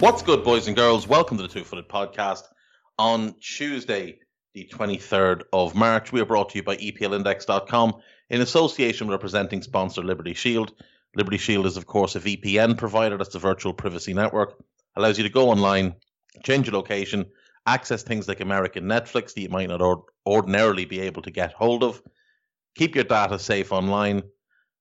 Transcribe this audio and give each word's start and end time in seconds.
What's 0.00 0.22
good, 0.22 0.44
boys 0.44 0.66
and 0.66 0.74
girls? 0.74 1.06
Welcome 1.06 1.36
to 1.36 1.42
the 1.42 1.48
Two 1.50 1.62
Footed 1.62 1.86
Podcast. 1.86 2.44
On 2.98 3.34
Tuesday, 3.38 4.20
the 4.54 4.66
23rd 4.72 5.42
of 5.52 5.74
March, 5.74 6.10
we 6.10 6.22
are 6.22 6.24
brought 6.24 6.48
to 6.48 6.56
you 6.56 6.62
by 6.62 6.78
EPLindex.com 6.78 8.00
in 8.30 8.40
association 8.40 9.06
with 9.06 9.12
our 9.12 9.18
presenting 9.18 9.60
sponsor, 9.60 10.02
Liberty 10.02 10.32
Shield. 10.32 10.72
Liberty 11.14 11.36
Shield 11.36 11.66
is, 11.66 11.76
of 11.76 11.84
course, 11.84 12.16
a 12.16 12.20
VPN 12.20 12.78
provider 12.78 13.18
that's 13.18 13.34
a 13.34 13.38
virtual 13.38 13.74
privacy 13.74 14.14
network. 14.14 14.54
Allows 14.96 15.18
you 15.18 15.24
to 15.24 15.28
go 15.28 15.50
online, 15.50 15.94
change 16.44 16.66
your 16.66 16.76
location, 16.76 17.26
access 17.66 18.02
things 18.02 18.26
like 18.26 18.40
American 18.40 18.84
Netflix 18.84 19.34
that 19.34 19.42
you 19.42 19.50
might 19.50 19.68
not 19.68 19.82
or- 19.82 20.06
ordinarily 20.24 20.86
be 20.86 21.00
able 21.00 21.20
to 21.20 21.30
get 21.30 21.52
hold 21.52 21.84
of, 21.84 22.02
keep 22.74 22.94
your 22.94 23.04
data 23.04 23.38
safe 23.38 23.70
online, 23.70 24.22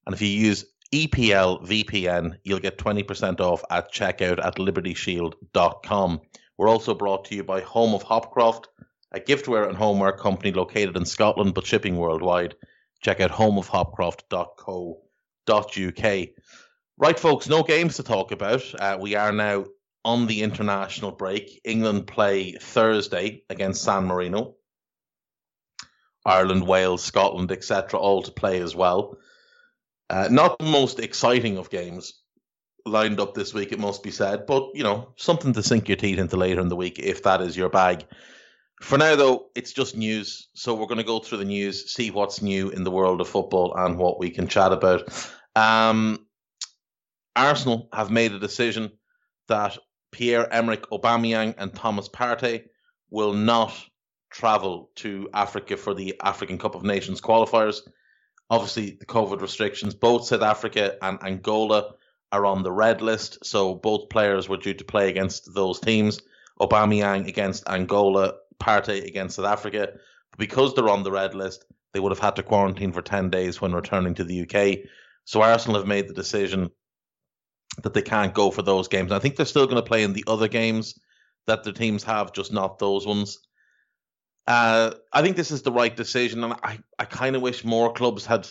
and 0.06 0.16
if 0.16 0.22
you 0.22 0.30
use 0.30 0.64
EPL 0.92 1.68
VPN, 1.68 2.40
you'll 2.44 2.60
get 2.60 2.80
20% 2.80 3.40
off 3.40 3.64
at 3.70 3.94
checkout 3.94 4.44
at 4.44 4.56
libertyshield.com. 4.56 6.22
We're 6.58 6.70
also 6.70 6.96
brought 6.96 7.26
to 7.26 7.36
you 7.36 7.44
by 7.44 7.62
Home 7.62 7.94
of 7.94 8.04
Hopcroft, 8.04 8.66
a 9.12 9.20
giftware 9.20 9.68
and 9.68 9.78
homeware 9.78 10.14
company 10.14 10.52
located 10.52 10.98
in 10.98 11.06
Scotland 11.06 11.54
but 11.54 11.68
shipping 11.68 11.96
worldwide. 11.96 12.56
Check 13.02 13.22
out 13.22 13.32
homeofhopcroft.co.uk. 13.32 16.30
Right, 16.98 17.20
folks, 17.20 17.48
no 17.48 17.64
games 17.64 17.96
to 17.96 18.04
talk 18.04 18.32
about. 18.32 18.64
Uh, 18.78 18.98
we 19.00 19.16
are 19.16 19.32
now 19.32 19.66
on 20.04 20.28
the 20.28 20.42
international 20.42 21.12
break. 21.12 21.62
England 21.64 22.08
play 22.08 22.54
Thursday 22.54 23.44
against 23.50 23.84
San 23.84 24.06
Marino. 24.06 24.56
Ireland, 26.26 26.68
Wales, 26.68 27.04
Scotland, 27.04 27.52
etc., 27.52 28.00
all 28.00 28.24
to 28.24 28.32
play 28.32 28.60
as 28.60 28.76
well. 28.76 29.18
Uh, 30.10 30.28
not 30.32 30.58
the 30.58 30.66
most 30.66 31.00
exciting 31.00 31.58
of 31.58 31.70
games 31.70 32.22
lined 32.86 33.20
up 33.20 33.34
this 33.34 33.54
week, 33.54 33.72
it 33.72 33.80
must 33.80 34.02
be 34.02 34.12
said, 34.12 34.46
but 34.46 34.70
you 34.74 34.84
know, 34.84 35.14
something 35.18 35.54
to 35.54 35.64
sink 35.64 35.88
your 35.88 35.98
teeth 35.98 36.18
into 36.18 36.36
later 36.36 36.62
in 36.62 36.70
the 36.70 36.76
week 36.76 36.98
if 37.00 37.24
that 37.24 37.42
is 37.42 37.56
your 37.56 37.70
bag. 37.70 38.06
For 38.82 38.98
now, 38.98 39.16
though, 39.16 39.48
it's 39.56 39.74
just 39.74 39.98
news, 39.98 40.48
so 40.54 40.74
we're 40.74 40.88
going 40.88 41.00
to 41.00 41.04
go 41.04 41.20
through 41.20 41.40
the 41.40 41.46
news, 41.46 41.92
see 41.94 42.12
what's 42.12 42.42
new 42.42 42.70
in 42.70 42.84
the 42.84 42.92
world 42.92 43.20
of 43.20 43.28
football, 43.28 43.76
and 43.76 43.98
what 43.98 44.20
we 44.20 44.30
can 44.30 44.48
chat 44.48 44.72
about. 44.72 45.04
Um, 45.56 46.26
Arsenal 47.36 47.90
have 47.94 48.10
made 48.10 48.32
a 48.32 48.40
decision 48.40 48.92
that 49.50 49.78
Pierre 50.12 50.52
Emerick 50.52 50.90
Aubameyang 50.92 51.56
and 51.58 51.76
Thomas 51.76 52.08
Partey 52.08 52.64
will 53.10 53.34
not 53.34 53.74
travel 54.32 54.92
to 54.96 55.30
Africa 55.34 55.76
for 55.76 55.94
the 55.94 56.16
African 56.24 56.58
Cup 56.58 56.76
of 56.76 56.84
Nations 56.84 57.20
qualifiers 57.20 57.82
obviously 58.50 58.92
the 58.92 59.06
COVID 59.06 59.42
restrictions. 59.42 59.94
Both 59.94 60.26
South 60.26 60.42
Africa 60.42 60.96
and 61.02 61.22
Angola 61.24 61.94
are 62.32 62.46
on 62.46 62.64
the 62.64 62.72
red 62.72 63.02
list, 63.02 63.46
so 63.46 63.76
both 63.76 64.10
players 64.10 64.48
were 64.48 64.58
due 64.58 64.74
to 64.74 64.84
play 64.84 65.10
against 65.10 65.54
those 65.54 65.80
teams. 65.80 66.22
Aubameyang 66.60 67.28
against 67.28 67.68
Angola, 67.68 68.36
Partey 68.60 69.06
against 69.06 69.38
South 69.38 69.46
Africa. 69.46 69.94
Because 70.38 70.74
they're 70.74 70.90
on 70.90 71.04
the 71.04 71.12
red 71.12 71.34
list, 71.36 71.66
they 71.94 72.00
would 72.00 72.12
have 72.12 72.20
had 72.20 72.36
to 72.36 72.44
quarantine 72.44 72.92
for 72.92 73.02
10 73.02 73.30
days 73.30 73.60
when 73.60 73.74
returning 73.74 74.14
to 74.16 74.24
the 74.24 74.42
UK. 74.42 74.90
So 75.26 75.42
Arsenal 75.42 75.78
have 75.78 75.88
made 75.88 76.08
the 76.08 76.14
decision 76.14 76.70
that 77.84 77.94
they 77.94 78.02
can't 78.02 78.34
go 78.34 78.52
for 78.52 78.62
those 78.62 78.88
games. 78.88 79.12
I 79.12 79.20
think 79.20 79.36
they're 79.36 79.46
still 79.46 79.66
going 79.66 79.78
to 79.78 79.88
play 79.88 80.04
in 80.04 80.14
the 80.14 80.24
other 80.28 80.48
games 80.48 81.00
that 81.48 81.64
the 81.64 81.74
teams 81.74 82.04
have, 82.04 82.34
just 82.34 82.54
not 82.54 82.80
those 82.80 83.06
ones. 83.06 83.40
Uh, 84.50 84.96
I 85.14 85.22
think 85.22 85.36
this 85.36 85.52
is 85.52 85.62
the 85.62 85.72
right 85.72 85.96
decision, 85.96 86.44
and 86.44 86.54
I, 86.54 86.80
I 86.98 87.06
kind 87.06 87.36
of 87.36 87.44
wish 87.44 87.64
more 87.64 87.94
clubs 87.94 88.26
had 88.26 88.48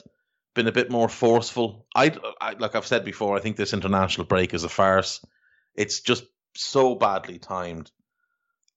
been 0.55 0.69
a 0.69 0.73
bit 0.73 0.93
more 0.93 1.09
forceful. 1.09 1.89
I, 1.93 2.15
I, 2.41 2.53
like 2.53 2.77
I've 2.77 2.87
said 2.87 3.05
before, 3.05 3.37
I 3.37 3.41
think 3.41 3.57
this 3.57 3.73
international 3.73 4.29
break 4.29 4.55
is 4.55 4.63
a 4.63 4.69
farce. 4.69 5.27
It's 5.75 6.01
just 6.01 6.23
so 6.55 6.95
badly 6.95 7.41
timed, 7.41 7.91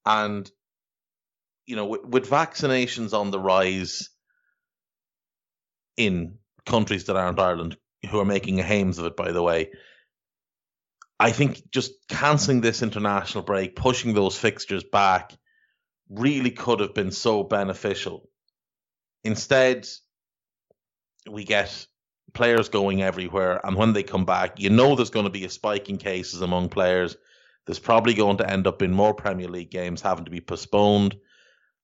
and 0.04 0.50
you 1.64 1.76
know, 1.76 1.86
with, 1.86 2.04
with 2.04 2.28
vaccinations 2.28 3.16
on 3.16 3.30
the 3.30 3.38
rise 3.38 4.10
in 5.96 6.38
countries 6.66 7.04
that 7.04 7.14
aren't 7.14 7.38
Ireland, 7.38 7.76
who 8.10 8.18
are 8.18 8.24
making 8.24 8.58
a 8.58 8.64
hames 8.64 8.98
of 8.98 9.06
it, 9.06 9.16
by 9.16 9.30
the 9.30 9.44
way. 9.44 9.70
I 11.20 11.30
think 11.30 11.70
just 11.70 11.92
cancelling 12.08 12.62
this 12.62 12.82
international 12.82 13.44
break, 13.44 13.76
pushing 13.76 14.12
those 14.12 14.36
fixtures 14.36 14.82
back, 14.82 15.38
really 16.12 16.50
could 16.50 16.80
have 16.80 16.94
been 16.94 17.10
so 17.10 17.42
beneficial. 17.42 18.28
Instead, 19.24 19.88
we 21.30 21.44
get 21.44 21.86
players 22.34 22.68
going 22.68 23.02
everywhere, 23.02 23.60
and 23.64 23.76
when 23.76 23.92
they 23.92 24.02
come 24.02 24.24
back, 24.24 24.60
you 24.60 24.70
know 24.70 24.94
there's 24.94 25.10
going 25.10 25.26
to 25.26 25.30
be 25.30 25.44
a 25.44 25.50
spike 25.50 25.88
in 25.88 25.96
cases 25.96 26.40
among 26.40 26.68
players. 26.68 27.16
There's 27.66 27.78
probably 27.78 28.14
going 28.14 28.38
to 28.38 28.50
end 28.50 28.66
up 28.66 28.82
in 28.82 28.92
more 28.92 29.14
Premier 29.14 29.48
League 29.48 29.70
games 29.70 30.00
having 30.00 30.24
to 30.24 30.30
be 30.30 30.40
postponed, 30.40 31.16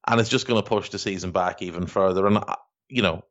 and 0.07 0.21
it's 0.21 0.31
just 0.31 0.47
going 0.47 0.61
to 0.63 0.69
push 0.69 0.91
the 0.91 0.99
season 0.99 1.31
back 1.31 1.63
even 1.63 1.87
further. 1.87 2.27
And 2.27 2.39
uh, 2.39 2.57
you 2.89 3.03
know, 3.03 3.23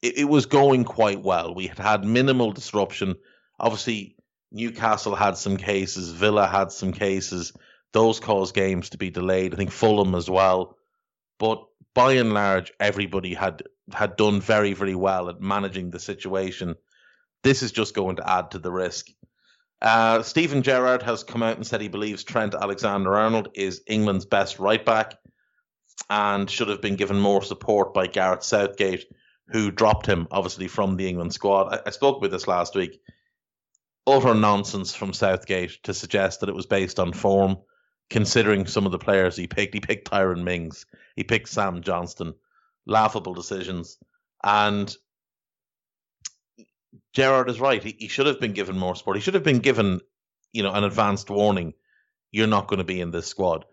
it, 0.00 0.18
it 0.18 0.24
was 0.24 0.46
going 0.46 0.84
quite 0.84 1.22
well. 1.22 1.54
We 1.54 1.66
had 1.66 1.78
had 1.78 2.04
minimal 2.04 2.52
disruption. 2.52 3.16
Obviously, 3.60 4.16
Newcastle 4.50 5.14
had 5.14 5.36
some 5.36 5.56
cases, 5.56 6.10
Villa 6.10 6.46
had 6.46 6.72
some 6.72 6.92
cases 6.92 7.52
those 7.92 8.20
caused 8.20 8.54
games 8.54 8.90
to 8.90 8.98
be 8.98 9.10
delayed. 9.10 9.54
I 9.54 9.56
think 9.56 9.70
Fulham 9.70 10.14
as 10.14 10.28
well. 10.28 10.76
But 11.38 11.64
by 11.94 12.12
and 12.12 12.32
large, 12.32 12.72
everybody 12.80 13.34
had 13.34 13.62
had 13.92 14.16
done 14.16 14.40
very, 14.40 14.72
very 14.72 14.94
well 14.94 15.28
at 15.28 15.40
managing 15.40 15.90
the 15.90 15.98
situation. 15.98 16.76
This 17.42 17.62
is 17.62 17.72
just 17.72 17.94
going 17.94 18.16
to 18.16 18.30
add 18.30 18.52
to 18.52 18.58
the 18.58 18.70
risk. 18.70 19.08
Uh, 19.80 20.22
Steven 20.22 20.62
Gerrard 20.62 21.02
has 21.02 21.24
come 21.24 21.42
out 21.42 21.56
and 21.56 21.66
said 21.66 21.80
he 21.80 21.88
believes 21.88 22.22
Trent 22.22 22.54
Alexander 22.54 23.14
Arnold 23.16 23.48
is 23.54 23.82
England's 23.88 24.24
best 24.24 24.60
right 24.60 24.84
back 24.84 25.18
and 26.08 26.48
should 26.48 26.68
have 26.68 26.80
been 26.80 26.94
given 26.94 27.18
more 27.18 27.42
support 27.42 27.92
by 27.92 28.06
Gareth 28.06 28.44
Southgate, 28.44 29.06
who 29.48 29.72
dropped 29.72 30.06
him, 30.06 30.28
obviously, 30.30 30.68
from 30.68 30.96
the 30.96 31.08
England 31.08 31.34
squad. 31.34 31.74
I, 31.74 31.80
I 31.86 31.90
spoke 31.90 32.20
with 32.20 32.30
this 32.30 32.46
last 32.46 32.76
week. 32.76 33.00
Utter 34.06 34.34
nonsense 34.34 34.94
from 34.94 35.12
Southgate 35.12 35.82
to 35.82 35.92
suggest 35.92 36.40
that 36.40 36.48
it 36.48 36.54
was 36.54 36.66
based 36.66 37.00
on 37.00 37.12
form 37.12 37.58
considering 38.12 38.66
some 38.66 38.84
of 38.84 38.92
the 38.92 38.98
players 38.98 39.36
he 39.36 39.46
picked. 39.46 39.72
He 39.72 39.80
picked 39.80 40.06
Tyrone 40.06 40.44
Mings, 40.44 40.86
he 41.16 41.24
picked 41.24 41.48
Sam 41.48 41.80
Johnstone. 41.82 42.34
Laughable 42.84 43.32
decisions. 43.32 43.96
And 44.44 44.94
Gerrard 47.12 47.48
is 47.48 47.60
right. 47.60 47.82
He, 47.82 47.94
he 47.98 48.08
should 48.08 48.26
have 48.26 48.40
been 48.40 48.52
given 48.52 48.76
more 48.76 48.96
support. 48.96 49.16
He 49.16 49.22
should 49.22 49.34
have 49.34 49.44
been 49.44 49.60
given, 49.60 50.00
you 50.52 50.62
know, 50.62 50.72
an 50.72 50.84
advanced 50.84 51.30
warning. 51.30 51.74
You're 52.32 52.48
not 52.48 52.66
going 52.66 52.78
to 52.78 52.84
be 52.84 53.00
in 53.00 53.12
this 53.12 53.28
squad. 53.28 53.64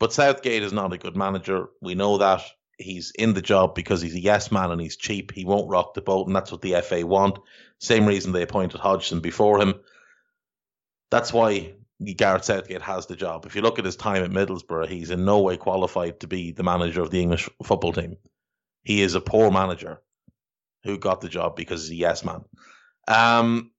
But 0.00 0.12
Southgate 0.12 0.62
is 0.62 0.72
not 0.72 0.92
a 0.92 0.98
good 0.98 1.16
manager. 1.16 1.68
We 1.80 1.94
know 1.94 2.18
that. 2.18 2.42
He's 2.78 3.12
in 3.16 3.34
the 3.34 3.42
job 3.42 3.76
because 3.76 4.00
he's 4.00 4.16
a 4.16 4.20
yes 4.20 4.50
man 4.50 4.72
and 4.72 4.80
he's 4.80 4.96
cheap. 4.96 5.30
He 5.30 5.44
won't 5.44 5.70
rock 5.70 5.94
the 5.94 6.00
boat, 6.00 6.26
and 6.26 6.34
that's 6.34 6.50
what 6.50 6.62
the 6.62 6.80
FA 6.80 7.06
want. 7.06 7.38
Same 7.78 8.06
reason 8.06 8.32
they 8.32 8.42
appointed 8.42 8.80
Hodgson 8.80 9.20
before 9.20 9.60
him. 9.60 9.74
That's 11.10 11.32
why 11.32 11.74
Gareth 12.00 12.44
Southgate 12.44 12.82
has 12.82 13.06
the 13.06 13.16
job. 13.16 13.46
If 13.46 13.54
you 13.54 13.62
look 13.62 13.78
at 13.78 13.84
his 13.84 13.96
time 13.96 14.24
at 14.24 14.30
Middlesbrough, 14.30 14.88
he's 14.88 15.10
in 15.10 15.24
no 15.24 15.40
way 15.40 15.56
qualified 15.56 16.20
to 16.20 16.26
be 16.26 16.52
the 16.52 16.62
manager 16.62 17.00
of 17.00 17.10
the 17.10 17.22
English 17.22 17.48
football 17.62 17.92
team. 17.92 18.16
He 18.82 19.00
is 19.00 19.14
a 19.14 19.20
poor 19.20 19.50
manager 19.50 20.02
who 20.82 20.98
got 20.98 21.20
the 21.20 21.28
job 21.28 21.56
because 21.56 21.82
he's 21.82 21.92
a 21.92 22.00
yes 22.00 22.24
man. 22.24 22.44
Um, 23.08 23.70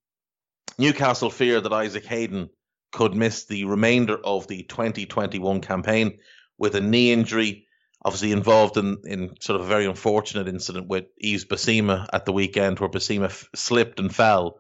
Newcastle 0.77 1.29
fear 1.29 1.61
that 1.61 1.73
Isaac 1.73 2.05
Hayden 2.05 2.49
could 2.91 3.13
miss 3.13 3.45
the 3.45 3.65
remainder 3.65 4.17
of 4.17 4.47
the 4.47 4.63
2021 4.63 5.61
campaign 5.61 6.17
with 6.57 6.75
a 6.75 6.81
knee 6.81 7.11
injury. 7.11 7.67
Obviously 8.03 8.31
involved 8.31 8.77
in, 8.77 8.99
in 9.05 9.35
sort 9.41 9.59
of 9.59 9.65
a 9.65 9.69
very 9.69 9.85
unfortunate 9.85 10.47
incident 10.47 10.87
with 10.87 11.05
Yves 11.17 11.45
Bissouma 11.45 12.07
at 12.13 12.25
the 12.25 12.33
weekend, 12.33 12.79
where 12.79 12.89
Bissouma 12.89 13.25
f- 13.25 13.49
slipped 13.55 13.99
and 13.99 14.13
fell 14.13 14.59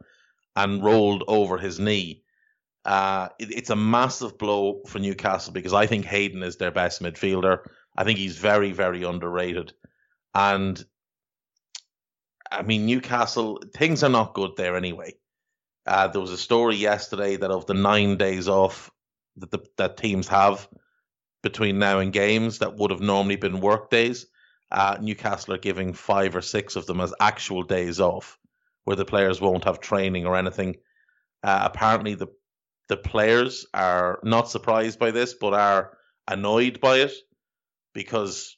and 0.55 0.83
rolled 0.83 1.23
over 1.27 1.57
his 1.57 1.79
knee. 1.79 2.23
Uh, 2.85 3.29
it, 3.39 3.51
it's 3.51 3.69
a 3.71 3.75
massive 3.75 4.37
blow 4.37 4.81
for 4.87 4.99
Newcastle 4.99 5.53
because 5.53 5.73
I 5.73 5.87
think 5.87 6.05
Hayden 6.05 6.43
is 6.43 6.57
their 6.57 6.71
best 6.71 7.01
midfielder. 7.01 7.59
I 7.97 8.03
think 8.03 8.19
he's 8.19 8.37
very, 8.37 8.71
very 8.71 9.03
underrated. 9.03 9.73
And 10.33 10.83
I 12.51 12.61
mean, 12.61 12.85
Newcastle, 12.85 13.61
things 13.75 14.03
are 14.03 14.09
not 14.09 14.35
good 14.35 14.51
there 14.55 14.75
anyway. 14.75 15.15
Uh, 15.87 16.07
there 16.07 16.21
was 16.21 16.31
a 16.31 16.37
story 16.37 16.75
yesterday 16.75 17.35
that 17.37 17.51
of 17.51 17.65
the 17.65 17.73
nine 17.73 18.17
days 18.17 18.47
off 18.47 18.91
that 19.37 19.51
the, 19.51 19.59
that 19.77 19.97
teams 19.97 20.27
have 20.27 20.67
between 21.41 21.79
now 21.79 21.99
and 21.99 22.13
games 22.13 22.59
that 22.59 22.75
would 22.75 22.91
have 22.91 23.01
normally 23.01 23.35
been 23.35 23.59
work 23.59 23.89
days, 23.89 24.25
uh, 24.71 24.97
Newcastle 24.99 25.53
are 25.53 25.59
giving 25.59 25.93
five 25.93 26.35
or 26.35 26.41
six 26.41 26.75
of 26.75 26.85
them 26.87 26.99
as 26.99 27.13
actual 27.19 27.63
days 27.63 27.99
off, 27.99 28.39
where 28.83 28.95
the 28.95 29.05
players 29.05 29.39
won't 29.39 29.63
have 29.63 29.79
training 29.79 30.25
or 30.25 30.35
anything. 30.35 30.75
Uh, 31.43 31.69
apparently, 31.71 32.15
the 32.15 32.27
the 32.87 32.97
players 32.97 33.65
are 33.73 34.19
not 34.23 34.49
surprised 34.49 34.99
by 34.99 35.11
this, 35.11 35.33
but 35.33 35.53
are 35.53 35.97
annoyed 36.27 36.79
by 36.79 36.97
it 36.97 37.13
because 37.93 38.57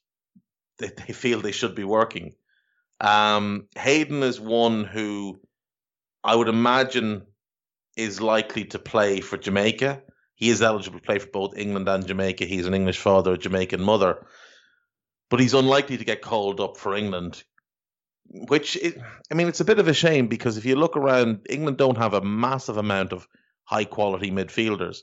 they, 0.79 0.89
they 0.89 1.13
feel 1.13 1.41
they 1.41 1.51
should 1.51 1.75
be 1.75 1.83
working. 1.83 2.33
Um, 3.00 3.68
Hayden 3.77 4.24
is 4.24 4.39
one 4.39 4.83
who 4.83 5.39
I 6.24 6.35
would 6.35 6.50
imagine 6.50 7.24
is 7.95 8.21
likely 8.21 8.65
to 8.65 8.79
play 8.79 9.21
for 9.21 9.38
Jamaica. 9.38 10.01
He 10.35 10.50
is 10.50 10.62
eligible 10.62 11.00
to 11.00 11.06
play 11.06 11.19
for 11.19 11.27
both 11.27 11.57
England 11.57 11.88
and 11.88 12.06
Jamaica. 12.06 12.45
He's 12.45 12.68
an 12.68 12.73
English 12.73 13.00
father, 13.00 13.33
a 13.33 13.38
Jamaican 13.38 13.81
mother, 13.81 14.27
but 15.30 15.39
he's 15.39 15.53
unlikely 15.53 15.97
to 15.97 16.06
get 16.06 16.21
called 16.21 16.59
up 16.59 16.77
for 16.77 16.95
England. 16.95 17.44
Which, 18.30 18.77
I 19.31 19.33
mean, 19.35 19.47
it's 19.47 19.62
a 19.62 19.65
bit 19.65 19.80
of 19.80 19.88
a 19.88 19.94
shame 19.94 20.27
because 20.27 20.57
if 20.57 20.65
you 20.65 20.75
look 20.75 20.97
around, 20.97 21.45
England 21.50 21.77
don't 21.77 21.97
have 21.97 22.13
a 22.13 22.21
massive 22.21 22.75
amount 22.75 23.13
of 23.13 23.25
high 23.67 23.85
quality 23.85 24.31
midfielders, 24.31 24.99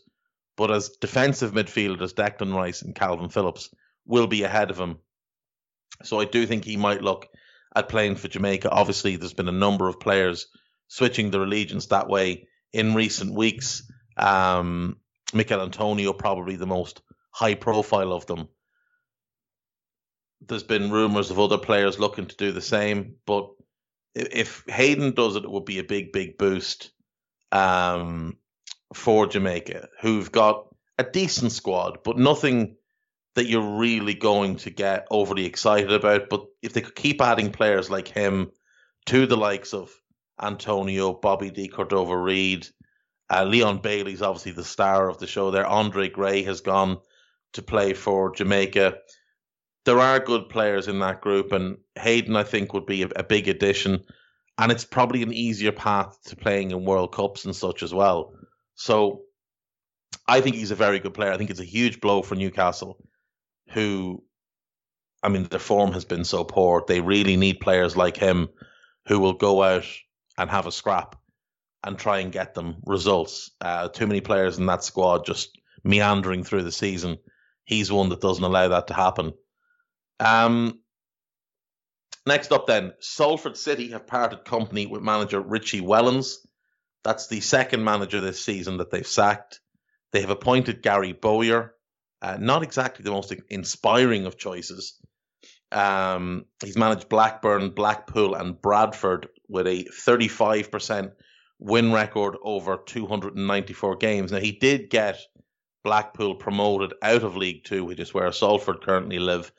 but 0.57 0.71
as 0.71 0.89
defensive 1.01 1.53
midfielders, 1.53 2.15
Declan 2.15 2.55
Rice 2.55 2.83
and 2.83 2.95
Kalvin 2.95 3.31
Phillips 3.31 3.71
will 4.07 4.27
be 4.27 4.43
ahead 4.43 4.71
of 4.71 4.81
him. 4.81 4.99
So 6.03 6.19
I 6.19 6.25
do 6.25 6.47
think 6.47 6.65
he 6.65 6.77
might 6.77 7.03
look 7.03 7.29
at 7.77 7.91
playing 7.91 8.17
for 8.17 8.29
Jamaica. 8.29 8.71
Obviously, 8.71 9.17
there's 9.17 9.35
been 9.35 9.49
a 9.49 9.53
number 9.53 9.87
of 9.87 10.01
players 10.01 10.47
switching 10.89 11.31
their 11.31 11.43
allegiance 11.43 11.87
that 11.87 12.09
way 12.09 12.49
in 12.73 12.95
recent 12.95 13.35
weeks. 13.35 13.91
Um, 14.17 14.97
Michail 15.35 15.61
Antonio, 15.61 16.13
probably 16.15 16.57
the 16.57 16.67
most 16.67 17.03
high 17.31 17.55
profile 17.55 18.13
of 18.13 18.25
them. 18.27 18.49
There's 20.47 20.63
been 20.63 20.91
rumours 20.91 21.31
of 21.31 21.39
other 21.39 21.59
players 21.59 21.99
looking 21.99 22.27
to 22.27 22.37
do 22.37 22.53
the 22.53 22.61
same, 22.63 23.17
but 23.27 23.51
if 24.15 24.65
Hayden 24.69 25.13
does 25.13 25.37
it, 25.37 25.45
it 25.45 25.51
would 25.51 25.65
be 25.65 25.81
a 25.81 25.85
big, 25.85 26.13
big 26.13 26.39
boost 26.39 26.93
um, 27.51 28.37
for 28.93 29.27
Jamaica, 29.27 29.89
who've 30.01 30.31
got 30.31 30.67
a 30.99 31.05
decent 31.05 31.53
squad, 31.53 31.99
but 32.05 32.19
nothing 32.19 32.77
that 33.35 33.47
you're 33.47 33.79
really 33.79 34.15
going 34.15 34.57
to 34.57 34.71
get 34.71 35.07
overly 35.11 35.45
excited 35.45 35.93
about. 35.93 36.29
But 36.29 36.47
if 36.63 36.73
they 36.73 36.81
could 36.81 36.95
keep 36.95 37.21
adding 37.21 37.51
players 37.51 37.91
like 37.91 38.09
him 38.09 38.53
to 39.07 39.27
the 39.27 39.37
likes 39.37 39.75
of 39.75 39.91
Antonio, 40.41 41.13
Bobby 41.13 41.51
Decordova-Reid, 41.51 42.69
uh, 43.31 43.45
Leon 43.45 43.79
Bailey's 43.79 44.23
obviously 44.23 44.53
the 44.53 44.65
star 44.65 45.09
of 45.09 45.19
the 45.19 45.27
show 45.27 45.51
there. 45.51 45.67
Andre 45.67 46.09
Gray 46.09 46.43
has 46.45 46.61
gone 46.61 46.99
to 47.55 47.63
play 47.63 47.93
for 47.95 48.33
Jamaica. 48.33 48.99
There 49.85 49.99
are 49.99 50.21
good 50.21 50.49
players 50.49 50.89
in 50.89 50.99
that 51.01 51.21
group, 51.21 51.53
and 51.53 51.79
Hayden, 51.97 52.37
I 52.37 52.45
think, 52.45 52.73
would 52.73 52.87
be 52.87 53.03
a, 53.03 53.09
a 53.17 53.25
big 53.25 53.49
addition. 53.49 54.05
And 54.59 54.71
it's 54.71 54.85
probably 54.85 55.23
an 55.23 55.33
easier 55.33 55.73
path 55.73 56.17
to 56.27 56.37
playing 56.37 56.71
in 56.71 56.85
World 56.85 57.13
Cups 57.13 57.45
and 57.45 57.57
such 57.57 57.83
as 57.83 57.93
well. 57.93 58.35
So 58.75 59.23
I 60.27 60.41
think 60.41 60.57
he's 60.57 60.71
a 60.71 60.77
very 60.77 60.99
good 60.99 61.15
player. 61.15 61.33
I 61.33 61.37
think 61.37 61.51
it's 61.51 61.61
a 61.61 61.65
huge 61.65 62.01
blow 62.01 62.23
for 62.23 62.35
Newcastle 62.35 62.99
who, 63.71 64.23
I 65.23 65.29
mean, 65.29 65.45
their 65.45 65.59
form 65.59 65.93
has 65.93 66.05
been 66.05 66.25
so 66.25 66.45
poor. 66.45 66.85
They 66.87 67.01
really 67.01 67.37
need 67.37 67.61
players 67.61 67.97
like 67.97 68.17
him 68.17 68.49
who 69.07 69.19
will 69.21 69.35
go 69.35 69.63
out 69.63 69.87
and 70.39 70.51
have 70.51 70.67
a 70.67 70.73
scrap 70.73 71.17
and 71.85 71.99
try 71.99 72.21
and 72.21 72.33
get 72.33 72.55
them 72.55 72.77
results. 72.87 73.51
Uh, 73.61 73.89
too 73.89 74.07
many 74.07 74.21
players 74.21 74.59
in 74.59 74.67
that 74.67 74.83
squad 74.85 75.27
just 75.27 75.59
meandering 75.85 76.43
through 76.43 76.63
the 76.63 76.73
season. 76.73 77.19
He's 77.65 77.93
one 77.93 78.09
that 78.09 78.21
doesn't 78.21 78.45
allow 78.45 78.69
that 78.69 78.89
to 78.89 78.95
happen. 78.95 79.33
Um, 80.21 80.81
next 82.27 82.53
up, 82.53 82.67
then, 82.67 82.95
Salford 83.01 83.57
City 83.57 83.91
have 83.91 84.07
parted 84.07 84.45
company 84.45 84.87
with 84.87 85.03
manager 85.03 85.41
Richie 85.41 85.81
Wellens. 85.81 86.37
That's 87.05 87.29
the 87.29 87.41
second 87.41 87.85
manager 87.85 88.21
this 88.21 88.45
season 88.45 88.79
that 88.79 88.91
they've 88.91 89.07
sacked. 89.07 89.61
They 90.13 90.23
have 90.23 90.31
appointed 90.31 90.83
Gary 90.83 91.13
Bowyer, 91.13 91.75
uh, 92.23 92.39
not 92.41 92.63
exactly 92.63 93.03
the 93.03 93.11
most 93.11 93.35
inspiring 93.51 94.27
of 94.27 94.39
choices. 94.39 94.99
Um, 95.71 96.47
he's 96.65 96.79
managed 96.79 97.09
Blackburn, 97.09 97.71
Blackpool, 97.71 98.35
and 98.35 98.61
Bradford 98.61 99.29
with 99.49 99.67
a 99.67 99.85
35% 99.85 101.13
win 101.59 101.93
record 101.93 102.37
over 102.43 102.79
294 102.79 103.97
games. 103.97 104.33
Now, 104.33 104.39
he 104.39 104.53
did 104.53 104.89
get 104.89 105.21
Blackpool 105.83 106.37
promoted 106.37 106.95
out 107.03 107.25
of 107.25 107.37
League 107.37 107.65
Two, 107.65 107.85
which 107.85 108.01
is 108.01 108.15
where 108.15 108.31
Salford 108.33 108.81
currently 108.83 109.19
live. 109.19 109.53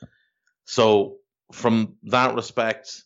So, 0.64 1.18
from 1.52 1.96
that 2.04 2.34
respect, 2.34 3.04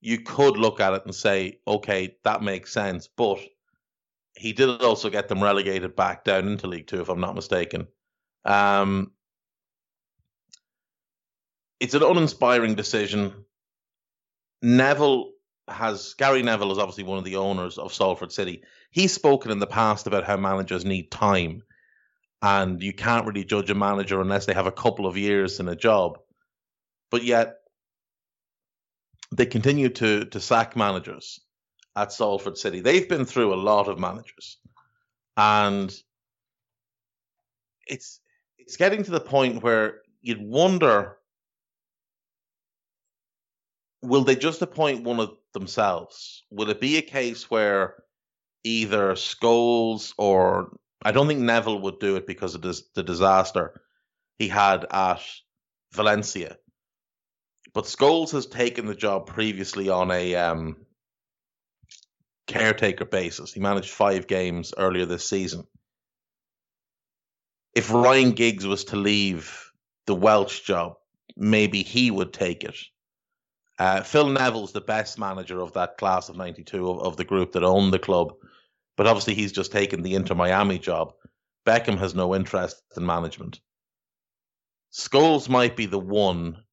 you 0.00 0.20
could 0.20 0.56
look 0.56 0.80
at 0.80 0.94
it 0.94 1.04
and 1.04 1.14
say, 1.14 1.60
okay, 1.66 2.16
that 2.24 2.42
makes 2.42 2.72
sense. 2.72 3.08
But 3.08 3.38
he 4.36 4.52
did 4.52 4.82
also 4.82 5.10
get 5.10 5.28
them 5.28 5.42
relegated 5.42 5.96
back 5.96 6.24
down 6.24 6.48
into 6.48 6.66
League 6.68 6.86
Two, 6.86 7.00
if 7.00 7.08
I'm 7.08 7.20
not 7.20 7.34
mistaken. 7.34 7.88
Um, 8.44 9.12
it's 11.80 11.94
an 11.94 12.02
uninspiring 12.02 12.74
decision. 12.74 13.44
Neville 14.62 15.32
has 15.68 16.14
Gary 16.14 16.42
Neville 16.42 16.72
is 16.72 16.78
obviously 16.78 17.04
one 17.04 17.18
of 17.18 17.24
the 17.24 17.36
owners 17.36 17.78
of 17.78 17.92
Salford 17.92 18.32
City. 18.32 18.62
He's 18.90 19.12
spoken 19.12 19.50
in 19.50 19.58
the 19.58 19.66
past 19.66 20.06
about 20.06 20.24
how 20.24 20.36
managers 20.36 20.84
need 20.84 21.10
time, 21.10 21.62
and 22.40 22.82
you 22.82 22.92
can't 22.92 23.26
really 23.26 23.44
judge 23.44 23.70
a 23.70 23.74
manager 23.74 24.20
unless 24.20 24.46
they 24.46 24.54
have 24.54 24.66
a 24.66 24.72
couple 24.72 25.06
of 25.06 25.16
years 25.16 25.60
in 25.60 25.68
a 25.68 25.76
job. 25.76 26.18
But 27.10 27.22
yet, 27.22 27.57
they 29.34 29.46
continue 29.46 29.88
to 29.90 30.24
to 30.26 30.40
sack 30.40 30.76
managers 30.76 31.40
at 31.96 32.12
Salford 32.12 32.56
City. 32.56 32.80
They've 32.80 33.08
been 33.08 33.24
through 33.24 33.54
a 33.54 33.56
lot 33.56 33.88
of 33.88 33.98
managers, 33.98 34.58
and 35.36 35.94
it's 37.86 38.20
it's 38.58 38.76
getting 38.76 39.02
to 39.04 39.10
the 39.10 39.20
point 39.20 39.62
where 39.62 40.02
you'd 40.20 40.42
wonder 40.42 41.16
will 44.02 44.24
they 44.24 44.36
just 44.36 44.62
appoint 44.62 45.02
one 45.02 45.18
of 45.18 45.30
themselves? 45.54 46.44
Will 46.50 46.70
it 46.70 46.80
be 46.80 46.98
a 46.98 47.02
case 47.02 47.50
where 47.50 47.96
either 48.64 49.12
Scholes 49.12 50.12
or 50.18 50.76
I 51.02 51.12
don't 51.12 51.28
think 51.28 51.40
Neville 51.40 51.80
would 51.80 52.00
do 52.00 52.16
it 52.16 52.26
because 52.26 52.54
of 52.54 52.62
the 52.62 53.02
disaster 53.02 53.80
he 54.38 54.48
had 54.48 54.86
at 54.90 55.22
Valencia. 55.92 56.56
But 57.78 57.84
Scholes 57.84 58.32
has 58.32 58.46
taken 58.46 58.86
the 58.86 58.94
job 58.96 59.28
previously 59.28 59.88
on 59.88 60.10
a 60.10 60.34
um, 60.34 60.78
caretaker 62.48 63.04
basis. 63.04 63.52
He 63.52 63.60
managed 63.60 63.90
five 63.90 64.26
games 64.26 64.74
earlier 64.76 65.06
this 65.06 65.28
season 65.28 65.64
if 67.78 67.92
Ryan 67.92 68.32
Giggs 68.32 68.66
was 68.66 68.82
to 68.86 68.96
leave 68.96 69.70
the 70.06 70.14
Welsh 70.16 70.62
job, 70.62 70.96
maybe 71.36 71.84
he 71.84 72.10
would 72.10 72.32
take 72.32 72.64
it. 72.64 72.76
Uh, 73.78 74.02
Phil 74.02 74.28
Neville's 74.28 74.72
the 74.72 74.80
best 74.80 75.16
manager 75.16 75.60
of 75.60 75.74
that 75.74 75.98
class 75.98 76.28
of 76.28 76.36
92 76.36 76.90
of, 76.90 76.98
of 76.98 77.16
the 77.16 77.24
group 77.24 77.52
that 77.52 77.62
owned 77.62 77.92
the 77.92 78.00
club, 78.00 78.32
but 78.96 79.06
obviously 79.06 79.34
he's 79.34 79.52
just 79.52 79.70
taken 79.70 80.02
the 80.02 80.16
Inter 80.16 80.34
Miami 80.34 80.80
job. 80.80 81.12
Beckham 81.64 81.96
has 81.98 82.12
no 82.12 82.34
interest 82.34 82.82
in 82.96 83.06
management. 83.06 83.60
Scholes 84.92 85.48
might 85.48 85.76
be 85.76 85.86
the 85.86 86.00
one 86.00 86.64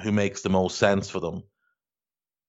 who 0.00 0.12
makes 0.12 0.42
the 0.42 0.48
most 0.48 0.78
sense 0.78 1.08
for 1.08 1.20
them. 1.20 1.42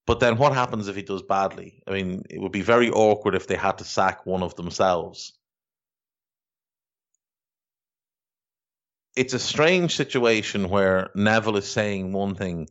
But 0.07 0.19
then 0.19 0.37
what 0.37 0.53
happens 0.53 0.87
if 0.87 0.95
he 0.95 1.03
does 1.03 1.21
badly? 1.21 1.83
I 1.87 1.91
mean, 1.91 2.23
it 2.29 2.39
would 2.41 2.51
be 2.51 2.61
very 2.61 2.89
awkward 2.89 3.35
if 3.35 3.47
they 3.47 3.55
had 3.55 3.77
to 3.77 3.83
sack 3.83 4.25
one 4.25 4.43
of 4.43 4.55
themselves. 4.55 5.33
it's 9.15 9.33
a 9.33 9.39
strange 9.39 9.95
situation 9.95 10.69
where 10.69 11.09
Neville 11.15 11.57
is 11.57 11.69
saying 11.69 12.13
one 12.13 12.35
thing 12.35 12.67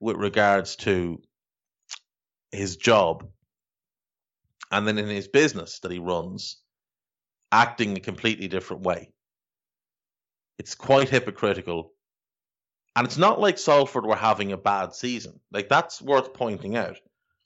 with 0.00 0.16
regards 0.16 0.76
to 0.76 1.22
his 2.50 2.76
job 2.76 3.26
and 4.70 4.86
then 4.86 4.98
in 4.98 5.08
his 5.08 5.28
business 5.28 5.78
that 5.80 5.92
he 5.92 5.98
runs, 5.98 6.58
acting 7.50 7.96
a 7.96 8.00
completely 8.00 8.48
different 8.48 8.82
way. 8.82 9.10
It's 10.58 10.74
quite 10.74 11.08
hypocritical. 11.08 11.91
And 12.94 13.06
it's 13.06 13.16
not 13.16 13.40
like 13.40 13.58
Salford 13.58 14.04
were 14.04 14.16
having 14.16 14.52
a 14.52 14.58
bad 14.58 14.94
season. 14.94 15.40
Like, 15.50 15.68
that's 15.68 16.02
worth 16.02 16.34
pointing 16.34 16.76
out. 16.76 16.98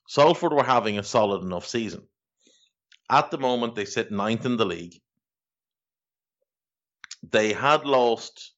Salford 0.09 0.53
were 0.53 0.65
having 0.65 0.99
a 0.99 1.05
solid 1.05 1.43
enough 1.43 1.67
season. 1.67 2.03
At 3.11 3.31
the 3.31 3.39
moment, 3.39 3.75
they 3.75 3.85
sit 3.85 4.11
ninth 4.11 4.45
in 4.45 4.57
the 4.57 4.65
league. 4.65 5.01
They 7.31 7.53
had 7.53 7.85
lost 7.85 8.53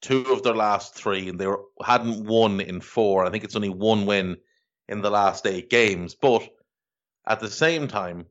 two 0.00 0.26
of 0.32 0.42
their 0.42 0.54
last 0.54 0.94
three, 0.94 1.28
and 1.28 1.38
they 1.38 1.46
were, 1.46 1.62
hadn't 1.82 2.26
won 2.26 2.60
in 2.60 2.80
four. 2.80 3.24
I 3.24 3.30
think 3.30 3.44
it's 3.44 3.56
only 3.56 3.68
one 3.68 4.04
win 4.04 4.36
in 4.88 5.00
the 5.00 5.10
last 5.10 5.46
eight 5.46 5.70
games. 5.70 6.16
But 6.16 6.48
at 7.26 7.38
the 7.38 7.50
same 7.50 7.86
time, 7.86 8.26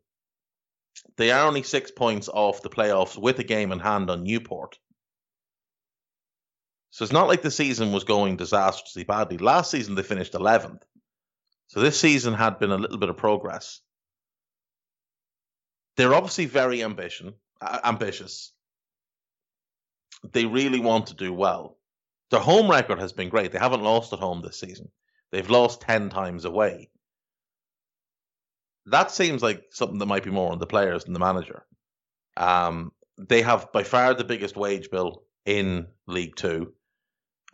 they 1.15 1.31
are 1.31 1.47
only 1.47 1.63
six 1.63 1.89
points 1.91 2.27
off 2.27 2.61
the 2.61 2.69
playoffs 2.69 3.17
with 3.17 3.39
a 3.39 3.43
game 3.45 3.71
in 3.71 3.79
hand 3.79 4.09
on 4.09 4.23
Newport. 4.23 4.77
So 6.91 7.03
it's 7.03 7.13
not 7.13 7.29
like 7.29 7.41
the 7.41 7.51
season 7.51 7.93
was 7.93 8.03
going 8.03 8.35
disastrously 8.35 9.05
badly. 9.05 9.37
Last 9.37 9.71
season 9.71 9.95
they 9.95 10.03
finished 10.03 10.33
11th. 10.33 10.83
So 11.67 11.79
this 11.79 11.99
season 11.99 12.33
had 12.33 12.59
been 12.59 12.71
a 12.71 12.77
little 12.77 12.97
bit 12.97 13.09
of 13.09 13.15
progress. 13.17 13.79
They're 15.95 16.13
obviously 16.13 16.45
very 16.45 16.83
ambition, 16.83 17.33
uh, 17.61 17.79
ambitious. 17.85 18.51
They 20.31 20.45
really 20.45 20.79
want 20.79 21.07
to 21.07 21.13
do 21.13 21.33
well. 21.33 21.77
Their 22.29 22.41
home 22.41 22.69
record 22.69 22.99
has 22.99 23.13
been 23.13 23.29
great. 23.29 23.51
They 23.51 23.59
haven't 23.59 23.83
lost 23.83 24.13
at 24.13 24.19
home 24.19 24.41
this 24.41 24.59
season. 24.59 24.89
They've 25.31 25.49
lost 25.49 25.81
10 25.81 26.09
times 26.09 26.43
away. 26.43 26.89
That 28.87 29.11
seems 29.11 29.41
like 29.41 29.63
something 29.69 29.99
that 29.99 30.05
might 30.05 30.23
be 30.23 30.31
more 30.31 30.51
on 30.51 30.59
the 30.59 30.67
players 30.67 31.05
than 31.05 31.13
the 31.13 31.19
manager. 31.19 31.63
Um, 32.35 32.91
they 33.17 33.41
have 33.41 33.71
by 33.71 33.83
far 33.83 34.13
the 34.13 34.23
biggest 34.23 34.55
wage 34.57 34.89
bill 34.89 35.23
in 35.45 35.87
League 36.07 36.35
Two. 36.35 36.73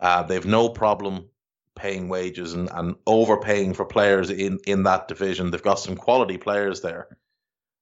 Uh, 0.00 0.22
they 0.22 0.34
have 0.34 0.46
no 0.46 0.68
problem 0.68 1.28
paying 1.74 2.08
wages 2.08 2.54
and, 2.54 2.68
and 2.72 2.96
overpaying 3.06 3.74
for 3.74 3.84
players 3.84 4.30
in, 4.30 4.58
in 4.66 4.82
that 4.84 5.08
division. 5.08 5.50
They've 5.50 5.62
got 5.62 5.78
some 5.78 5.96
quality 5.96 6.36
players 6.36 6.80
there. 6.80 7.08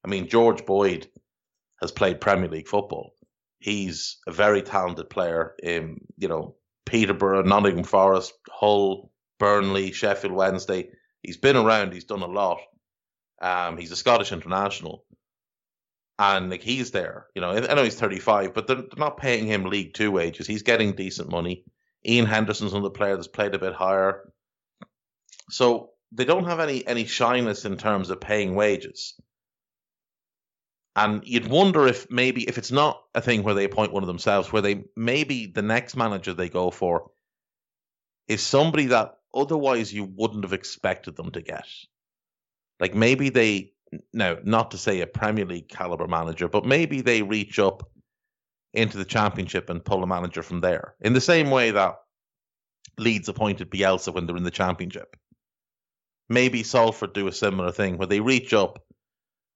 I 0.04 0.08
mean, 0.08 0.28
George 0.28 0.64
Boyd 0.64 1.08
has 1.80 1.90
played 1.92 2.20
Premier 2.20 2.48
League 2.48 2.68
football. 2.68 3.14
He's 3.58 4.18
a 4.26 4.32
very 4.32 4.62
talented 4.62 5.10
player 5.10 5.54
in, 5.62 6.00
you 6.16 6.28
know, 6.28 6.56
Peterborough, 6.84 7.42
Nottingham 7.42 7.84
Forest, 7.84 8.34
Hull, 8.50 9.10
Burnley, 9.38 9.92
Sheffield 9.92 10.32
Wednesday. 10.32 10.90
He's 11.22 11.38
been 11.38 11.56
around, 11.56 11.92
he's 11.92 12.04
done 12.04 12.22
a 12.22 12.26
lot. 12.26 12.60
Um, 13.42 13.76
he's 13.76 13.92
a 13.92 13.96
Scottish 13.96 14.32
international. 14.32 15.04
And 16.18 16.48
like 16.48 16.62
he's 16.62 16.92
there, 16.92 17.26
you 17.34 17.42
know. 17.42 17.50
I 17.50 17.74
know 17.74 17.84
he's 17.84 17.98
35, 18.00 18.54
but 18.54 18.66
they're, 18.66 18.76
they're 18.76 18.88
not 18.96 19.18
paying 19.18 19.46
him 19.46 19.64
League 19.64 19.92
Two 19.92 20.10
wages. 20.10 20.46
He's 20.46 20.62
getting 20.62 20.92
decent 20.92 21.28
money. 21.28 21.64
Ian 22.06 22.26
Henderson's 22.26 22.72
another 22.72 22.90
player 22.90 23.16
that's 23.16 23.28
played 23.28 23.54
a 23.54 23.58
bit 23.58 23.74
higher. 23.74 24.32
So 25.50 25.90
they 26.12 26.24
don't 26.24 26.44
have 26.44 26.60
any 26.60 26.86
any 26.86 27.04
shyness 27.04 27.64
in 27.64 27.76
terms 27.76 28.10
of 28.10 28.20
paying 28.20 28.54
wages. 28.54 29.14
And 30.94 31.22
you'd 31.26 31.48
wonder 31.48 31.86
if 31.86 32.10
maybe 32.10 32.48
if 32.48 32.56
it's 32.56 32.72
not 32.72 33.02
a 33.14 33.20
thing 33.20 33.42
where 33.42 33.54
they 33.54 33.64
appoint 33.64 33.92
one 33.92 34.02
of 34.02 34.06
themselves, 34.06 34.50
where 34.50 34.62
they 34.62 34.84
maybe 34.96 35.46
the 35.46 35.62
next 35.62 35.94
manager 35.96 36.32
they 36.32 36.48
go 36.48 36.70
for 36.70 37.10
is 38.28 38.42
somebody 38.42 38.86
that 38.86 39.18
otherwise 39.34 39.92
you 39.92 40.04
wouldn't 40.04 40.44
have 40.44 40.54
expected 40.54 41.16
them 41.16 41.30
to 41.32 41.42
get. 41.42 41.66
Like 42.80 42.94
maybe 42.94 43.28
they 43.28 43.72
now 44.12 44.38
not 44.42 44.70
to 44.70 44.78
say 44.78 45.00
a 45.00 45.06
Premier 45.06 45.44
League 45.44 45.68
caliber 45.68 46.06
manager, 46.08 46.48
but 46.48 46.64
maybe 46.64 47.02
they 47.02 47.22
reach 47.22 47.58
up 47.58 47.90
into 48.76 48.98
the 48.98 49.04
championship 49.04 49.70
and 49.70 49.84
pull 49.84 50.02
a 50.02 50.06
manager 50.06 50.42
from 50.42 50.60
there. 50.60 50.94
In 51.00 51.14
the 51.14 51.20
same 51.20 51.50
way 51.50 51.70
that 51.70 51.96
Leeds 52.98 53.28
appointed 53.28 53.70
Bielsa 53.70 54.12
when 54.12 54.26
they're 54.26 54.36
in 54.36 54.42
the 54.42 54.50
championship. 54.50 55.16
Maybe 56.28 56.62
Salford 56.62 57.12
do 57.12 57.28
a 57.28 57.32
similar 57.32 57.72
thing 57.72 57.98
where 57.98 58.06
they 58.06 58.20
reach 58.20 58.52
up 58.52 58.82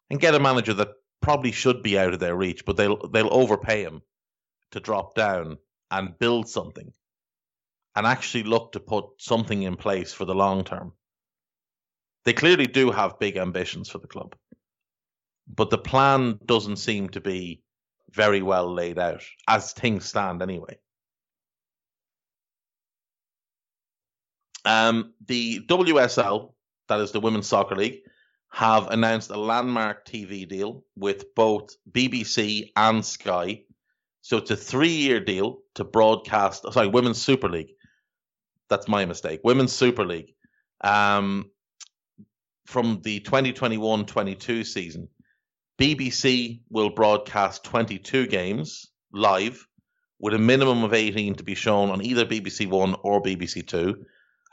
and 0.08 0.20
get 0.20 0.34
a 0.34 0.40
manager 0.40 0.74
that 0.74 0.90
probably 1.20 1.52
should 1.52 1.82
be 1.82 1.98
out 1.98 2.14
of 2.14 2.20
their 2.20 2.36
reach, 2.36 2.64
but 2.64 2.76
they'll 2.76 3.08
they'll 3.08 3.32
overpay 3.32 3.82
him 3.82 4.02
to 4.72 4.80
drop 4.80 5.14
down 5.14 5.58
and 5.90 6.18
build 6.18 6.48
something 6.48 6.92
and 7.96 8.06
actually 8.06 8.44
look 8.44 8.72
to 8.72 8.80
put 8.80 9.04
something 9.18 9.62
in 9.62 9.76
place 9.76 10.12
for 10.12 10.24
the 10.24 10.34
long 10.34 10.64
term. 10.64 10.92
They 12.24 12.32
clearly 12.32 12.66
do 12.66 12.90
have 12.90 13.18
big 13.18 13.36
ambitions 13.36 13.88
for 13.88 13.98
the 13.98 14.06
club, 14.06 14.36
but 15.48 15.70
the 15.70 15.78
plan 15.78 16.38
doesn't 16.44 16.76
seem 16.76 17.08
to 17.10 17.20
be 17.20 17.62
very 18.12 18.42
well 18.42 18.72
laid 18.72 18.98
out 18.98 19.22
as 19.48 19.72
things 19.72 20.04
stand 20.04 20.42
anyway. 20.42 20.78
Um, 24.64 25.14
the 25.26 25.60
WSL, 25.66 26.52
that 26.88 27.00
is 27.00 27.12
the 27.12 27.20
Women's 27.20 27.48
Soccer 27.48 27.76
League, 27.76 28.00
have 28.52 28.88
announced 28.88 29.30
a 29.30 29.38
landmark 29.38 30.04
TV 30.04 30.46
deal 30.46 30.84
with 30.96 31.34
both 31.34 31.70
BBC 31.90 32.70
and 32.76 33.04
Sky. 33.04 33.62
So 34.22 34.36
it's 34.36 34.50
a 34.50 34.56
three 34.56 34.92
year 34.92 35.20
deal 35.20 35.60
to 35.76 35.84
broadcast, 35.84 36.70
sorry, 36.72 36.88
Women's 36.88 37.22
Super 37.22 37.48
League. 37.48 37.72
That's 38.68 38.88
my 38.88 39.04
mistake. 39.04 39.40
Women's 39.44 39.72
Super 39.72 40.04
League. 40.04 40.34
Um, 40.82 41.50
from 42.66 43.00
the 43.02 43.20
2021 43.20 44.06
22 44.06 44.64
season, 44.64 45.08
BBC 45.80 46.60
will 46.68 46.90
broadcast 46.90 47.64
22 47.64 48.26
games 48.26 48.88
live 49.14 49.66
with 50.18 50.34
a 50.34 50.38
minimum 50.38 50.84
of 50.84 50.92
18 50.92 51.36
to 51.36 51.42
be 51.42 51.54
shown 51.54 51.88
on 51.88 52.04
either 52.04 52.26
BBC 52.26 52.68
One 52.68 52.96
or 53.02 53.22
BBC 53.22 53.66
Two, 53.66 54.04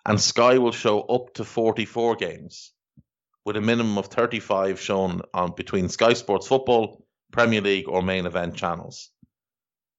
and 0.06 0.22
Sky 0.22 0.58
will 0.58 0.72
show 0.72 1.02
up 1.02 1.34
to 1.34 1.44
44 1.44 2.16
games 2.16 2.72
with 3.44 3.58
a 3.58 3.62
minimum 3.62 3.98
of 3.98 4.06
35 4.06 4.80
shown 4.80 5.22
on 5.34 5.54
between 5.54 5.90
Sky 5.90 6.14
Sports 6.14 6.48
Football, 6.48 7.06
Premier 7.34 7.60
League, 7.60 7.90
or 7.90 8.02
main 8.02 8.26
event 8.26 8.56
channels. 8.56 9.10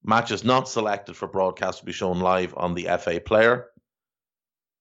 Matches 0.02 0.44
not 0.44 0.66
selected 0.66 1.14
for 1.14 1.28
broadcast 1.28 1.82
will 1.82 1.88
be 1.88 1.92
shown 1.92 2.20
live 2.20 2.54
on 2.56 2.72
the 2.72 2.88
FA 2.98 3.20
Player. 3.20 3.66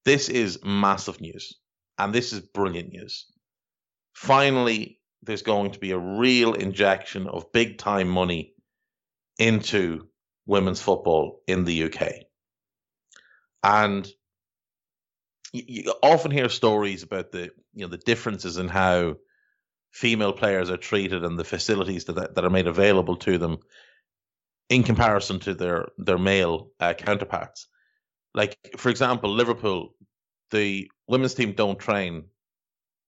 This 0.06 0.30
is 0.30 0.64
massive 0.64 1.20
news, 1.20 1.60
and 1.98 2.14
this 2.14 2.32
is 2.32 2.40
brilliant 2.40 2.94
news. 2.94 3.26
Finally, 4.14 4.97
there's 5.24 5.42
going 5.42 5.72
to 5.72 5.80
be 5.80 5.92
a 5.92 5.98
real 5.98 6.54
injection 6.54 7.28
of 7.28 7.52
big 7.52 7.78
time 7.78 8.08
money 8.08 8.54
into 9.38 10.08
women's 10.46 10.82
football 10.82 11.42
in 11.48 11.66
the 11.66 11.84
UK. 11.84 12.12
And 13.64 14.08
you 15.54 15.94
often 16.04 16.32
hear 16.32 16.50
stories 16.50 17.04
about 17.04 17.32
the 17.32 17.52
you 17.74 17.82
know 17.82 17.88
the 17.88 17.98
differences 17.98 18.58
in 18.58 18.68
how 18.68 19.16
female 19.92 20.34
players 20.34 20.70
are 20.70 20.78
treated 20.78 21.24
and 21.24 21.38
the 21.40 21.44
facilities 21.44 22.06
that 22.06 22.36
that 22.36 22.46
are 22.46 22.50
made 22.50 22.68
available 22.68 23.16
to 23.18 23.38
them 23.38 23.58
in 24.70 24.84
comparison 24.84 25.40
to 25.40 25.54
their 25.54 25.88
their 25.98 26.18
male 26.18 26.72
uh, 26.80 26.94
counterparts. 26.94 27.68
Like 28.34 28.58
for 28.78 28.90
example, 28.90 29.32
Liverpool, 29.32 29.96
the 30.52 30.92
women's 31.08 31.34
team 31.34 31.54
don't 31.54 31.80
train 31.80 32.26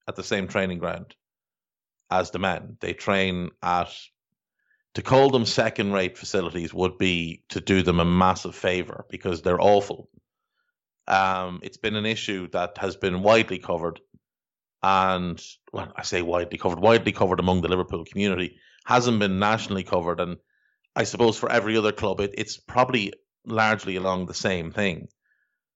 at 0.07 0.15
the 0.15 0.23
same 0.23 0.47
training 0.47 0.79
ground 0.79 1.15
as 2.09 2.31
the 2.31 2.39
men. 2.39 2.77
They 2.79 2.93
train 2.93 3.49
at 3.61 3.93
to 4.95 5.01
call 5.01 5.29
them 5.29 5.45
second 5.45 5.93
rate 5.93 6.17
facilities 6.17 6.73
would 6.73 6.97
be 6.97 7.43
to 7.49 7.61
do 7.61 7.83
them 7.83 7.99
a 7.99 8.05
massive 8.05 8.55
favor 8.55 9.05
because 9.09 9.41
they're 9.41 9.61
awful 9.61 10.09
um, 11.09 11.59
it's 11.63 11.77
been 11.77 11.95
an 11.95 12.05
issue 12.05 12.47
that 12.49 12.77
has 12.77 12.95
been 12.95 13.23
widely 13.23 13.57
covered, 13.57 13.99
and 14.83 15.41
well, 15.73 15.91
I 15.95 16.03
say 16.03 16.21
widely 16.21 16.59
covered, 16.59 16.79
widely 16.79 17.11
covered 17.11 17.39
among 17.39 17.61
the 17.61 17.67
Liverpool 17.67 18.05
community, 18.05 18.57
hasn't 18.85 19.19
been 19.19 19.39
nationally 19.39 19.83
covered, 19.83 20.19
and 20.19 20.37
I 20.95 21.03
suppose 21.03 21.35
for 21.35 21.51
every 21.51 21.75
other 21.77 21.91
club, 21.91 22.19
it, 22.19 22.35
it's 22.37 22.57
probably 22.57 23.13
largely 23.45 23.95
along 23.95 24.27
the 24.27 24.35
same 24.35 24.71
thing. 24.71 25.07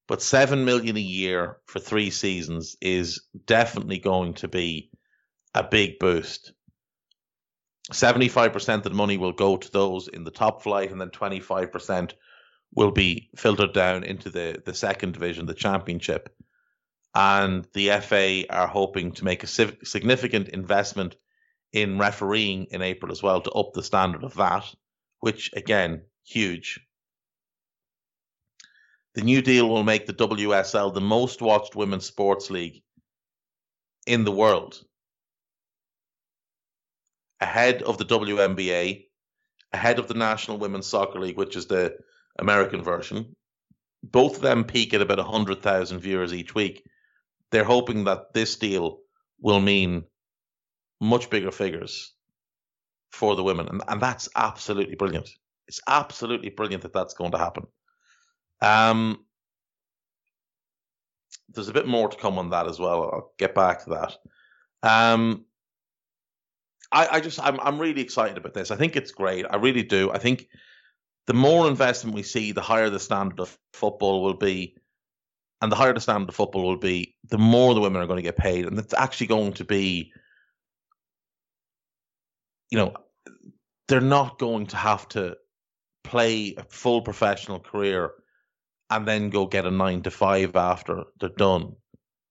But 0.08 0.22
seven 0.22 0.66
million 0.66 0.98
a 0.98 1.02
year 1.02 1.58
for 1.66 1.80
three 1.80 2.12
seasons 2.12 2.76
is 2.80 3.24
definitely 3.46 3.98
going 3.98 4.36
to 4.36 4.48
be 4.48 4.92
a 5.54 5.64
big 5.64 6.00
boost. 6.00 6.54
75% 7.92 8.76
of 8.76 8.84
the 8.84 8.90
money 8.92 9.18
will 9.18 9.34
go 9.34 9.58
to 9.58 9.72
those 9.72 10.08
in 10.08 10.24
the 10.24 10.32
top 10.32 10.64
flight, 10.64 10.92
and 10.92 11.00
then 11.00 11.10
25% 11.10 12.14
will 12.76 12.92
be 12.92 13.30
filtered 13.36 13.74
down 13.74 14.04
into 14.04 14.30
the, 14.30 14.62
the 14.66 14.74
second 14.74 15.14
division, 15.14 15.46
the 15.46 15.54
championship. 15.54 16.36
And 17.14 17.68
the 17.74 17.90
FA 18.02 18.46
are 18.50 18.68
hoping 18.68 19.12
to 19.14 19.26
make 19.26 19.44
a 19.44 19.48
significant 19.48 20.50
investment 20.50 21.16
in 21.72 22.00
refereeing 22.00 22.66
in 22.66 22.82
April 22.82 23.12
as 23.12 23.22
well 23.22 23.42
to 23.42 23.52
up 23.52 23.74
the 23.74 23.84
standard 23.84 24.24
of 24.24 24.36
that, 24.36 24.66
which 25.20 25.52
again, 25.54 26.04
huge. 26.24 26.80
The 29.16 29.22
new 29.22 29.42
deal 29.42 29.70
will 29.70 29.84
make 29.84 30.08
the 30.08 30.14
WSL 30.14 30.94
the 30.94 31.02
most 31.02 31.42
watched 31.42 31.76
women's 31.76 32.06
sports 32.06 32.50
league 32.50 32.82
in 34.08 34.24
the 34.24 34.32
world, 34.32 34.84
ahead 37.40 37.82
of 37.84 37.98
the 37.98 38.06
WNBA, 38.06 39.06
ahead 39.72 40.00
of 40.00 40.08
the 40.08 40.14
National 40.14 40.58
Women's 40.58 40.88
Soccer 40.88 41.20
League, 41.20 41.38
which 41.38 41.56
is 41.56 41.68
the 41.68 41.98
American 42.40 42.84
version. 42.84 43.36
Both 44.04 44.38
of 44.38 44.42
them 44.42 44.64
peak 44.64 44.94
at 44.94 45.02
about 45.02 45.18
100,000 45.18 46.00
viewers 46.00 46.34
each 46.34 46.54
week. 46.54 46.84
They're 47.52 47.64
hoping 47.64 48.06
that 48.06 48.34
this 48.34 48.56
deal 48.58 49.00
will 49.40 49.60
mean 49.60 50.04
much 51.00 51.30
bigger 51.30 51.52
figures 51.52 52.14
for 53.12 53.36
the 53.36 53.44
women. 53.44 53.68
And, 53.68 53.84
and 53.88 54.02
that's 54.02 54.30
absolutely 54.36 54.96
brilliant. 54.96 55.30
It's 55.68 55.82
absolutely 55.88 56.50
brilliant 56.50 56.84
that 56.84 56.94
that's 56.94 57.14
going 57.14 57.32
to 57.32 57.38
happen. 57.38 57.68
Um, 58.62 59.26
there's 61.50 61.70
a 61.70 61.74
bit 61.74 61.88
more 61.88 62.10
to 62.10 62.18
come 62.18 62.40
on 62.40 62.50
that 62.50 62.68
as 62.68 62.80
well. 62.80 63.04
I'll 63.04 63.34
get 63.38 63.54
back 63.54 63.84
to 63.84 63.90
that. 63.92 64.18
Um, 64.82 65.46
I, 66.94 67.08
I 67.14 67.20
just 67.20 67.40
I'm 67.44 67.60
I'm 67.60 67.80
really 67.80 68.02
excited 68.02 68.38
about 68.38 68.54
this. 68.54 68.72
I 68.72 68.76
think 68.76 68.96
it's 68.96 69.12
great. 69.12 69.46
I 69.50 69.58
really 69.58 69.84
do. 69.84 70.12
I 70.12 70.20
think 70.20 70.48
the 71.26 71.34
more 71.34 71.68
investment 71.68 72.16
we 72.16 72.24
see, 72.24 72.52
the 72.52 72.62
higher 72.62 72.90
the 72.90 73.00
standard 73.00 73.40
of 73.40 73.58
football 73.74 74.22
will 74.24 74.36
be, 74.36 74.76
and 75.62 75.72
the 75.72 75.76
higher 75.76 75.94
the 75.94 76.02
standard 76.02 76.30
of 76.30 76.36
football 76.36 76.64
will 76.64 76.78
be, 76.78 77.16
the 77.30 77.40
more 77.40 77.74
the 77.74 77.82
women 77.82 78.02
are 78.02 78.08
going 78.08 78.18
to 78.18 78.24
get 78.24 78.38
paid, 78.38 78.66
and 78.66 78.78
it's 78.78 78.94
actually 78.94 79.28
going 79.28 79.54
to 79.54 79.66
be, 79.66 80.14
you 82.70 82.78
know, 82.78 82.94
they're 83.88 84.02
not 84.02 84.38
going 84.38 84.68
to 84.68 84.78
have 84.78 85.08
to 85.10 85.36
play 86.04 86.54
a 86.58 86.64
full 86.64 87.02
professional 87.02 87.60
career 87.60 88.12
and 88.90 89.08
then 89.08 89.30
go 89.30 89.48
get 89.48 89.66
a 89.66 89.72
nine 89.72 90.04
to 90.04 90.12
five 90.12 90.56
after 90.56 91.06
they're 91.20 91.30
done, 91.30 91.76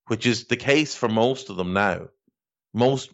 which 0.07 0.27
is 0.27 0.47
the 0.47 0.57
case 0.57 0.95
for 0.95 1.09
most 1.09 1.51
of 1.51 1.57
them 1.57 1.73
now. 1.73 2.09
Most 2.75 3.11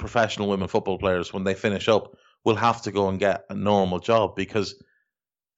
professional 0.00 0.48
women 0.48 0.66
football 0.66 0.98
players, 0.98 1.32
when 1.32 1.44
they 1.44 1.54
finish 1.54 1.88
up, 1.88 2.16
will 2.44 2.56
have 2.56 2.82
to 2.82 2.90
go 2.90 3.08
and 3.08 3.20
get 3.20 3.44
a 3.50 3.54
normal 3.54 4.00
job 4.00 4.34
because 4.34 4.74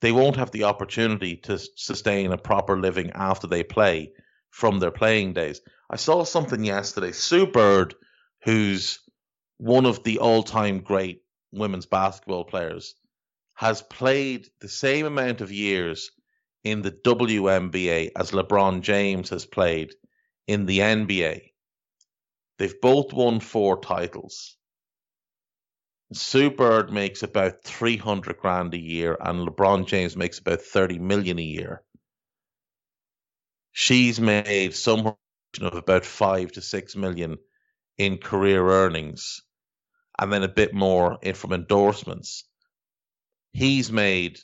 they 0.02 0.12
won't 0.12 0.36
have 0.36 0.50
the 0.50 0.64
opportunity 0.64 1.36
to 1.36 1.58
sustain 1.76 2.32
a 2.32 2.36
proper 2.36 2.78
living 2.78 3.12
after 3.14 3.46
they 3.46 3.62
play 3.62 4.12
from 4.50 4.78
their 4.78 4.90
playing 4.90 5.32
days. 5.32 5.60
I 5.88 5.96
saw 5.96 6.24
something 6.24 6.62
yesterday. 6.64 7.12
Sue 7.12 7.46
Bird, 7.46 7.94
who's 8.44 8.98
one 9.58 9.86
of 9.86 10.02
the 10.02 10.18
all 10.18 10.42
time 10.42 10.80
great 10.80 11.22
women's 11.52 11.86
basketball 11.86 12.44
players, 12.44 12.94
has 13.54 13.80
played 13.80 14.48
the 14.60 14.68
same 14.68 15.06
amount 15.06 15.40
of 15.40 15.52
years 15.52 16.10
in 16.64 16.82
the 16.82 16.90
WNBA 16.90 18.10
as 18.16 18.32
LeBron 18.32 18.80
James 18.82 19.30
has 19.30 19.46
played 19.46 19.94
in 20.48 20.66
the 20.66 20.80
NBA. 20.80 21.51
They've 22.62 22.80
both 22.80 23.12
won 23.12 23.40
four 23.40 23.80
titles. 23.80 24.56
Sue 26.12 26.50
Bird 26.50 26.92
makes 26.92 27.24
about 27.24 27.64
300 27.64 28.38
grand 28.38 28.72
a 28.74 28.78
year 28.78 29.18
and 29.20 29.48
LeBron 29.48 29.86
James 29.88 30.16
makes 30.16 30.38
about 30.38 30.62
30 30.62 31.00
million 31.00 31.40
a 31.40 31.42
year. 31.42 31.82
She's 33.72 34.20
made 34.20 34.76
somewhere 34.76 35.16
of 35.60 35.74
about 35.74 36.06
5 36.06 36.52
to 36.52 36.62
6 36.62 36.96
million 36.96 37.38
in 37.98 38.18
career 38.18 38.64
earnings 38.68 39.42
and 40.20 40.32
then 40.32 40.44
a 40.44 40.48
bit 40.48 40.72
more 40.72 41.18
from 41.34 41.52
endorsements. 41.52 42.44
He's 43.52 43.92
made 43.92 44.40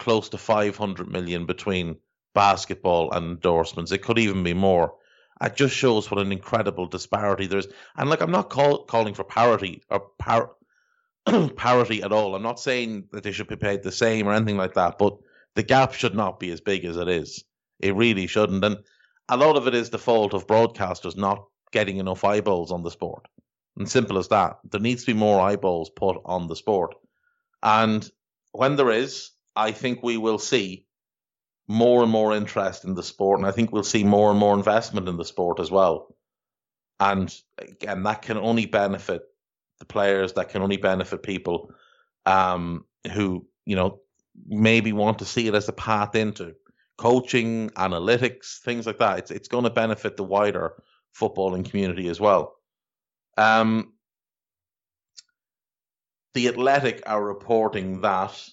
close 0.00 0.30
to 0.30 0.38
500 0.38 1.08
million 1.08 1.46
between 1.46 1.98
basketball 2.34 3.12
and 3.12 3.26
endorsements. 3.32 3.92
It 3.92 4.02
could 4.02 4.18
even 4.18 4.42
be 4.42 4.54
more. 4.54 4.94
It 5.42 5.56
just 5.56 5.74
shows 5.74 6.10
what 6.10 6.20
an 6.20 6.32
incredible 6.32 6.86
disparity 6.86 7.46
there 7.46 7.58
is. 7.58 7.68
And 7.96 8.08
like, 8.08 8.22
I'm 8.22 8.30
not 8.30 8.48
call, 8.48 8.84
calling 8.84 9.14
for 9.14 9.24
parity 9.24 9.82
or 9.90 10.00
par- 10.18 10.52
parity 11.56 12.02
at 12.02 12.12
all. 12.12 12.34
I'm 12.34 12.42
not 12.42 12.60
saying 12.60 13.08
that 13.12 13.22
they 13.22 13.32
should 13.32 13.48
be 13.48 13.56
paid 13.56 13.82
the 13.82 13.92
same 13.92 14.28
or 14.28 14.32
anything 14.32 14.56
like 14.56 14.74
that, 14.74 14.98
but 14.98 15.18
the 15.54 15.62
gap 15.62 15.92
should 15.92 16.14
not 16.14 16.40
be 16.40 16.50
as 16.50 16.60
big 16.60 16.84
as 16.84 16.96
it 16.96 17.08
is. 17.08 17.44
It 17.80 17.94
really 17.94 18.26
shouldn't. 18.26 18.64
And 18.64 18.78
a 19.28 19.36
lot 19.36 19.56
of 19.56 19.66
it 19.66 19.74
is 19.74 19.90
the 19.90 19.98
fault 19.98 20.32
of 20.32 20.46
broadcasters 20.46 21.16
not 21.16 21.44
getting 21.72 21.98
enough 21.98 22.24
eyeballs 22.24 22.72
on 22.72 22.82
the 22.82 22.90
sport. 22.90 23.26
And 23.76 23.90
simple 23.90 24.18
as 24.18 24.28
that. 24.28 24.58
There 24.70 24.80
needs 24.80 25.04
to 25.04 25.12
be 25.12 25.18
more 25.18 25.40
eyeballs 25.40 25.90
put 25.90 26.18
on 26.24 26.46
the 26.46 26.56
sport. 26.56 26.94
And 27.62 28.08
when 28.52 28.76
there 28.76 28.90
is, 28.90 29.32
I 29.54 29.72
think 29.72 30.02
we 30.02 30.16
will 30.16 30.38
see 30.38 30.85
more 31.68 32.02
and 32.02 32.12
more 32.12 32.34
interest 32.34 32.84
in 32.84 32.94
the 32.94 33.02
sport, 33.02 33.38
and 33.38 33.46
I 33.46 33.50
think 33.50 33.72
we'll 33.72 33.82
see 33.82 34.04
more 34.04 34.30
and 34.30 34.38
more 34.38 34.54
investment 34.54 35.08
in 35.08 35.16
the 35.16 35.24
sport 35.24 35.60
as 35.60 35.70
well. 35.70 36.14
And 37.00 37.34
again, 37.58 38.02
that 38.04 38.22
can 38.22 38.36
only 38.38 38.66
benefit 38.66 39.22
the 39.78 39.84
players. 39.84 40.32
That 40.34 40.48
can 40.48 40.62
only 40.62 40.76
benefit 40.76 41.22
people 41.22 41.72
um, 42.24 42.84
who 43.12 43.46
you 43.64 43.76
know 43.76 44.00
maybe 44.46 44.92
want 44.92 45.18
to 45.18 45.24
see 45.24 45.48
it 45.48 45.54
as 45.54 45.68
a 45.68 45.72
path 45.72 46.14
into 46.14 46.54
coaching, 46.96 47.70
analytics, 47.70 48.58
things 48.58 48.86
like 48.86 48.98
that. 48.98 49.18
It's 49.18 49.30
it's 49.30 49.48
going 49.48 49.64
to 49.64 49.70
benefit 49.70 50.16
the 50.16 50.24
wider 50.24 50.82
footballing 51.18 51.68
community 51.68 52.08
as 52.08 52.20
well. 52.20 52.56
Um, 53.36 53.92
the 56.34 56.48
Athletic 56.48 57.02
are 57.06 57.22
reporting 57.22 58.02
that 58.02 58.48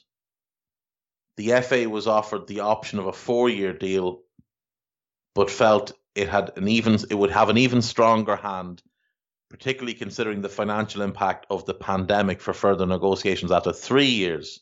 the 1.37 1.61
FA 1.61 1.89
was 1.89 2.07
offered 2.07 2.47
the 2.47 2.59
option 2.61 2.99
of 2.99 3.07
a 3.07 3.13
four-year 3.13 3.73
deal, 3.73 4.21
but 5.33 5.49
felt 5.49 5.93
it 6.15 6.29
had 6.29 6.51
an 6.57 6.67
even 6.67 6.93
it 7.09 7.15
would 7.15 7.31
have 7.31 7.49
an 7.49 7.57
even 7.57 7.81
stronger 7.81 8.35
hand, 8.35 8.81
particularly 9.49 9.95
considering 9.95 10.41
the 10.41 10.49
financial 10.49 11.01
impact 11.01 11.47
of 11.49 11.65
the 11.65 11.73
pandemic 11.73 12.39
for 12.39 12.53
further 12.53 12.85
negotiations 12.85 13.51
after 13.51 13.73
three 13.73 14.07
years. 14.07 14.59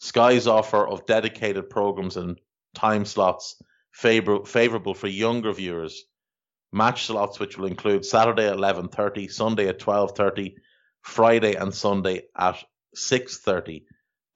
Sky's 0.00 0.46
offer 0.46 0.86
of 0.86 1.06
dedicated 1.06 1.68
programs 1.68 2.16
and 2.16 2.40
time 2.74 3.04
slots 3.04 3.60
favor, 3.92 4.44
favorable 4.44 4.94
for 4.94 5.08
younger 5.08 5.52
viewers. 5.52 6.04
Match 6.72 7.06
slots 7.06 7.38
which 7.38 7.58
will 7.58 7.66
include 7.66 8.04
Saturday 8.04 8.46
at 8.46 8.56
11:30, 8.56 9.30
Sunday 9.30 9.68
at 9.68 9.78
12:30, 9.78 10.54
Friday 11.02 11.54
and 11.54 11.74
Sunday 11.74 12.28
at 12.36 12.62
6:30 12.94 13.84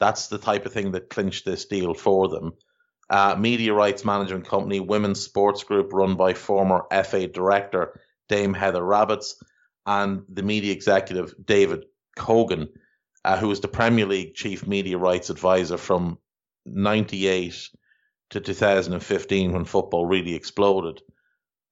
that's 0.03 0.27
the 0.27 0.39
type 0.39 0.67
of 0.67 0.73
thing 0.73 0.93
that 0.93 1.11
clinched 1.11 1.45
this 1.45 1.67
deal 1.67 1.95
for 1.95 2.29
them. 2.29 2.55
Uh, 3.09 3.37
media 3.39 3.73
rights 3.73 4.05
management 4.05 4.49
company, 4.49 4.81
Women's 4.81 5.21
Sports 5.21 5.63
Group, 5.63 5.93
run 5.93 6.17
by 6.17 6.35
former 6.35 6.87
FA 7.05 7.29
director 7.29 8.01
Dame 8.29 8.53
Heather 8.53 8.83
Rabbatts, 8.83 9.35
and 9.87 10.23
the 10.29 10.43
media 10.43 10.73
executive 10.73 11.35
David 11.45 11.85
Cogan, 12.17 12.69
uh, 13.25 13.37
who 13.39 13.47
was 13.47 13.61
the 13.61 13.69
Premier 13.69 14.07
League 14.07 14.35
chief 14.35 14.67
media 14.67 14.99
rights 14.99 15.31
advisor 15.31 15.77
from 15.77 16.19
98 16.67 17.69
to 18.31 18.41
2015 18.41 19.53
when 19.53 19.65
football 19.65 20.05
really 20.05 20.35
exploded, 20.35 21.01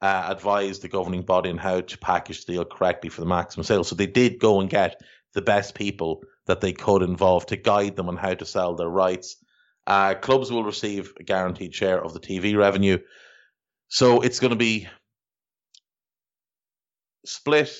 uh, 0.02 0.26
advised 0.28 0.82
the 0.82 0.88
governing 0.88 1.22
body 1.22 1.50
on 1.50 1.58
how 1.58 1.80
to 1.80 1.98
package 1.98 2.44
the 2.44 2.52
deal 2.52 2.64
correctly 2.64 3.10
for 3.10 3.22
the 3.22 3.26
maximum 3.26 3.64
sale. 3.64 3.82
So 3.82 3.96
they 3.96 4.06
did 4.06 4.38
go 4.38 4.60
and 4.60 4.70
get 4.70 5.00
the 5.34 5.42
best 5.42 5.74
people 5.74 6.22
that 6.46 6.60
they 6.60 6.72
could 6.72 7.02
involve 7.02 7.46
to 7.46 7.56
guide 7.56 7.96
them 7.96 8.08
on 8.08 8.16
how 8.16 8.34
to 8.34 8.46
sell 8.46 8.74
their 8.74 8.88
rights. 8.88 9.36
Uh, 9.86 10.14
clubs 10.14 10.50
will 10.50 10.64
receive 10.64 11.12
a 11.18 11.22
guaranteed 11.22 11.74
share 11.74 12.02
of 12.02 12.12
the 12.12 12.20
TV 12.20 12.56
revenue. 12.56 12.98
So 13.88 14.20
it's 14.20 14.40
going 14.40 14.50
to 14.50 14.56
be 14.56 14.88
split. 17.24 17.72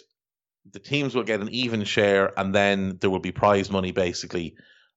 The 0.72 0.78
teams 0.78 1.14
will 1.14 1.22
get 1.22 1.40
an 1.40 1.48
even 1.50 1.84
share, 1.84 2.38
and 2.38 2.54
then 2.54 2.98
there 3.00 3.10
will 3.10 3.20
be 3.20 3.32
prize 3.32 3.70
money 3.70 3.92
basically 3.92 4.56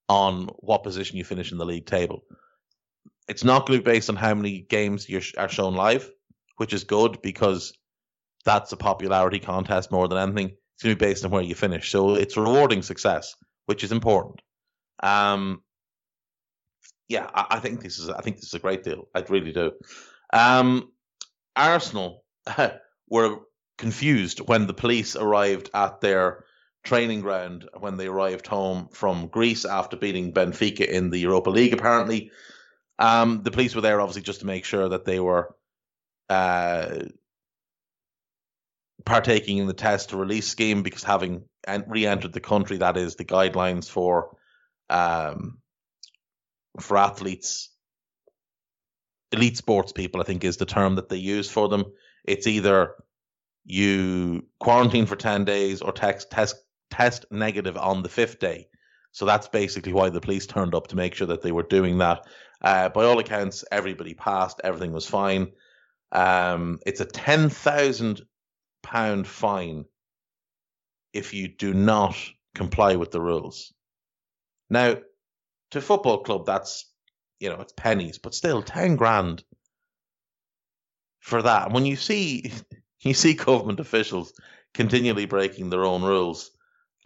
on 0.10 0.49
what 0.58 0.84
position 0.84 1.17
you 1.17 1.23
finish 1.23 1.52
in 1.52 1.58
the 1.58 1.65
league 1.65 1.86
table. 1.86 2.23
It's 3.28 3.43
not 3.43 3.65
going 3.65 3.80
to 3.80 3.84
be 3.84 3.91
based 3.91 4.10
on 4.10 4.17
how 4.17 4.34
many 4.34 4.62
games 4.62 5.08
are 5.38 5.49
shown 5.49 5.76
live, 5.76 6.10
which 6.58 6.73
is 6.73 6.84
good 6.84 7.21
because 7.21 7.73
that's 8.43 8.73
a 8.73 8.78
popularity 8.78 9.39
contest 9.39 9.91
more 9.91 10.08
than 10.08 10.17
anything. 10.17 10.58
It's 10.76 10.84
going 10.84 10.95
to 10.95 10.99
be 10.99 11.06
based 11.06 11.23
on 11.23 11.32
where 11.32 11.41
you 11.41 11.56
finish. 11.56 11.91
So 11.91 12.15
it's 12.15 12.36
rewarding 12.36 12.82
success 12.82 13.36
which 13.65 13.84
is 13.84 13.91
important. 13.91 14.41
Um, 15.02 15.62
yeah, 17.08 17.30
I, 17.34 17.45
I, 17.52 17.60
think 17.60 17.82
this 17.82 17.99
is 17.99 18.10
I 18.10 18.21
think 18.21 18.38
this 18.38 18.47
is 18.47 18.54
a 18.54 18.60
great 18.60 18.84
deal. 18.84 19.08
I 19.13 19.23
really 19.30 19.52
do. 19.52 19.71
Um, 20.32 20.91
Arsenal 21.56 22.23
were 23.10 23.39
confused 23.78 24.39
when 24.39 24.67
the 24.67 24.73
police 24.73 25.15
arrived 25.15 25.69
at 25.73 26.02
their 26.02 26.45
training 26.84 27.21
ground 27.21 27.67
when 27.80 27.97
they 27.97 28.08
arrived 28.08 28.45
home 28.47 28.89
from 28.91 29.28
Greece 29.28 29.65
after 29.65 29.95
beating 29.95 30.34
Benfica 30.34 30.86
in 30.86 31.10
the 31.10 31.19
Europa 31.19 31.49
League. 31.49 31.73
Apparently, 31.73 32.32
um, 32.99 33.41
the 33.43 33.52
police 33.52 33.73
were 33.73 33.82
there 33.82 34.02
obviously 34.02 34.21
just 34.21 34.41
to 34.41 34.45
make 34.45 34.65
sure 34.65 34.89
that 34.89 35.06
they 35.06 35.19
were 35.19 35.56
uh, 36.30 37.06
partaking 39.06 39.58
in 39.58 39.67
the 39.67 39.73
test 39.73 40.10
to 40.10 40.17
release 40.17 40.47
scheme 40.47 40.84
because 40.84 41.03
having 41.03 41.43
re-entered 41.88 42.34
the 42.34 42.39
country, 42.39 42.77
that 42.77 42.97
is 42.97 43.15
the 43.15 43.25
guidelines 43.25 43.89
for 43.89 44.36
um, 44.89 45.60
for 46.79 46.97
athletes 46.97 47.69
elite 49.34 49.58
sports 49.58 49.91
people, 49.91 50.21
I 50.21 50.23
think, 50.23 50.43
is 50.43 50.58
the 50.58 50.65
term 50.65 50.95
that 50.95 51.10
they 51.10 51.17
use 51.17 51.49
for 51.49 51.67
them. 51.67 51.86
It's 52.23 52.47
either 52.47 52.95
you 53.65 54.45
quarantine 54.60 55.06
for 55.06 55.15
10 55.15 55.45
days 55.45 55.82
or 55.82 55.91
test, 55.91 56.29
test, 56.29 56.56
test 56.91 57.25
negative 57.32 57.75
on 57.75 58.03
the 58.03 58.10
fifth 58.10 58.39
day. 58.39 58.67
So 59.12 59.25
that's 59.25 59.47
basically 59.47 59.93
why 59.93 60.10
the 60.10 60.21
police 60.21 60.47
turned 60.47 60.75
up 60.75 60.88
to 60.88 60.95
make 60.95 61.15
sure 61.15 61.27
that 61.27 61.41
they 61.41 61.51
were 61.51 61.63
doing 61.63 61.97
that. 61.99 62.25
Uh, 62.62 62.89
by 62.89 63.03
all 63.03 63.19
accounts, 63.19 63.65
everybody 63.71 64.13
passed, 64.13 64.62
everything 64.63 64.93
was 64.93 65.08
fine. 65.08 65.51
Um, 66.12 66.79
it's 66.86 67.01
a 67.01 67.06
ten 67.06 67.49
thousand 67.49 68.21
pound 68.83 69.27
fine 69.27 69.85
if 71.13 71.33
you 71.33 71.47
do 71.47 71.73
not 71.73 72.15
comply 72.53 72.95
with 72.95 73.11
the 73.11 73.21
rules. 73.21 73.73
Now, 74.69 74.97
to 75.71 75.81
football 75.81 76.23
club, 76.23 76.45
that's 76.45 76.85
you 77.39 77.49
know 77.49 77.59
it's 77.61 77.73
pennies, 77.73 78.19
but 78.19 78.35
still 78.35 78.61
ten 78.61 78.95
grand 78.95 79.43
for 81.19 81.41
that. 81.41 81.65
And 81.65 81.73
when 81.73 81.85
you 81.85 81.95
see 81.95 82.51
you 83.01 83.13
see 83.13 83.33
government 83.33 83.79
officials 83.79 84.33
continually 84.73 85.25
breaking 85.25 85.69
their 85.69 85.85
own 85.85 86.03
rules, 86.03 86.51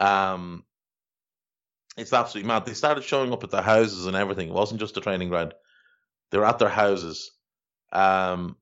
um, 0.00 0.64
it's 1.96 2.12
absolutely 2.12 2.48
mad. 2.48 2.64
They 2.64 2.74
started 2.74 3.04
showing 3.04 3.32
up 3.32 3.44
at 3.44 3.50
their 3.50 3.62
houses 3.62 4.06
and 4.06 4.16
everything. 4.16 4.48
It 4.48 4.54
wasn't 4.54 4.80
just 4.80 4.96
a 4.96 5.00
training 5.00 5.28
ground; 5.28 5.54
they 6.30 6.38
were 6.38 6.46
at 6.46 6.58
their 6.58 6.68
houses. 6.68 7.30
Um, 7.92 8.56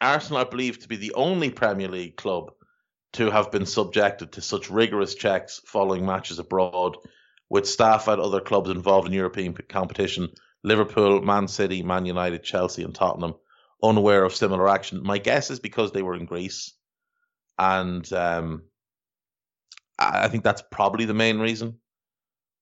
Arsenal 0.00 0.42
are 0.42 0.46
believed 0.46 0.82
to 0.82 0.88
be 0.88 0.96
the 0.96 1.14
only 1.14 1.50
Premier 1.50 1.88
League 1.88 2.16
club 2.16 2.52
to 3.12 3.30
have 3.30 3.50
been 3.50 3.66
subjected 3.66 4.32
to 4.32 4.40
such 4.40 4.70
rigorous 4.70 5.14
checks 5.14 5.60
following 5.66 6.06
matches 6.06 6.38
abroad, 6.38 6.96
with 7.48 7.68
staff 7.68 8.08
at 8.08 8.20
other 8.20 8.40
clubs 8.40 8.70
involved 8.70 9.08
in 9.08 9.12
European 9.12 9.52
competition 9.68 10.28
Liverpool, 10.62 11.22
Man 11.22 11.48
City, 11.48 11.82
Man 11.82 12.06
United, 12.06 12.44
Chelsea, 12.44 12.82
and 12.82 12.94
Tottenham 12.94 13.34
unaware 13.82 14.24
of 14.24 14.34
similar 14.34 14.68
action. 14.68 15.02
My 15.02 15.18
guess 15.18 15.50
is 15.50 15.58
because 15.58 15.90
they 15.92 16.02
were 16.02 16.14
in 16.14 16.26
Greece, 16.26 16.74
and 17.58 18.10
um, 18.12 18.62
I 19.98 20.28
think 20.28 20.44
that's 20.44 20.62
probably 20.70 21.06
the 21.06 21.14
main 21.14 21.38
reason. 21.38 21.78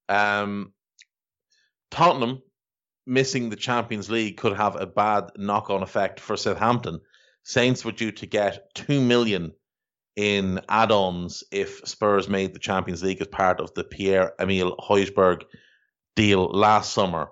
Um, 0.09 0.73
Tottenham 1.91 2.43
missing 3.07 3.49
the 3.49 3.57
Champions 3.57 4.11
League 4.11 4.37
could 4.37 4.57
have 4.57 4.77
a 4.81 4.87
bad 4.87 5.31
knock-on 5.37 5.83
effect 5.83 6.21
for 6.21 6.37
Southampton. 6.37 7.01
Saints 7.43 7.85
were 7.85 7.93
due 7.93 8.13
to 8.13 8.27
get 8.27 8.75
two 8.75 9.01
million 9.01 9.53
in 10.17 10.61
add-ons 10.69 11.45
if 11.53 11.87
Spurs 11.87 12.29
made 12.29 12.53
the 12.53 12.59
Champions 12.59 13.03
League 13.03 13.21
as 13.21 13.29
part 13.29 13.61
of 13.61 13.73
the 13.75 13.85
Pierre 13.85 14.33
Emile 14.41 14.77
Højbjerg 14.77 15.45
deal 16.17 16.45
last 16.45 16.93
summer. 16.93 17.31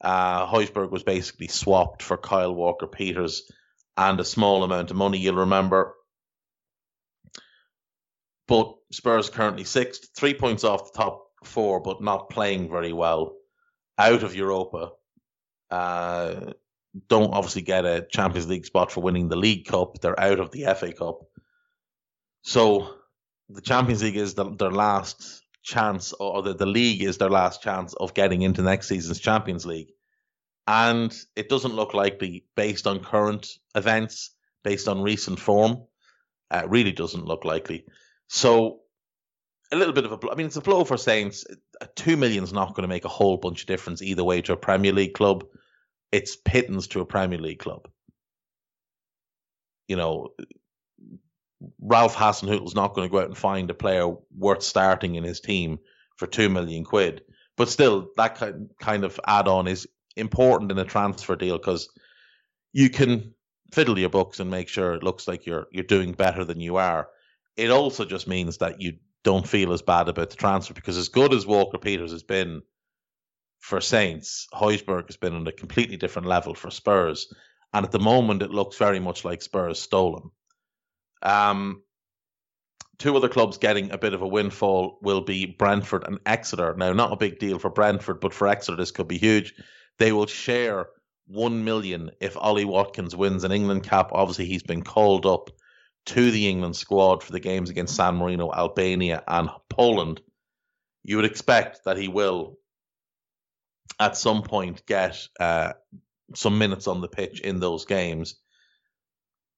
Uh, 0.00 0.46
Højbjerg 0.46 0.90
was 0.90 1.02
basically 1.02 1.48
swapped 1.48 2.02
for 2.02 2.16
Kyle 2.16 2.54
Walker 2.54 2.86
Peters 2.86 3.50
and 3.96 4.20
a 4.20 4.24
small 4.24 4.62
amount 4.62 4.90
of 4.92 4.96
money. 4.96 5.18
You'll 5.18 5.34
remember. 5.34 5.94
But 8.46 8.76
Spurs 8.92 9.28
currently 9.28 9.64
sixth, 9.64 10.10
three 10.16 10.34
points 10.34 10.64
off 10.64 10.92
the 10.92 10.98
top 10.98 11.26
four, 11.44 11.80
but 11.80 12.00
not 12.00 12.30
playing 12.30 12.70
very 12.70 12.92
well. 12.92 13.34
Out 13.98 14.22
of 14.22 14.36
Europa. 14.36 14.92
Uh, 15.70 16.52
don't 17.08 17.34
obviously 17.34 17.62
get 17.62 17.84
a 17.84 18.06
Champions 18.10 18.48
League 18.48 18.66
spot 18.66 18.90
for 18.90 19.00
winning 19.00 19.28
the 19.28 19.36
League 19.36 19.66
Cup. 19.66 20.00
They're 20.00 20.18
out 20.18 20.40
of 20.40 20.50
the 20.50 20.64
FA 20.74 20.92
Cup. 20.92 21.20
So 22.42 22.94
the 23.48 23.60
Champions 23.60 24.02
League 24.02 24.16
is 24.16 24.34
the, 24.34 24.44
their 24.54 24.70
last 24.70 25.42
chance, 25.62 26.12
or 26.12 26.42
the, 26.42 26.54
the 26.54 26.66
league 26.66 27.02
is 27.02 27.18
their 27.18 27.30
last 27.30 27.62
chance 27.62 27.94
of 27.94 28.14
getting 28.14 28.42
into 28.42 28.62
next 28.62 28.88
season's 28.88 29.20
Champions 29.20 29.66
League. 29.66 29.92
And 30.66 31.14
it 31.34 31.48
doesn't 31.48 31.74
look 31.74 31.94
likely 31.94 32.44
based 32.56 32.86
on 32.86 33.02
current 33.02 33.48
events, 33.74 34.30
based 34.64 34.88
on 34.88 35.02
recent 35.02 35.38
form. 35.38 35.84
Uh, 36.50 36.62
really 36.66 36.92
doesn't 36.92 37.26
look 37.26 37.44
likely. 37.44 37.84
So 38.28 38.80
a 39.72 39.76
little 39.76 39.94
bit 39.94 40.04
of 40.04 40.12
a, 40.12 40.30
I 40.30 40.34
mean, 40.34 40.46
it's 40.46 40.56
a 40.56 40.62
blow 40.62 40.84
for 40.84 40.96
Saints. 40.96 41.44
Two 41.94 42.16
million 42.16 42.44
is 42.44 42.52
not 42.52 42.74
going 42.74 42.82
to 42.82 42.88
make 42.88 43.04
a 43.04 43.10
whole 43.10 43.36
bunch 43.36 43.62
of 43.62 43.66
difference 43.66 44.02
either 44.02 44.24
way 44.24 44.42
to 44.42 44.52
a 44.52 44.56
Premier 44.56 44.92
League 44.92 45.14
club. 45.14 45.44
It's 46.12 46.36
pittance 46.36 46.86
to 46.88 47.00
a 47.00 47.06
Premier 47.06 47.38
League 47.38 47.58
club. 47.58 47.88
You 49.88 49.96
know, 49.96 50.28
Ralph 51.80 52.16
Hasenhüttl's 52.16 52.74
not 52.74 52.94
going 52.94 53.08
to 53.08 53.12
go 53.12 53.18
out 53.18 53.26
and 53.26 53.36
find 53.36 53.70
a 53.70 53.74
player 53.74 54.14
worth 54.36 54.62
starting 54.62 55.16
in 55.16 55.24
his 55.24 55.40
team 55.40 55.78
for 56.16 56.26
two 56.26 56.48
million 56.48 56.84
quid. 56.84 57.22
But 57.56 57.68
still, 57.68 58.10
that 58.16 58.38
kind 58.80 59.04
of 59.04 59.18
add-on 59.26 59.66
is 59.66 59.88
important 60.16 60.70
in 60.70 60.78
a 60.78 60.84
transfer 60.84 61.36
deal 61.36 61.58
because 61.58 61.88
you 62.72 62.90
can 62.90 63.34
fiddle 63.72 63.98
your 63.98 64.08
books 64.08 64.40
and 64.40 64.50
make 64.50 64.68
sure 64.68 64.94
it 64.94 65.02
looks 65.02 65.28
like 65.28 65.46
you're 65.46 65.66
you're 65.72 65.84
doing 65.84 66.12
better 66.12 66.44
than 66.44 66.60
you 66.60 66.76
are. 66.76 67.08
It 67.56 67.70
also 67.70 68.04
just 68.04 68.28
means 68.28 68.58
that 68.58 68.80
you 68.80 68.94
don't 69.24 69.46
feel 69.46 69.72
as 69.72 69.82
bad 69.82 70.08
about 70.08 70.30
the 70.30 70.36
transfer 70.36 70.74
because 70.74 70.96
as 70.96 71.08
good 71.08 71.34
as 71.34 71.46
Walker 71.46 71.78
Peters 71.78 72.12
has 72.12 72.22
been 72.22 72.62
for 73.60 73.80
Saints, 73.80 74.46
Højbjerg 74.54 75.06
has 75.06 75.16
been 75.16 75.34
on 75.34 75.46
a 75.46 75.52
completely 75.52 75.96
different 75.96 76.28
level 76.28 76.54
for 76.54 76.70
Spurs. 76.70 77.32
And 77.72 77.84
at 77.84 77.92
the 77.92 77.98
moment, 77.98 78.42
it 78.42 78.50
looks 78.50 78.76
very 78.76 79.00
much 79.00 79.24
like 79.24 79.42
Spurs 79.42 79.80
stolen. 79.80 80.30
Um, 81.22 81.82
two 82.98 83.16
other 83.16 83.28
clubs 83.28 83.58
getting 83.58 83.90
a 83.90 83.98
bit 83.98 84.14
of 84.14 84.22
a 84.22 84.28
windfall 84.28 84.98
will 85.02 85.20
be 85.20 85.46
Brentford 85.46 86.04
and 86.06 86.18
Exeter. 86.24 86.74
Now, 86.76 86.92
not 86.92 87.12
a 87.12 87.16
big 87.16 87.38
deal 87.38 87.58
for 87.58 87.70
Brentford, 87.70 88.20
but 88.20 88.34
for 88.34 88.48
Exeter, 88.48 88.76
this 88.76 88.90
could 88.90 89.08
be 89.08 89.18
huge. 89.18 89.54
They 89.98 90.12
will 90.12 90.26
share 90.26 90.86
one 91.26 91.64
million 91.64 92.10
if 92.20 92.36
Ollie 92.36 92.64
Watkins 92.64 93.14
wins 93.14 93.44
an 93.44 93.52
England 93.52 93.84
cap. 93.84 94.10
Obviously, 94.12 94.46
he's 94.46 94.62
been 94.62 94.82
called 94.82 95.26
up 95.26 95.50
to 96.06 96.30
the 96.30 96.48
England 96.48 96.74
squad 96.74 97.22
for 97.22 97.32
the 97.32 97.40
games 97.40 97.68
against 97.68 97.96
San 97.96 98.16
Marino, 98.16 98.50
Albania, 98.50 99.22
and 99.28 99.50
Poland. 99.68 100.22
You 101.04 101.16
would 101.16 101.26
expect 101.26 101.84
that 101.84 101.98
he 101.98 102.08
will, 102.08 102.58
at 103.98 104.16
some 104.16 104.42
point, 104.42 104.84
get 104.86 105.16
uh, 105.40 105.72
some 106.34 106.58
minutes 106.58 106.86
on 106.86 107.00
the 107.00 107.08
pitch 107.08 107.40
in 107.40 107.60
those 107.60 107.84
games. 107.84 108.36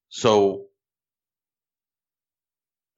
So 0.08 0.66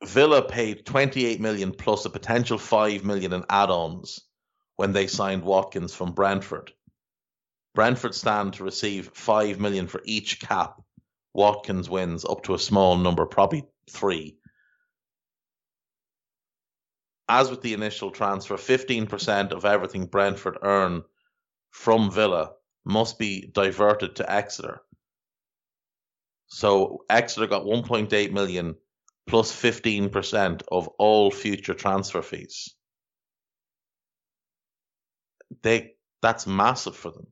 Villa 0.05 0.43
paid 0.43 0.87
28 0.87 1.41
million 1.41 1.73
plus 1.73 2.05
a 2.05 2.11
potential 2.11 2.59
5 2.59 3.05
million 3.05 3.33
in 3.33 3.45
add-ons 3.49 4.21
when 4.77 4.93
they 4.93 5.07
signed 5.07 5.43
Watkins 5.43 5.95
from 5.95 6.13
Brentford. 6.13 6.73
Brentford 7.75 8.15
stand 8.15 8.55
to 8.55 8.65
receive 8.65 9.11
5 9.15 9.61
million 9.61 9.87
for 9.87 10.03
each 10.05 10.41
cap 10.41 10.81
Watkins 11.35 11.89
wins 11.89 12.25
up 12.25 12.43
to 12.45 12.55
a 12.55 12.59
small 12.59 12.97
number, 12.97 13.25
probably 13.27 13.65
3. 13.91 14.37
As 17.29 17.51
with 17.51 17.63
the 17.63 17.73
initial 17.73 18.11
transfer, 18.11 18.57
15% 18.57 19.53
of 19.53 19.65
everything 19.65 20.07
Brentford 20.07 20.59
earn 20.63 21.03
from 21.73 22.11
Villa 22.11 22.53
must 22.85 23.19
be 23.19 23.51
diverted 23.53 24.17
to 24.17 24.31
Exeter. 24.33 24.83
So 26.47 27.05
Exeter 27.09 27.47
got 27.47 27.65
1.8 27.65 28.31
million 28.33 28.77
plus 29.27 29.51
15% 29.53 30.63
of 30.71 30.89
all 30.99 31.31
future 31.31 31.75
transfer 31.75 32.23
fees. 32.23 32.75
They 35.63 35.95
that's 36.21 36.47
massive 36.47 36.97
for 36.97 37.11
them. 37.11 37.27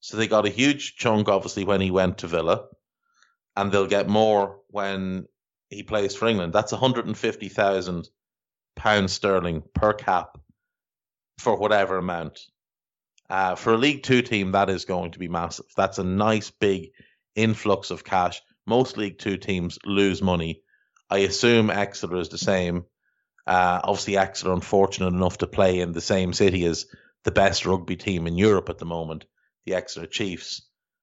So 0.00 0.16
they 0.16 0.28
got 0.28 0.46
a 0.46 0.50
huge 0.50 0.96
chunk 0.96 1.28
obviously 1.28 1.64
when 1.64 1.80
he 1.80 1.90
went 1.90 2.18
to 2.18 2.28
Villa 2.28 2.66
and 3.56 3.72
they'll 3.72 3.86
get 3.86 4.08
more 4.08 4.60
when 4.68 5.26
he 5.68 5.82
plays 5.82 6.14
for 6.14 6.28
England. 6.28 6.52
That's 6.52 6.72
150,000 6.72 8.08
pounds 8.76 9.12
sterling 9.12 9.62
per 9.74 9.92
cap 9.92 10.38
for 11.38 11.56
whatever 11.56 11.98
amount. 11.98 12.40
Uh, 13.28 13.54
for 13.54 13.74
a 13.74 13.78
League 13.78 14.02
Two 14.02 14.22
team, 14.22 14.52
that 14.52 14.70
is 14.70 14.84
going 14.84 15.12
to 15.12 15.18
be 15.18 15.28
massive. 15.28 15.66
That's 15.76 15.98
a 15.98 16.04
nice 16.04 16.50
big 16.50 16.90
influx 17.34 17.90
of 17.90 18.04
cash 18.04 18.40
most 18.66 18.96
League 18.96 19.18
Two 19.18 19.36
teams 19.36 19.78
lose 19.84 20.20
money. 20.20 20.62
I 21.08 21.18
assume 21.18 21.70
Exeter 21.70 22.16
is 22.16 22.28
the 22.28 22.38
same. 22.38 22.84
Uh, 23.46 23.80
obviously, 23.84 24.16
Exeter 24.16 24.52
unfortunate 24.52 25.14
enough 25.14 25.38
to 25.38 25.46
play 25.46 25.78
in 25.78 25.92
the 25.92 26.00
same 26.00 26.32
city 26.32 26.64
as 26.64 26.86
the 27.22 27.30
best 27.30 27.64
rugby 27.64 27.96
team 27.96 28.26
in 28.26 28.36
Europe 28.36 28.68
at 28.68 28.78
the 28.78 28.84
moment, 28.84 29.24
the 29.64 29.74
Exeter 29.74 30.06
Chiefs. 30.06 30.62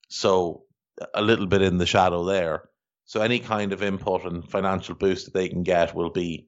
So 0.09 0.63
a 1.13 1.21
little 1.21 1.47
bit 1.47 1.61
in 1.61 1.77
the 1.77 1.85
shadow 1.85 2.25
there. 2.25 2.69
So 3.05 3.21
any 3.21 3.39
kind 3.39 3.71
of 3.73 3.81
input 3.81 4.25
and 4.25 4.49
financial 4.49 4.95
boost 4.95 5.25
that 5.25 5.33
they 5.33 5.49
can 5.49 5.63
get 5.63 5.95
will 5.95 6.11
be 6.11 6.47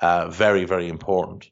uh, 0.00 0.28
very, 0.28 0.64
very 0.64 0.88
important. 0.88 1.50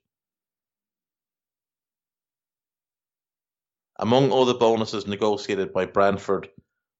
Among 3.98 4.32
other 4.32 4.54
bonuses 4.54 5.06
negotiated 5.06 5.72
by 5.72 5.86
Brentford 5.86 6.48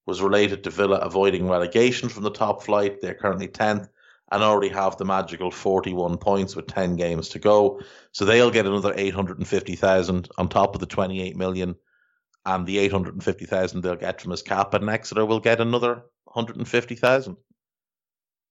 was 0.06 0.20
related 0.20 0.64
to 0.64 0.70
Villa 0.70 0.98
avoiding 0.98 1.48
relegation 1.48 2.08
from 2.08 2.22
the 2.22 2.30
top 2.30 2.62
flight. 2.62 3.00
They're 3.00 3.14
currently 3.14 3.48
10th 3.48 3.88
and 4.30 4.42
already 4.42 4.68
have 4.68 4.96
the 4.96 5.04
magical 5.04 5.50
41 5.50 6.16
points 6.18 6.56
with 6.56 6.66
10 6.66 6.96
games 6.96 7.28
to 7.30 7.38
go. 7.38 7.80
So 8.12 8.24
they'll 8.24 8.50
get 8.50 8.66
another 8.66 8.94
850,000 8.96 10.28
on 10.38 10.48
top 10.48 10.74
of 10.74 10.80
the 10.80 10.86
28 10.86 11.36
million 11.36 11.76
and 12.44 12.66
the 12.66 12.78
850,000 12.78 13.82
they'll 13.82 13.96
get 13.96 14.20
from 14.20 14.30
his 14.30 14.42
cap 14.42 14.74
and 14.74 14.88
Exeter 14.88 15.24
will 15.24 15.40
get 15.40 15.60
another 15.60 16.02
150,000. 16.24 17.36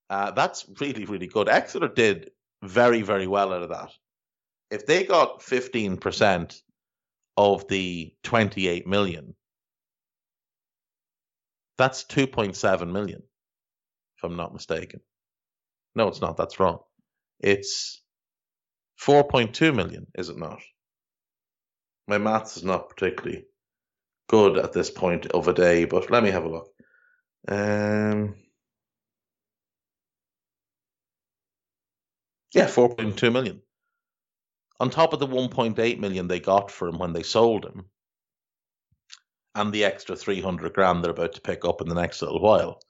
Uh, 0.10 0.32
that's 0.32 0.65
really, 0.80 1.06
really 1.06 1.27
good. 1.27 1.49
Exeter 1.49 1.88
did 1.88 2.32
very, 2.63 3.01
very 3.01 3.27
well 3.27 3.54
out 3.54 3.63
of 3.63 3.69
that. 3.69 3.91
If 4.69 4.86
they 4.86 5.04
got 5.04 5.39
15% 5.39 6.62
of 7.37 7.67
the 7.67 8.13
28 8.23 8.87
million, 8.87 9.35
that's 11.77 12.03
2.7 12.05 12.91
million, 12.91 13.23
if 14.17 14.23
I'm 14.23 14.37
not 14.37 14.53
mistaken. 14.53 15.01
No, 15.95 16.07
it's 16.07 16.21
not. 16.21 16.37
That's 16.37 16.59
wrong. 16.59 16.79
It's 17.39 18.01
4.2 19.01 19.75
million, 19.75 20.07
is 20.15 20.29
it 20.29 20.37
not? 20.37 20.61
My 22.07 22.17
maths 22.17 22.57
is 22.57 22.63
not 22.63 22.89
particularly 22.89 23.45
good 24.29 24.57
at 24.57 24.73
this 24.73 24.89
point 24.89 25.27
of 25.27 25.47
a 25.47 25.53
day, 25.53 25.85
but 25.85 26.11
let 26.11 26.23
me 26.23 26.31
have 26.31 26.45
a 26.45 26.49
look. 26.49 26.69
Um, 27.47 28.35
yeah, 32.53 32.67
4.2 32.67 33.31
million. 33.31 33.61
On 34.81 34.89
top 34.89 35.13
of 35.13 35.19
the 35.19 35.27
1.8 35.27 35.99
million 35.99 36.27
they 36.27 36.39
got 36.39 36.71
for 36.71 36.87
him 36.87 36.97
when 36.97 37.13
they 37.13 37.21
sold 37.21 37.65
him, 37.65 37.85
and 39.53 39.71
the 39.71 39.85
extra 39.85 40.15
300 40.15 40.73
grand 40.73 41.03
they're 41.03 41.11
about 41.11 41.33
to 41.33 41.41
pick 41.41 41.65
up 41.65 41.81
in 41.81 41.87
the 41.87 41.93
next 41.93 42.23
little 42.23 42.41
while. 42.41 42.81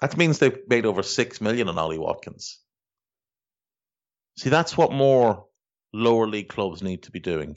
That 0.00 0.16
means 0.16 0.40
they've 0.40 0.58
made 0.66 0.86
over 0.86 1.04
6 1.04 1.40
million 1.40 1.68
on 1.68 1.78
Ollie 1.78 1.98
Watkins. 1.98 2.58
See, 4.38 4.50
that's 4.50 4.76
what 4.76 4.90
more 4.90 5.46
lower 5.92 6.26
league 6.26 6.48
clubs 6.48 6.82
need 6.82 7.04
to 7.04 7.12
be 7.12 7.20
doing. 7.20 7.56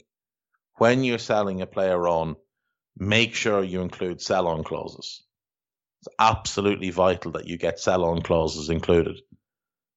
When 0.76 1.02
you're 1.02 1.18
selling 1.18 1.62
a 1.62 1.66
player 1.66 2.06
on, 2.06 2.36
make 2.96 3.34
sure 3.34 3.64
you 3.64 3.80
include 3.80 4.20
sell 4.20 4.46
on 4.46 4.62
clauses. 4.62 5.24
It's 6.02 6.14
absolutely 6.16 6.90
vital 6.90 7.32
that 7.32 7.48
you 7.48 7.58
get 7.58 7.80
sell 7.80 8.04
on 8.04 8.22
clauses 8.22 8.70
included 8.70 9.20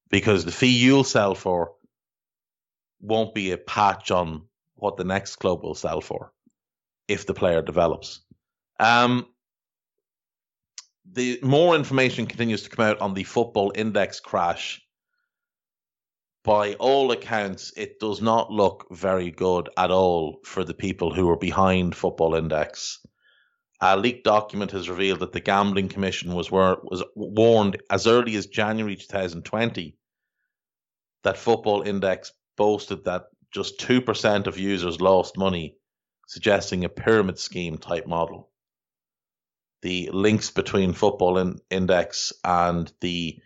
because 0.10 0.46
the 0.46 0.52
fee 0.52 0.80
you'll 0.80 1.04
sell 1.04 1.36
for 1.36 1.74
won't 3.02 3.34
be 3.34 3.52
a 3.52 3.58
patch 3.58 4.12
on 4.12 4.44
what 4.76 4.98
the 4.98 5.04
next 5.04 5.38
club 5.38 5.64
will 5.64 5.76
sell 5.76 6.02
for 6.02 6.32
if 7.08 7.26
the 7.26 7.34
player 7.34 7.62
develops. 7.62 8.22
Um, 8.80 9.28
the 11.12 11.40
more 11.42 11.76
information 11.76 12.28
continues 12.28 12.64
to 12.64 12.70
come 12.70 12.86
out 12.86 13.02
on 13.02 13.14
the 13.14 13.24
football 13.24 13.72
index 13.76 14.20
crash. 14.20 14.82
By 16.44 16.76
all 16.76 17.12
accounts, 17.12 17.74
it 17.76 18.00
does 18.00 18.22
not 18.22 18.52
look 18.52 18.88
very 18.92 19.32
good 19.32 19.70
at 19.76 19.92
all 19.92 20.40
for 20.46 20.64
the 20.64 20.74
people 20.74 21.14
who 21.14 21.30
are 21.30 21.38
behind 21.38 21.96
Football 21.96 22.36
Index. 22.36 23.06
A 23.82 23.98
leaked 23.98 24.24
document 24.24 24.72
has 24.72 24.90
revealed 24.90 25.20
that 25.20 25.32
the 25.32 25.42
Gambling 25.42 25.90
Commission 25.90 26.34
was, 26.34 26.50
was 26.52 27.04
warned 27.16 27.82
as 27.90 28.08
early 28.08 28.36
as 28.36 28.48
January 28.48 28.96
2020 28.96 29.98
that 31.24 31.38
Football 31.38 31.82
Index 31.82 32.32
boasted 32.60 33.06
that 33.06 33.24
just 33.52 33.80
2% 33.80 34.46
of 34.46 34.60
users 34.60 35.02
lost 35.02 35.38
money, 35.38 35.78
suggesting 36.28 36.86
a 36.86 36.90
pyramid 36.90 37.40
scheme 37.40 37.80
type 37.80 38.06
model. 38.06 38.52
The 39.82 40.10
links 40.14 40.52
between 40.52 40.94
Football 40.94 41.40
in- 41.40 41.60
Index 41.72 42.34
and 42.44 42.92
the 43.02 43.42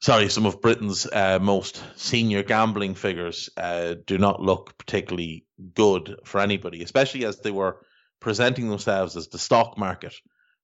sorry, 0.00 0.28
some 0.30 0.46
of 0.46 0.62
Britain's 0.62 1.06
uh, 1.06 1.38
most 1.42 1.82
senior 1.96 2.42
gambling 2.42 2.94
figures 2.94 3.50
uh, 3.56 3.96
do 4.06 4.16
not 4.16 4.40
look 4.40 4.78
particularly 4.78 5.44
good 5.74 6.16
for 6.24 6.40
anybody, 6.40 6.82
especially 6.82 7.24
as 7.26 7.40
they 7.40 7.50
were 7.50 7.84
presenting 8.20 8.68
themselves 8.68 9.16
as 9.16 9.28
the 9.28 9.38
stock 9.38 9.76
market 9.76 10.14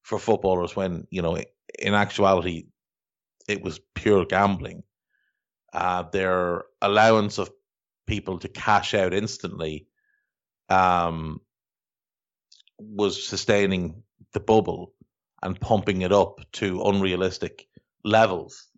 for 0.03 0.19
footballers 0.19 0.75
when, 0.77 1.07
you 1.11 1.21
know, 1.21 1.37
in 1.79 1.95
actuality, 1.95 2.67
it 3.49 3.63
was 3.63 3.81
pure 3.95 4.25
gambling. 4.25 4.83
Uh, 5.77 6.05
their 6.05 6.65
allowance 6.81 7.37
of 7.37 7.51
people 8.07 8.39
to 8.39 8.49
cash 8.49 8.95
out 8.95 9.13
instantly 9.13 9.87
um, 10.71 11.39
was 12.79 13.29
sustaining 13.29 14.03
the 14.33 14.41
bubble 14.41 14.95
and 15.43 15.61
pumping 15.61 16.01
it 16.01 16.13
up 16.13 16.41
to 16.53 16.83
unrealistic 16.83 17.67
levels. 18.03 18.69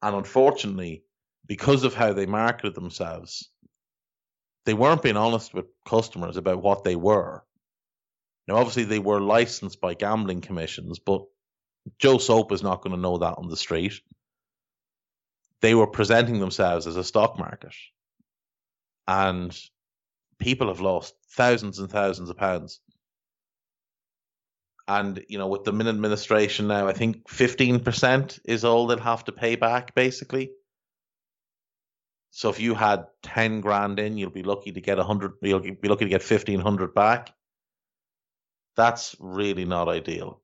And 0.00 0.16
unfortunately, 0.16 1.04
because 1.46 1.84
of 1.84 1.92
how 1.92 2.14
they 2.14 2.24
marketed 2.24 2.74
themselves, 2.74 3.50
they 4.64 4.72
weren't 4.72 5.02
being 5.02 5.18
honest 5.18 5.52
with 5.52 5.66
customers 5.86 6.38
about 6.38 6.62
what 6.62 6.82
they 6.82 6.96
were. 6.96 7.44
Now, 8.46 8.56
obviously, 8.56 8.84
they 8.84 9.00
were 9.00 9.20
licensed 9.20 9.82
by 9.82 9.92
gambling 9.92 10.40
commissions, 10.40 10.98
but 10.98 11.26
Joe 11.98 12.16
Soap 12.16 12.52
is 12.52 12.62
not 12.62 12.80
going 12.80 12.96
to 12.96 13.02
know 13.02 13.18
that 13.18 13.34
on 13.36 13.48
the 13.48 13.56
street. 13.56 14.00
They 15.60 15.74
were 15.74 15.86
presenting 15.86 16.38
themselves 16.38 16.86
as 16.86 16.96
a 16.96 17.04
stock 17.04 17.38
market 17.38 17.74
and 19.08 19.58
people 20.38 20.68
have 20.68 20.80
lost 20.80 21.14
thousands 21.30 21.78
and 21.78 21.90
thousands 21.90 22.30
of 22.30 22.36
pounds. 22.36 22.80
And 24.86 25.24
you 25.28 25.38
know, 25.38 25.48
with 25.48 25.64
the 25.64 25.72
min 25.72 25.88
administration 25.88 26.68
now, 26.68 26.86
I 26.86 26.92
think 26.92 27.28
fifteen 27.28 27.80
percent 27.80 28.38
is 28.44 28.64
all 28.64 28.86
they'll 28.86 28.98
have 28.98 29.24
to 29.24 29.32
pay 29.32 29.56
back, 29.56 29.94
basically. 29.94 30.50
So 32.30 32.50
if 32.50 32.60
you 32.60 32.74
had 32.74 33.06
ten 33.22 33.60
grand 33.60 33.98
in, 33.98 34.16
you'll 34.16 34.30
be 34.30 34.42
lucky 34.42 34.72
to 34.72 34.80
get 34.80 34.98
a 34.98 35.04
hundred. 35.04 35.32
You'll 35.42 35.60
be 35.60 35.88
lucky 35.88 36.04
to 36.04 36.10
get 36.10 36.22
fifteen 36.22 36.60
hundred 36.60 36.94
back. 36.94 37.32
That's 38.76 39.16
really 39.18 39.64
not 39.64 39.88
ideal. 39.88 40.40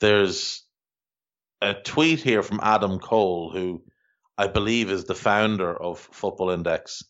There's 0.00 0.65
a 1.60 1.74
tweet 1.74 2.20
here 2.20 2.42
from 2.42 2.60
Adam 2.62 2.98
Cole, 2.98 3.50
who 3.50 3.82
I 4.36 4.46
believe 4.48 4.90
is 4.90 5.04
the 5.04 5.14
founder 5.14 5.74
of 5.74 5.98
Football 5.98 6.50
Index. 6.50 7.02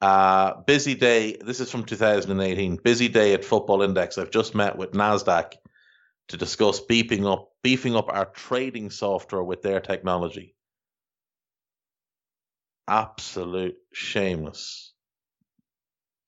Uh, 0.00 0.62
busy 0.66 0.94
day. 0.94 1.36
This 1.44 1.60
is 1.60 1.70
from 1.70 1.84
2018. 1.84 2.76
Busy 2.82 3.08
day 3.08 3.34
at 3.34 3.44
Football 3.44 3.82
Index. 3.82 4.16
I've 4.16 4.30
just 4.30 4.54
met 4.54 4.76
with 4.76 4.92
Nasdaq 4.92 5.54
to 6.28 6.36
discuss 6.36 6.80
beefing 6.80 7.26
up 7.26 7.50
beefing 7.62 7.96
up 7.96 8.08
our 8.08 8.26
trading 8.26 8.90
software 8.90 9.42
with 9.42 9.62
their 9.62 9.80
technology. 9.80 10.54
Absolute 12.86 13.76
shameless. 13.92 14.92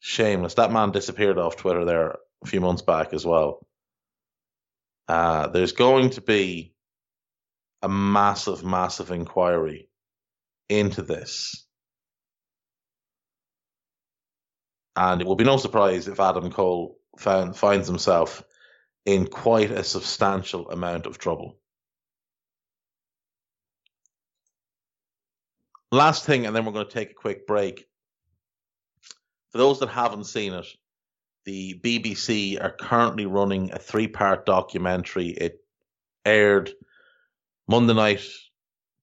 Shameless. 0.01 0.55
That 0.55 0.73
man 0.73 0.91
disappeared 0.91 1.39
off 1.39 1.57
Twitter 1.57 1.85
there 1.85 2.19
a 2.43 2.47
few 2.47 2.61
months 2.61 2.83
back 2.83 3.13
as 3.13 3.25
well. 3.25 3.67
Uh, 5.07 5.49
there's 5.49 5.73
going 5.73 6.11
to 6.11 6.21
be 6.21 6.75
a 7.83 7.89
massive, 7.89 8.65
massive 8.65 9.11
inquiry 9.11 9.89
into 10.69 11.03
this. 11.03 11.67
And 14.97 15.21
it 15.21 15.27
will 15.27 15.37
be 15.37 15.45
no 15.45 15.57
surprise 15.57 16.09
if 16.09 16.21
Adam 16.21 16.51
Cole 16.51 16.99
found, 17.17 17.57
finds 17.57 17.87
himself 17.87 18.43
in 19.07 19.27
quite 19.27 19.71
a 19.71 19.85
substantial 19.85 20.71
amount 20.71 21.07
of 21.07 21.19
trouble. 21.19 21.59
Last 25.93 26.25
thing, 26.25 26.47
and 26.47 26.55
then 26.55 26.65
we're 26.65 26.73
going 26.73 26.87
to 26.87 26.93
take 26.93 27.11
a 27.11 27.15
quick 27.15 27.47
break. 27.47 27.87
For 29.51 29.59
those 29.59 29.81
that 29.81 29.89
haven't 29.89 30.25
seen 30.25 30.53
it, 30.53 30.67
the 31.45 31.81
BBC 31.83 32.63
are 32.63 32.71
currently 32.71 33.27
running 33.27 33.73
a 33.73 33.79
three 33.79 34.07
part 34.07 34.47
documentary. 34.47 35.29
It 35.29 35.65
aired 36.25 36.71
Monday 37.71 37.95
night, 37.95 38.27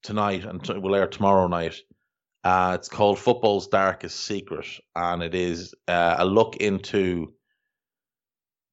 tonight 0.04 0.44
and 0.44 0.62
t- 0.62 0.74
will 0.74 0.94
air 0.94 1.08
tomorrow 1.08 1.48
night. 1.48 1.76
Uh, 2.44 2.74
it's 2.78 2.90
called 2.90 3.18
Football's 3.18 3.70
Darkest 3.70 4.20
Secret, 4.20 4.66
and 4.94 5.24
it 5.24 5.34
is 5.34 5.74
uh, 5.88 6.16
a 6.20 6.26
look 6.26 6.58
into 6.58 7.34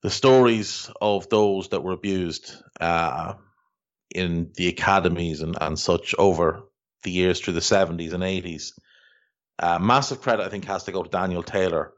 the 0.03 0.11
stories 0.11 0.91
of 1.01 1.29
those 1.29 1.69
that 1.69 1.85
were 1.85 1.93
abused 1.93 2.57
uh, 2.81 3.35
in 4.13 4.51
the 4.57 4.67
academies 4.67 5.43
and, 5.43 5.57
and 5.61 5.79
such 5.79 6.13
over 6.19 6.65
the 7.05 7.13
years 7.13 7.39
through 7.39 7.55
the 7.55 7.61
70s 7.61 8.15
and 8.15 8.25
80s. 8.25 8.73
Uh, 9.61 9.79
massive 9.79 10.21
credit, 10.21 10.45
I 10.45 10.49
think, 10.49 10.65
has 10.65 10.83
to 10.85 10.93
go 10.93 11.05
to 11.05 11.09
Daniel 11.09 11.45
Taylor, 11.45 11.93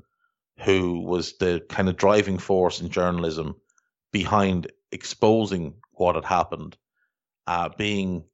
who 0.66 1.00
was 1.00 1.38
the 1.38 1.64
kind 1.70 1.88
of 1.88 1.96
driving 1.96 2.36
force 2.36 2.82
in 2.82 2.90
journalism 2.90 3.54
behind 4.12 4.70
exposing 4.92 5.76
what 5.92 6.14
had 6.14 6.26
happened, 6.26 6.76
uh, 7.46 7.70
being 7.76 8.24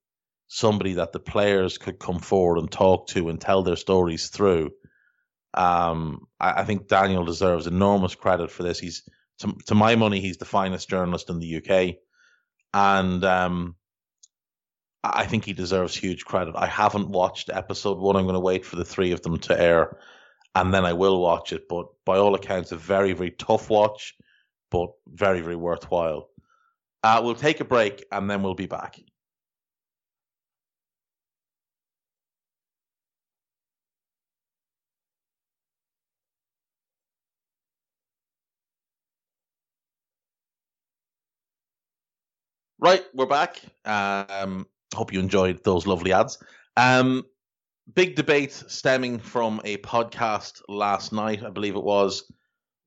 somebody 0.48 0.94
that 0.94 1.12
the 1.12 1.20
players 1.20 1.78
could 1.78 1.98
come 1.98 2.18
forward 2.18 2.58
and 2.58 2.70
talk 2.70 3.08
to 3.08 3.28
and 3.28 3.40
tell 3.40 3.62
their 3.62 3.76
stories 3.76 4.28
through. 4.28 4.70
Um, 5.54 6.26
I, 6.38 6.60
I, 6.60 6.64
think 6.64 6.88
Daniel 6.88 7.24
deserves 7.24 7.66
enormous 7.66 8.14
credit 8.14 8.50
for 8.50 8.62
this. 8.62 8.78
He's, 8.78 9.02
to, 9.40 9.54
to, 9.66 9.74
my 9.74 9.96
money, 9.96 10.20
he's 10.20 10.38
the 10.38 10.44
finest 10.44 10.88
journalist 10.88 11.30
in 11.30 11.38
the 11.38 11.56
UK. 11.56 11.96
and 12.72 13.24
um, 13.24 13.76
I 15.04 15.26
think 15.26 15.44
he 15.44 15.52
deserves 15.52 15.96
huge 15.96 16.24
credit. 16.24 16.54
I 16.56 16.66
haven't 16.66 17.08
watched 17.08 17.50
episode 17.52 17.98
one. 17.98 18.16
I'm 18.16 18.24
going 18.24 18.34
to 18.34 18.40
wait 18.40 18.64
for 18.64 18.76
the 18.76 18.84
three 18.84 19.12
of 19.12 19.22
them 19.22 19.38
to 19.38 19.60
air, 19.60 19.96
and 20.54 20.72
then 20.72 20.84
I 20.84 20.92
will 20.92 21.20
watch 21.20 21.52
it. 21.52 21.68
But 21.68 21.86
by 22.04 22.18
all 22.18 22.34
accounts, 22.34 22.72
a 22.72 22.76
very 22.76 23.12
very 23.12 23.32
tough 23.32 23.68
watch, 23.68 24.14
but 24.70 24.90
very 25.08 25.40
very 25.40 25.56
worthwhile. 25.56 26.28
Uh, 27.02 27.20
we'll 27.22 27.34
take 27.34 27.60
a 27.60 27.64
break 27.64 28.04
and 28.12 28.30
then 28.30 28.42
we'll 28.42 28.54
be 28.54 28.66
back. 28.66 28.98
Right, 42.78 43.04
we're 43.14 43.26
back. 43.26 43.60
Um, 43.84 44.66
hope 44.92 45.12
you 45.12 45.20
enjoyed 45.20 45.62
those 45.62 45.86
lovely 45.86 46.12
ads. 46.12 46.42
Um, 46.76 47.24
big 47.94 48.16
debate 48.16 48.52
stemming 48.52 49.20
from 49.20 49.60
a 49.64 49.76
podcast 49.78 50.62
last 50.68 51.12
night, 51.12 51.44
I 51.44 51.50
believe 51.50 51.76
it 51.76 51.84
was, 51.84 52.30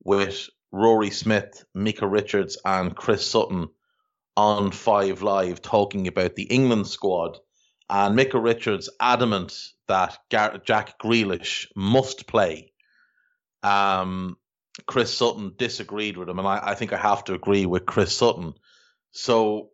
with 0.04 0.48
Rory 0.72 1.10
Smith, 1.10 1.64
Micah 1.74 2.06
Richards, 2.06 2.58
and 2.64 2.94
Chris 2.94 3.26
Sutton 3.26 3.68
on 4.36 4.70
Five 4.70 5.22
Live 5.22 5.62
talking 5.62 6.08
about 6.08 6.34
the 6.34 6.44
England 6.44 6.86
squad. 6.86 7.38
And 7.88 8.16
Micah 8.16 8.40
Richards 8.40 8.90
adamant 9.00 9.56
that 9.88 10.18
Gar- 10.30 10.58
Jack 10.58 10.98
Grealish 10.98 11.66
must 11.76 12.26
play. 12.26 12.72
Um, 13.62 14.36
Chris 14.86 15.16
Sutton 15.16 15.54
disagreed 15.56 16.16
with 16.16 16.28
him, 16.28 16.38
and 16.38 16.46
I, 16.46 16.60
I 16.62 16.74
think 16.74 16.92
I 16.92 16.98
have 16.98 17.24
to 17.24 17.34
agree 17.34 17.64
with 17.64 17.86
Chris 17.86 18.14
Sutton. 18.14 18.54
So 19.12 19.70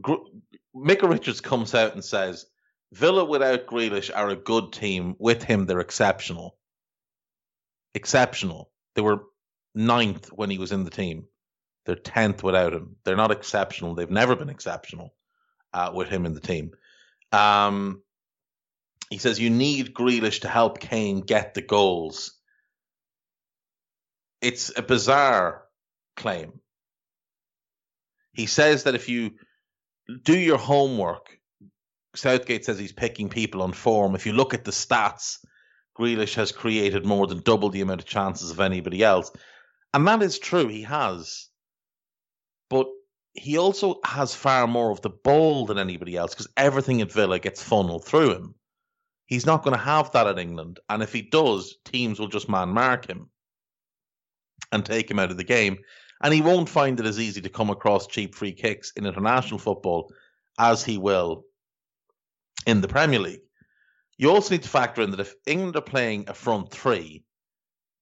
Gr- 0.00 0.14
Richards 0.74 1.40
comes 1.40 1.74
out 1.74 1.94
and 1.94 2.04
says 2.04 2.46
Villa 2.92 3.24
without 3.24 3.66
Grealish 3.66 4.10
are 4.14 4.30
a 4.30 4.36
good 4.36 4.72
team. 4.72 5.16
With 5.18 5.42
him, 5.42 5.66
they're 5.66 5.80
exceptional. 5.80 6.56
Exceptional. 7.94 8.70
They 8.94 9.02
were 9.02 9.24
ninth 9.74 10.28
when 10.32 10.50
he 10.50 10.58
was 10.58 10.72
in 10.72 10.84
the 10.84 10.90
team. 10.90 11.26
They're 11.88 11.96
tenth 11.96 12.42
without 12.42 12.74
him. 12.74 12.96
They're 13.04 13.16
not 13.16 13.30
exceptional. 13.30 13.94
They've 13.94 14.10
never 14.10 14.36
been 14.36 14.50
exceptional 14.50 15.14
uh, 15.72 15.90
with 15.94 16.10
him 16.10 16.26
in 16.26 16.34
the 16.34 16.40
team. 16.40 16.72
Um, 17.32 18.02
he 19.08 19.16
says 19.16 19.40
you 19.40 19.48
need 19.48 19.94
Grealish 19.94 20.42
to 20.42 20.48
help 20.48 20.80
Kane 20.80 21.22
get 21.22 21.54
the 21.54 21.62
goals. 21.62 22.34
It's 24.42 24.70
a 24.76 24.82
bizarre 24.82 25.62
claim. 26.14 26.60
He 28.34 28.44
says 28.44 28.82
that 28.82 28.94
if 28.94 29.08
you 29.08 29.30
do 30.22 30.38
your 30.38 30.58
homework. 30.58 31.38
Southgate 32.14 32.66
says 32.66 32.78
he's 32.78 32.92
picking 32.92 33.30
people 33.30 33.62
on 33.62 33.72
form. 33.72 34.14
If 34.14 34.26
you 34.26 34.34
look 34.34 34.52
at 34.52 34.64
the 34.64 34.72
stats, 34.72 35.38
Grealish 35.98 36.34
has 36.34 36.52
created 36.52 37.06
more 37.06 37.26
than 37.26 37.40
double 37.40 37.70
the 37.70 37.80
amount 37.80 38.02
of 38.02 38.06
chances 38.06 38.50
of 38.50 38.60
anybody 38.60 39.02
else. 39.02 39.32
And 39.94 40.06
that 40.06 40.22
is 40.22 40.38
true, 40.38 40.68
he 40.68 40.82
has. 40.82 41.47
He 43.38 43.58
also 43.58 44.00
has 44.04 44.34
far 44.34 44.66
more 44.66 44.90
of 44.90 45.00
the 45.00 45.10
ball 45.10 45.66
than 45.66 45.78
anybody 45.78 46.16
else 46.16 46.34
because 46.34 46.48
everything 46.56 47.00
at 47.00 47.12
Villa 47.12 47.38
gets 47.38 47.62
funneled 47.62 48.04
through 48.04 48.34
him. 48.34 48.54
He's 49.26 49.46
not 49.46 49.62
going 49.62 49.76
to 49.76 49.82
have 49.82 50.12
that 50.12 50.26
at 50.26 50.38
England. 50.38 50.80
And 50.88 51.02
if 51.02 51.12
he 51.12 51.22
does, 51.22 51.76
teams 51.84 52.18
will 52.18 52.28
just 52.28 52.48
man 52.48 52.70
mark 52.70 53.06
him 53.06 53.30
and 54.72 54.84
take 54.84 55.10
him 55.10 55.18
out 55.18 55.30
of 55.30 55.36
the 55.36 55.44
game 55.44 55.78
and 56.20 56.34
he 56.34 56.42
won't 56.42 56.68
find 56.68 56.98
it 56.98 57.06
as 57.06 57.20
easy 57.20 57.40
to 57.42 57.48
come 57.48 57.70
across 57.70 58.06
cheap 58.06 58.34
free 58.34 58.52
kicks 58.52 58.92
in 58.96 59.06
international 59.06 59.58
football 59.58 60.12
as 60.58 60.84
he 60.84 60.98
will 60.98 61.44
in 62.66 62.80
the 62.80 62.88
Premier 62.88 63.20
League. 63.20 63.42
You 64.16 64.30
also 64.30 64.54
need 64.54 64.64
to 64.64 64.68
factor 64.68 65.02
in 65.02 65.12
that 65.12 65.20
if 65.20 65.34
England 65.46 65.76
are 65.76 65.82
playing 65.82 66.28
a 66.28 66.34
front 66.34 66.72
three, 66.72 67.24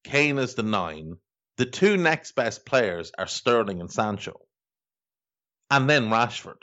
Kane 0.05 0.39
is 0.39 0.55
the 0.55 0.63
nine, 0.63 1.17
the 1.59 1.67
two 1.67 1.97
next 1.97 2.33
best 2.33 2.65
players 2.65 3.13
are 3.19 3.27
Sterling 3.27 3.81
and 3.81 3.91
Sancho, 3.91 4.41
and 5.71 5.89
then 5.89 6.11
Rashford, 6.11 6.63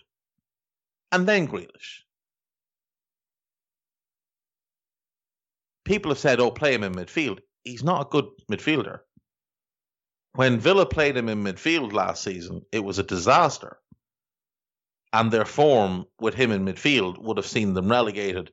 and 1.12 1.28
then 1.28 1.48
Grealish. 1.48 2.02
People 5.86 6.12
have 6.12 6.20
said, 6.20 6.40
oh, 6.40 6.52
play 6.52 6.74
him 6.74 6.84
in 6.84 6.94
midfield. 6.94 7.40
He's 7.64 7.84
not 7.84 8.08
a 8.08 8.10
good 8.10 8.26
midfielder 8.50 9.00
when 10.36 10.60
Villa 10.60 10.86
played 10.86 11.16
him 11.16 11.30
in 11.30 11.44
midfield 11.44 11.94
last 11.94 12.24
season, 12.24 12.64
it 12.72 12.84
was 12.84 13.00
a 13.00 13.04
disaster. 13.04 13.78
And 15.12 15.32
their 15.32 15.46
form 15.46 16.06
with 16.20 16.34
him 16.34 16.52
in 16.52 16.66
midfield 16.66 17.20
would 17.20 17.38
have 17.38 17.46
seen 17.46 17.74
them 17.74 17.90
relegated 17.90 18.52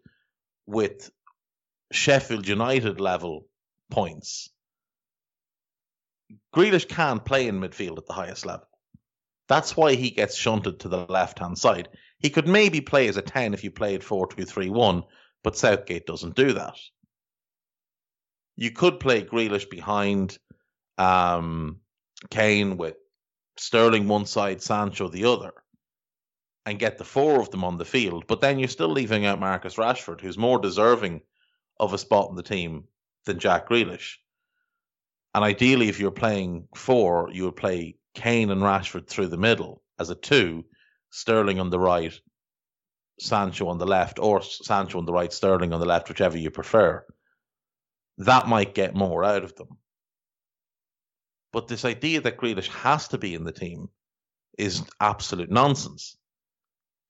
with 0.66 1.10
Sheffield 1.90 2.46
United 2.46 3.00
level 3.00 3.46
points. 3.90 4.50
Grealish 6.54 6.86
can't 6.86 7.24
play 7.24 7.48
in 7.48 7.60
midfield 7.60 7.96
at 7.96 8.06
the 8.06 8.12
highest 8.12 8.44
level. 8.44 8.66
That's 9.50 9.76
why 9.76 9.96
he 9.96 10.10
gets 10.10 10.36
shunted 10.36 10.78
to 10.78 10.88
the 10.88 11.06
left 11.06 11.40
hand 11.40 11.58
side. 11.58 11.88
He 12.20 12.30
could 12.30 12.46
maybe 12.46 12.80
play 12.80 13.08
as 13.08 13.16
a 13.16 13.22
10 13.22 13.52
if 13.52 13.64
you 13.64 13.72
played 13.72 14.04
4 14.04 14.28
2 14.28 14.44
3 14.44 14.70
1, 14.70 15.02
but 15.42 15.56
Southgate 15.56 16.06
doesn't 16.06 16.36
do 16.36 16.52
that. 16.52 16.76
You 18.54 18.70
could 18.70 19.00
play 19.00 19.24
Grealish 19.24 19.68
behind 19.68 20.38
um, 20.98 21.80
Kane 22.30 22.76
with 22.76 22.94
Sterling 23.56 24.06
one 24.06 24.24
side, 24.24 24.62
Sancho 24.62 25.08
the 25.08 25.24
other, 25.24 25.52
and 26.64 26.78
get 26.78 26.96
the 26.96 27.04
four 27.04 27.40
of 27.40 27.50
them 27.50 27.64
on 27.64 27.76
the 27.76 27.84
field. 27.84 28.28
But 28.28 28.40
then 28.40 28.60
you're 28.60 28.68
still 28.68 28.92
leaving 28.92 29.26
out 29.26 29.40
Marcus 29.40 29.74
Rashford, 29.74 30.20
who's 30.20 30.38
more 30.38 30.60
deserving 30.60 31.22
of 31.80 31.92
a 31.92 31.98
spot 31.98 32.30
in 32.30 32.36
the 32.36 32.44
team 32.44 32.84
than 33.24 33.40
Jack 33.40 33.68
Grealish. 33.68 34.18
And 35.34 35.42
ideally, 35.42 35.88
if 35.88 35.98
you're 35.98 36.12
playing 36.12 36.68
four, 36.72 37.30
you 37.32 37.46
would 37.46 37.56
play 37.56 37.96
Kane 38.14 38.50
and 38.50 38.62
Rashford 38.62 39.06
through 39.08 39.28
the 39.28 39.36
middle 39.36 39.82
as 39.98 40.10
a 40.10 40.14
two, 40.14 40.64
Sterling 41.10 41.58
on 41.58 41.70
the 41.70 41.78
right, 41.78 42.18
Sancho 43.18 43.68
on 43.68 43.78
the 43.78 43.86
left, 43.86 44.18
or 44.18 44.42
Sancho 44.42 44.98
on 44.98 45.06
the 45.06 45.12
right, 45.12 45.32
Sterling 45.32 45.72
on 45.72 45.80
the 45.80 45.86
left, 45.86 46.08
whichever 46.08 46.38
you 46.38 46.50
prefer. 46.50 47.04
That 48.18 48.48
might 48.48 48.74
get 48.74 48.94
more 48.94 49.24
out 49.24 49.44
of 49.44 49.54
them. 49.56 49.78
But 51.52 51.68
this 51.68 51.84
idea 51.84 52.20
that 52.20 52.36
Grealish 52.36 52.68
has 52.68 53.08
to 53.08 53.18
be 53.18 53.34
in 53.34 53.44
the 53.44 53.52
team 53.52 53.88
is 54.56 54.84
absolute 55.00 55.50
nonsense. 55.50 56.16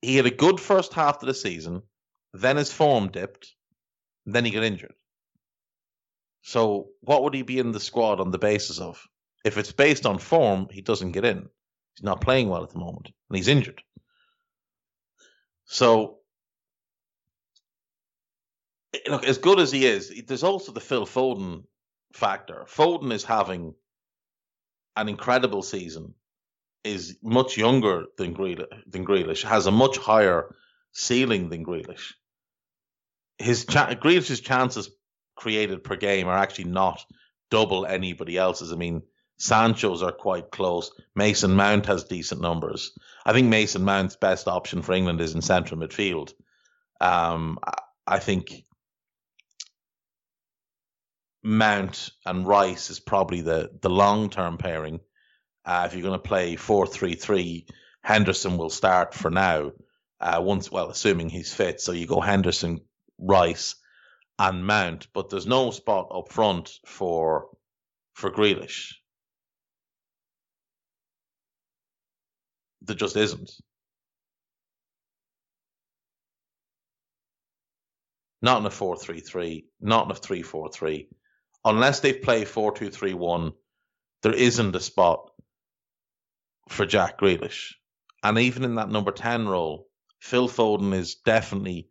He 0.00 0.16
had 0.16 0.26
a 0.26 0.30
good 0.30 0.58
first 0.58 0.94
half 0.94 1.22
of 1.22 1.26
the 1.26 1.34
season, 1.34 1.82
then 2.32 2.56
his 2.56 2.72
form 2.72 3.08
dipped, 3.08 3.54
then 4.24 4.44
he 4.44 4.50
got 4.50 4.62
injured. 4.62 4.94
So 6.42 6.88
what 7.00 7.22
would 7.22 7.34
he 7.34 7.42
be 7.42 7.58
in 7.58 7.72
the 7.72 7.80
squad 7.80 8.20
on 8.20 8.30
the 8.30 8.38
basis 8.38 8.78
of? 8.78 9.06
If 9.44 9.58
it's 9.58 9.72
based 9.72 10.06
on 10.06 10.18
form, 10.18 10.68
he 10.70 10.82
doesn't 10.82 11.12
get 11.12 11.24
in. 11.24 11.48
He's 11.96 12.04
not 12.04 12.20
playing 12.20 12.48
well 12.48 12.62
at 12.62 12.70
the 12.70 12.78
moment, 12.78 13.10
and 13.28 13.36
he's 13.36 13.48
injured. 13.48 13.82
So 15.64 16.20
look, 19.08 19.24
as 19.24 19.38
good 19.38 19.60
as 19.60 19.70
he 19.72 19.86
is, 19.86 20.12
there's 20.26 20.42
also 20.42 20.72
the 20.72 20.80
Phil 20.80 21.06
Foden 21.06 21.64
factor. 22.12 22.64
Foden 22.68 23.12
is 23.12 23.24
having 23.24 23.74
an 24.96 25.08
incredible 25.08 25.62
season, 25.62 26.14
is 26.84 27.18
much 27.22 27.56
younger 27.56 28.04
than 28.18 28.34
Grealish, 28.34 28.66
than 28.86 29.06
Grealish, 29.06 29.44
has 29.44 29.66
a 29.66 29.70
much 29.70 29.98
higher 29.98 30.54
ceiling 30.92 31.48
than 31.48 31.64
Grealish. 31.64 32.14
His 33.38 33.64
cha- 33.64 33.94
Grealish's 33.94 34.40
chances 34.40 34.90
created 35.36 35.84
per 35.84 35.96
game 35.96 36.26
are 36.28 36.36
actually 36.36 36.64
not 36.64 37.04
double 37.50 37.86
anybody 37.86 38.36
else's. 38.36 38.72
I 38.72 38.76
mean, 38.76 39.02
Sancho's 39.40 40.02
are 40.02 40.12
quite 40.12 40.50
close. 40.50 40.92
Mason 41.14 41.54
Mount 41.56 41.86
has 41.86 42.04
decent 42.04 42.42
numbers. 42.42 42.92
I 43.24 43.32
think 43.32 43.48
Mason 43.48 43.82
Mount's 43.82 44.16
best 44.16 44.46
option 44.46 44.82
for 44.82 44.92
England 44.92 45.22
is 45.22 45.34
in 45.34 45.40
central 45.40 45.80
midfield. 45.80 46.34
Um, 47.00 47.58
I 48.06 48.18
think 48.18 48.66
Mount 51.42 52.10
and 52.26 52.46
Rice 52.46 52.90
is 52.90 53.00
probably 53.00 53.40
the 53.40 53.70
the 53.80 53.88
long 53.88 54.28
term 54.28 54.58
pairing. 54.58 55.00
Uh, 55.64 55.84
if 55.86 55.94
you're 55.94 56.02
going 56.02 56.20
to 56.20 56.28
play 56.28 56.56
four 56.56 56.86
three 56.86 57.14
three, 57.14 57.66
Henderson 58.02 58.58
will 58.58 58.68
start 58.68 59.14
for 59.14 59.30
now. 59.30 59.72
Uh, 60.20 60.42
once, 60.44 60.70
well, 60.70 60.90
assuming 60.90 61.30
he's 61.30 61.54
fit, 61.54 61.80
so 61.80 61.92
you 61.92 62.06
go 62.06 62.20
Henderson, 62.20 62.82
Rice, 63.16 63.76
and 64.38 64.66
Mount, 64.66 65.06
but 65.14 65.30
there's 65.30 65.46
no 65.46 65.70
spot 65.70 66.08
up 66.14 66.30
front 66.30 66.78
for 66.84 67.48
for 68.12 68.30
Grealish. 68.30 68.99
There 72.82 72.96
just 72.96 73.16
isn't. 73.16 73.50
Not 78.42 78.60
in 78.60 78.66
a 78.66 78.70
4 78.70 78.96
3 78.96 79.20
3, 79.20 79.66
not 79.80 80.06
in 80.06 80.12
a 80.12 80.14
3 80.14 80.42
4 80.42 80.70
3 80.70 81.08
unless 81.64 82.00
they 82.00 82.12
play 82.12 82.44
4 82.44 82.72
2 82.72 82.90
3 82.90 83.14
1, 83.14 83.52
there 84.22 84.34
isn't 84.34 84.76
a 84.76 84.80
spot 84.80 85.30
for 86.68 86.86
Jack 86.86 87.18
Grealish. 87.18 87.72
And 88.22 88.38
even 88.38 88.64
in 88.64 88.76
that 88.76 88.90
number 88.90 89.12
10 89.12 89.48
role, 89.48 89.88
Phil 90.20 90.48
Foden 90.48 90.94
is 90.94 91.16
definitely 91.16 91.88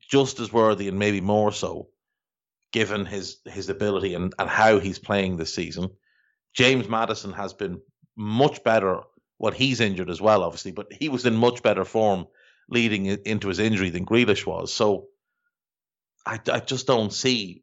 just 0.00 0.40
as 0.40 0.52
worthy 0.52 0.88
and 0.88 0.98
maybe 0.98 1.20
more 1.20 1.52
so 1.52 1.88
given 2.72 3.04
his 3.04 3.36
his 3.44 3.68
ability 3.68 4.14
and, 4.14 4.34
and 4.38 4.48
how 4.48 4.78
he's 4.78 4.98
playing 4.98 5.36
this 5.36 5.54
season. 5.54 5.90
James 6.54 6.88
Maddison 6.88 7.32
has 7.32 7.52
been 7.52 7.80
much 8.16 8.64
better. 8.64 9.00
Well, 9.38 9.52
he's 9.52 9.80
injured 9.80 10.10
as 10.10 10.20
well, 10.20 10.42
obviously, 10.42 10.72
but 10.72 10.92
he 10.92 11.08
was 11.08 11.26
in 11.26 11.34
much 11.34 11.62
better 11.62 11.84
form 11.84 12.26
leading 12.68 13.06
into 13.06 13.48
his 13.48 13.58
injury 13.58 13.90
than 13.90 14.06
Grealish 14.06 14.46
was. 14.46 14.72
So 14.72 15.08
I, 16.24 16.38
I 16.50 16.60
just 16.60 16.86
don't 16.86 17.12
see 17.12 17.62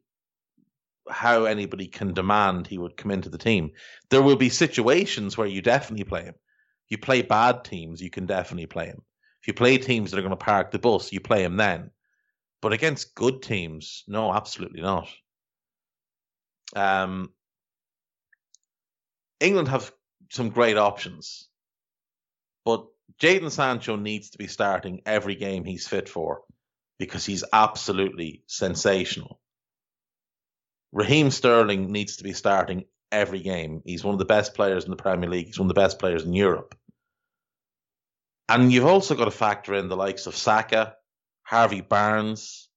how 1.08 1.44
anybody 1.44 1.88
can 1.88 2.14
demand 2.14 2.66
he 2.66 2.78
would 2.78 2.96
come 2.96 3.10
into 3.10 3.28
the 3.28 3.38
team. 3.38 3.72
There 4.10 4.22
will 4.22 4.36
be 4.36 4.50
situations 4.50 5.36
where 5.36 5.46
you 5.46 5.60
definitely 5.62 6.04
play 6.04 6.24
him. 6.24 6.34
You 6.88 6.98
play 6.98 7.22
bad 7.22 7.64
teams, 7.64 8.00
you 8.02 8.10
can 8.10 8.26
definitely 8.26 8.66
play 8.66 8.86
him. 8.86 9.02
If 9.40 9.48
you 9.48 9.54
play 9.54 9.78
teams 9.78 10.10
that 10.10 10.18
are 10.18 10.22
going 10.22 10.30
to 10.30 10.36
park 10.36 10.70
the 10.70 10.78
bus, 10.78 11.12
you 11.12 11.20
play 11.20 11.42
him 11.42 11.56
then. 11.56 11.90
But 12.60 12.72
against 12.72 13.14
good 13.14 13.42
teams, 13.42 14.04
no, 14.06 14.32
absolutely 14.32 14.82
not. 14.82 15.08
Um, 16.76 17.30
England 19.40 19.68
have 19.68 19.92
some 20.30 20.50
great 20.50 20.78
options, 20.78 21.48
but 22.64 22.86
Jadon 23.20 23.50
Sancho 23.50 23.96
needs 23.96 24.30
to 24.30 24.38
be 24.38 24.46
starting 24.46 25.02
every 25.06 25.34
game 25.34 25.64
he's 25.64 25.86
fit 25.86 26.08
for 26.08 26.42
because 26.98 27.24
he's 27.24 27.44
absolutely 27.52 28.42
sensational. 28.46 29.40
Raheem 30.92 31.30
Sterling 31.30 31.90
needs 31.90 32.16
to 32.16 32.24
be 32.24 32.32
starting 32.32 32.84
every 33.10 33.40
game. 33.40 33.82
He's 33.84 34.04
one 34.04 34.14
of 34.14 34.18
the 34.18 34.24
best 34.24 34.54
players 34.54 34.84
in 34.84 34.90
the 34.90 34.96
Premier 34.96 35.28
League. 35.28 35.46
He's 35.46 35.58
one 35.58 35.66
of 35.66 35.74
the 35.74 35.80
best 35.80 35.98
players 35.98 36.24
in 36.24 36.32
Europe. 36.32 36.74
And 38.48 38.72
you've 38.72 38.86
also 38.86 39.14
got 39.14 39.24
to 39.26 39.30
factor 39.30 39.74
in 39.74 39.88
the 39.88 39.96
likes 39.96 40.26
of 40.26 40.36
Saka, 40.36 40.94
Harvey 41.42 41.80
Barnes. 41.80 42.68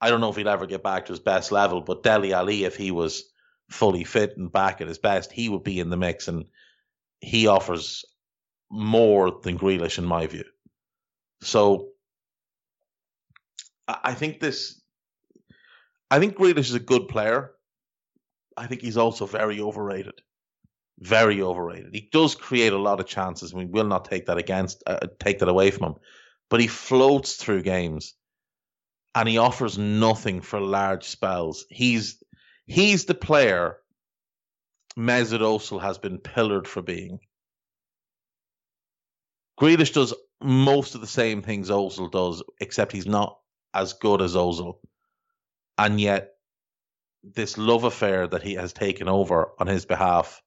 I 0.00 0.10
don't 0.10 0.20
know 0.20 0.30
if 0.30 0.36
he'll 0.36 0.48
ever 0.48 0.66
get 0.66 0.82
back 0.82 1.06
to 1.06 1.12
his 1.12 1.20
best 1.20 1.52
level, 1.52 1.80
but 1.80 2.02
Dele 2.02 2.32
Alli, 2.32 2.64
if 2.64 2.76
he 2.76 2.90
was 2.90 3.24
fully 3.70 4.04
fit 4.04 4.36
and 4.36 4.52
back 4.52 4.80
at 4.80 4.88
his 4.88 4.98
best, 4.98 5.32
he 5.32 5.48
would 5.48 5.64
be 5.64 5.80
in 5.80 5.90
the 5.90 5.96
mix, 5.96 6.28
and 6.28 6.46
he 7.20 7.46
offers 7.46 8.04
more 8.74 9.30
than 9.42 9.58
Grealish 9.58 9.98
in 9.98 10.04
my 10.04 10.26
view. 10.26 10.44
So 11.42 11.90
I 13.86 14.14
think 14.14 14.40
this 14.40 14.80
I 16.10 16.18
think 16.18 16.36
Grealish 16.36 16.70
is 16.70 16.74
a 16.74 16.80
good 16.80 17.08
player. 17.08 17.52
I 18.56 18.66
think 18.66 18.82
he's 18.82 18.96
also 18.96 19.26
very 19.26 19.60
overrated. 19.60 20.20
Very 20.98 21.42
overrated. 21.42 21.94
He 21.94 22.08
does 22.12 22.34
create 22.34 22.72
a 22.72 22.78
lot 22.78 23.00
of 23.00 23.06
chances. 23.06 23.52
We 23.52 23.64
will 23.64 23.86
not 23.86 24.04
take 24.04 24.26
that 24.26 24.38
against, 24.38 24.82
uh, 24.86 25.06
take 25.18 25.40
that 25.40 25.48
away 25.48 25.70
from 25.70 25.92
him. 25.92 25.94
But 26.50 26.60
he 26.60 26.68
floats 26.68 27.34
through 27.34 27.62
games, 27.62 28.14
and 29.14 29.28
he 29.28 29.38
offers 29.38 29.76
nothing 29.76 30.40
for 30.40 30.60
large 30.60 31.04
spells. 31.04 31.64
He's 31.68 32.22
he's 32.66 33.06
the 33.06 33.14
player 33.14 33.78
Mesut 34.96 35.40
Ozil 35.40 35.80
has 35.80 35.98
been 35.98 36.18
pillared 36.18 36.68
for 36.68 36.82
being. 36.82 37.18
Grealish 39.60 39.92
does 39.92 40.14
most 40.42 40.94
of 40.94 41.00
the 41.00 41.06
same 41.06 41.42
things 41.42 41.70
Ozil 41.70 42.10
does, 42.10 42.42
except 42.60 42.92
he's 42.92 43.06
not 43.06 43.38
as 43.72 43.94
good 43.94 44.20
as 44.20 44.34
Ozil 44.34 44.78
and 45.78 46.00
yet 46.00 46.32
this 47.22 47.56
love 47.58 47.84
affair 47.84 48.26
that 48.26 48.42
he 48.42 48.54
has 48.54 48.72
taken 48.72 49.08
over 49.08 49.52
on 49.58 49.66
his 49.66 49.86
behalf 49.86 50.42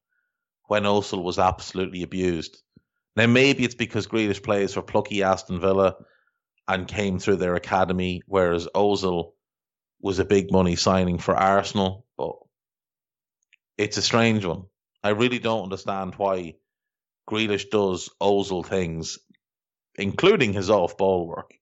when 0.68 0.84
Ozil 0.84 1.24
was 1.24 1.40
absolutely 1.40 2.04
abused. 2.04 2.62
Now 3.16 3.26
maybe 3.26 3.64
it's 3.64 3.76
because 3.76 4.08
Grealish 4.08 4.44
plays 4.44 4.74
for 4.74 4.82
plucky 4.82 5.24
Aston 5.24 5.60
Villa 5.60 5.96
and 6.68 6.88
came 6.88 7.18
through 7.20 7.38
their 7.38 7.56
academy, 7.56 8.22
whereas 8.28 8.68
Ozil 8.76 9.32
was 10.02 10.20
a 10.20 10.26
big 10.26 10.52
money 10.52 10.76
signing 10.76 11.18
for 11.18 11.36
Arsenal. 11.36 12.06
But 12.18 12.36
it's 13.78 13.98
a 13.98 14.02
strange 14.02 14.46
one. 14.46 14.66
I 15.04 15.10
really 15.10 15.40
don't 15.40 15.64
understand 15.64 16.16
why 16.16 16.56
Grealish 17.30 17.70
does 17.70 18.10
Ozil 18.22 18.66
things, 18.66 19.20
including 19.96 20.54
his 20.54 20.70
off 20.70 20.98
ball 20.98 21.28
work, 21.28 21.54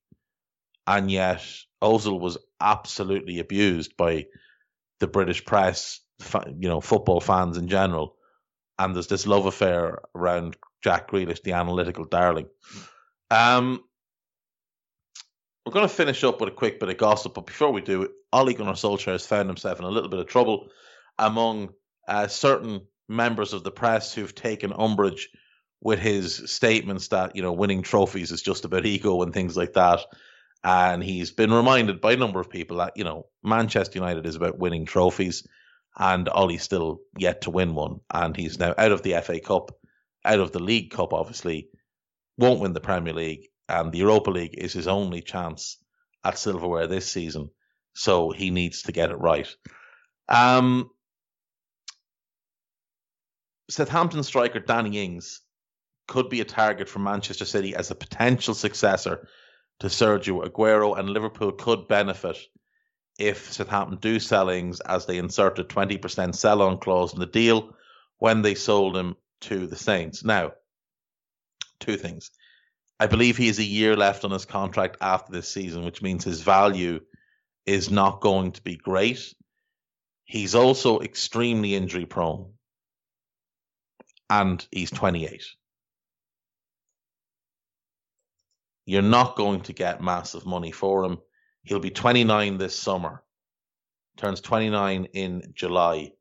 and 0.86 1.10
yet 1.10 1.42
Ozil 1.82 2.20
was 2.20 2.38
absolutely 2.60 3.38
abused 3.40 3.96
by 3.96 4.26
the 5.00 5.06
British 5.06 5.44
press, 5.44 6.00
you 6.46 6.68
know, 6.68 6.80
football 6.80 7.20
fans 7.20 7.56
in 7.56 7.68
general. 7.68 8.16
And 8.78 8.94
there's 8.94 9.08
this 9.08 9.26
love 9.26 9.46
affair 9.46 10.00
around 10.14 10.56
Jack 10.82 11.10
Grealish, 11.10 11.42
the 11.42 11.52
analytical 11.52 12.04
darling. 12.04 12.46
Um, 13.30 13.82
we're 15.64 15.72
going 15.72 15.88
to 15.88 15.92
finish 15.92 16.22
up 16.22 16.40
with 16.40 16.50
a 16.50 16.52
quick 16.52 16.78
bit 16.78 16.88
of 16.88 16.96
gossip, 16.96 17.34
but 17.34 17.46
before 17.46 17.72
we 17.72 17.80
do, 17.80 18.08
Ole 18.32 18.52
Gunnar 18.52 18.74
Solskjaer 18.74 19.12
has 19.12 19.26
found 19.26 19.48
himself 19.48 19.78
in 19.78 19.84
a 19.84 19.90
little 19.90 20.10
bit 20.10 20.20
of 20.20 20.26
trouble 20.26 20.68
among 21.18 21.70
uh, 22.06 22.28
certain 22.28 22.82
members 23.08 23.52
of 23.52 23.64
the 23.64 23.70
press 23.70 24.14
who've 24.14 24.34
taken 24.34 24.72
umbrage 24.72 25.28
with 25.80 25.98
his 25.98 26.50
statements 26.50 27.08
that 27.08 27.36
you 27.36 27.42
know 27.42 27.52
winning 27.52 27.82
trophies 27.82 28.32
is 28.32 28.42
just 28.42 28.64
about 28.64 28.86
ego 28.86 29.22
and 29.22 29.32
things 29.32 29.56
like 29.56 29.74
that. 29.74 30.00
And 30.64 31.02
he's 31.02 31.30
been 31.30 31.52
reminded 31.52 32.00
by 32.00 32.14
a 32.14 32.16
number 32.16 32.40
of 32.40 32.50
people 32.50 32.78
that, 32.78 32.96
you 32.96 33.04
know, 33.04 33.26
Manchester 33.44 34.00
United 34.00 34.26
is 34.26 34.34
about 34.34 34.58
winning 34.58 34.84
trophies 34.84 35.46
and 35.96 36.28
Ollie's 36.28 36.62
still 36.62 37.02
yet 37.16 37.42
to 37.42 37.50
win 37.50 37.76
one. 37.76 38.00
And 38.12 38.36
he's 38.36 38.58
now 38.58 38.74
out 38.76 38.90
of 38.90 39.02
the 39.02 39.14
FA 39.22 39.38
Cup, 39.38 39.70
out 40.24 40.40
of 40.40 40.50
the 40.50 40.58
League 40.58 40.90
Cup, 40.90 41.12
obviously, 41.12 41.68
won't 42.36 42.60
win 42.60 42.72
the 42.72 42.80
Premier 42.80 43.12
League. 43.12 43.46
And 43.68 43.92
the 43.92 43.98
Europa 43.98 44.30
League 44.30 44.58
is 44.58 44.72
his 44.72 44.88
only 44.88 45.22
chance 45.22 45.78
at 46.24 46.36
silverware 46.36 46.88
this 46.88 47.10
season. 47.10 47.50
So 47.94 48.30
he 48.30 48.50
needs 48.50 48.82
to 48.82 48.92
get 48.92 49.10
it 49.10 49.20
right. 49.20 49.48
Um, 50.28 50.90
Southampton 53.70 54.24
striker 54.24 54.58
Danny 54.58 55.02
Ings 55.02 55.42
could 56.06 56.28
be 56.28 56.40
a 56.40 56.44
target 56.44 56.88
for 56.88 56.98
Manchester 56.98 57.44
City 57.44 57.74
as 57.74 57.90
a 57.90 57.94
potential 57.94 58.54
successor 58.54 59.28
to 59.80 59.88
Sergio 59.88 60.46
Aguero, 60.46 60.98
and 60.98 61.10
Liverpool 61.10 61.52
could 61.52 61.88
benefit 61.88 62.38
if 63.18 63.52
Southampton 63.52 63.98
do 63.98 64.20
sell 64.20 64.48
Ings 64.48 64.80
as 64.80 65.06
they 65.06 65.18
inserted 65.18 65.68
20% 65.68 66.34
sell 66.34 66.62
on 66.62 66.78
clause 66.78 67.12
in 67.12 67.20
the 67.20 67.26
deal 67.26 67.74
when 68.18 68.42
they 68.42 68.54
sold 68.54 68.96
him 68.96 69.16
to 69.42 69.66
the 69.66 69.76
Saints. 69.76 70.24
Now, 70.24 70.52
two 71.80 71.96
things. 71.96 72.30
I 72.98 73.06
believe 73.06 73.36
he 73.36 73.48
has 73.48 73.58
a 73.58 73.64
year 73.64 73.96
left 73.96 74.24
on 74.24 74.30
his 74.30 74.46
contract 74.46 74.96
after 75.00 75.32
this 75.32 75.48
season, 75.48 75.84
which 75.84 76.02
means 76.02 76.24
his 76.24 76.40
value 76.40 77.00
is 77.66 77.90
not 77.90 78.20
going 78.20 78.52
to 78.52 78.62
be 78.62 78.76
great. 78.76 79.34
He's 80.24 80.54
also 80.54 81.00
extremely 81.00 81.74
injury 81.74 82.06
prone. 82.06 82.52
And 84.30 84.66
he's 84.72 84.90
28. 84.90 85.44
You're 88.86 89.02
not 89.02 89.36
going 89.36 89.62
to 89.62 89.72
get 89.72 90.00
massive 90.00 90.46
money 90.46 90.70
for 90.70 91.04
him. 91.04 91.18
He'll 91.64 91.80
be 91.80 91.90
29 91.90 92.58
this 92.58 92.78
summer, 92.78 93.22
turns 94.16 94.40
29 94.40 95.08
in 95.12 95.52
July. 95.54 96.12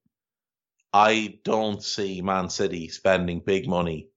I 0.92 1.40
don't 1.44 1.84
see 1.84 2.22
Man 2.22 2.50
City 2.50 2.90
spending 2.90 3.42
big 3.46 3.68
money 3.68 4.08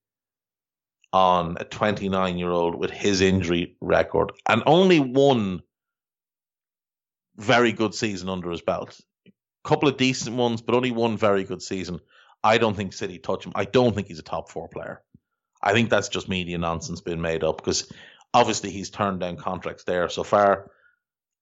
on 1.12 1.56
a 1.60 1.64
29 1.64 2.38
year 2.38 2.50
old 2.50 2.74
with 2.74 2.90
his 2.90 3.20
injury 3.20 3.76
record 3.80 4.32
and 4.48 4.62
only 4.66 5.00
one 5.00 5.62
very 7.36 7.72
good 7.72 7.94
season 7.94 8.28
under 8.28 8.50
his 8.50 8.62
belt. 8.62 8.98
A 9.26 9.30
couple 9.68 9.88
of 9.88 9.96
decent 9.96 10.36
ones, 10.36 10.62
but 10.62 10.74
only 10.74 10.90
one 10.90 11.16
very 11.16 11.44
good 11.44 11.62
season. 11.62 12.00
I 12.42 12.58
don't 12.58 12.76
think 12.76 12.92
City 12.92 13.18
touch 13.18 13.44
him. 13.44 13.52
I 13.54 13.64
don't 13.64 13.94
think 13.94 14.08
he's 14.08 14.18
a 14.18 14.22
top 14.22 14.50
four 14.50 14.68
player. 14.68 15.02
I 15.62 15.72
think 15.72 15.90
that's 15.90 16.08
just 16.08 16.28
media 16.28 16.58
nonsense 16.58 17.00
being 17.00 17.20
made 17.20 17.42
up 17.42 17.56
because 17.58 17.90
Obviously, 18.34 18.70
he's 18.70 18.90
turned 18.90 19.20
down 19.20 19.36
contracts 19.36 19.84
there 19.84 20.08
so 20.08 20.22
far. 20.22 20.70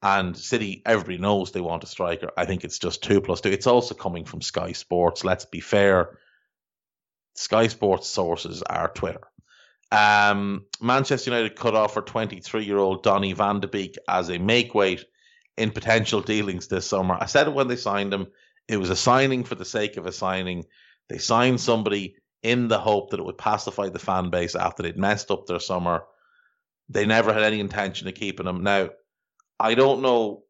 And 0.02 0.36
City, 0.36 0.82
everybody 0.84 1.18
knows 1.18 1.50
they 1.50 1.60
want 1.60 1.84
a 1.84 1.86
striker. 1.86 2.30
I 2.36 2.44
think 2.44 2.64
it's 2.64 2.78
just 2.78 3.02
two 3.02 3.20
plus 3.20 3.40
two. 3.40 3.50
It's 3.50 3.66
also 3.66 3.94
coming 3.94 4.24
from 4.24 4.40
Sky 4.40 4.72
Sports. 4.72 5.24
Let's 5.24 5.46
be 5.46 5.60
fair. 5.60 6.18
Sky 7.34 7.66
Sports 7.68 8.08
sources 8.08 8.62
are 8.62 8.88
Twitter. 8.88 9.22
Um, 9.92 10.66
Manchester 10.80 11.30
United 11.30 11.56
cut 11.56 11.74
off 11.74 11.94
for 11.94 12.02
23 12.02 12.64
year 12.64 12.78
old 12.78 13.02
Donny 13.02 13.32
van 13.32 13.60
de 13.60 13.68
Beek 13.68 13.96
as 14.08 14.30
a 14.30 14.38
make 14.38 14.74
weight 14.74 15.04
in 15.56 15.70
potential 15.70 16.20
dealings 16.20 16.68
this 16.68 16.86
summer. 16.86 17.16
I 17.18 17.26
said 17.26 17.46
it 17.46 17.54
when 17.54 17.68
they 17.68 17.76
signed 17.76 18.12
him. 18.12 18.26
It 18.68 18.78
was 18.78 18.90
a 18.90 18.96
signing 18.96 19.44
for 19.44 19.54
the 19.54 19.64
sake 19.64 19.96
of 19.96 20.06
a 20.06 20.12
signing. 20.12 20.64
They 21.08 21.18
signed 21.18 21.60
somebody 21.60 22.16
in 22.42 22.68
the 22.68 22.78
hope 22.78 23.10
that 23.10 23.20
it 23.20 23.24
would 23.24 23.38
pacify 23.38 23.88
the 23.88 23.98
fan 23.98 24.30
base 24.30 24.54
after 24.54 24.82
they'd 24.82 24.98
messed 24.98 25.30
up 25.30 25.46
their 25.46 25.60
summer. 25.60 26.04
They 26.88 27.06
never 27.06 27.32
had 27.32 27.42
any 27.42 27.60
intention 27.60 28.08
of 28.08 28.14
keeping 28.14 28.46
him. 28.46 28.62
Now, 28.62 28.90
I 29.58 29.74
don't 29.74 30.02
know 30.02 30.44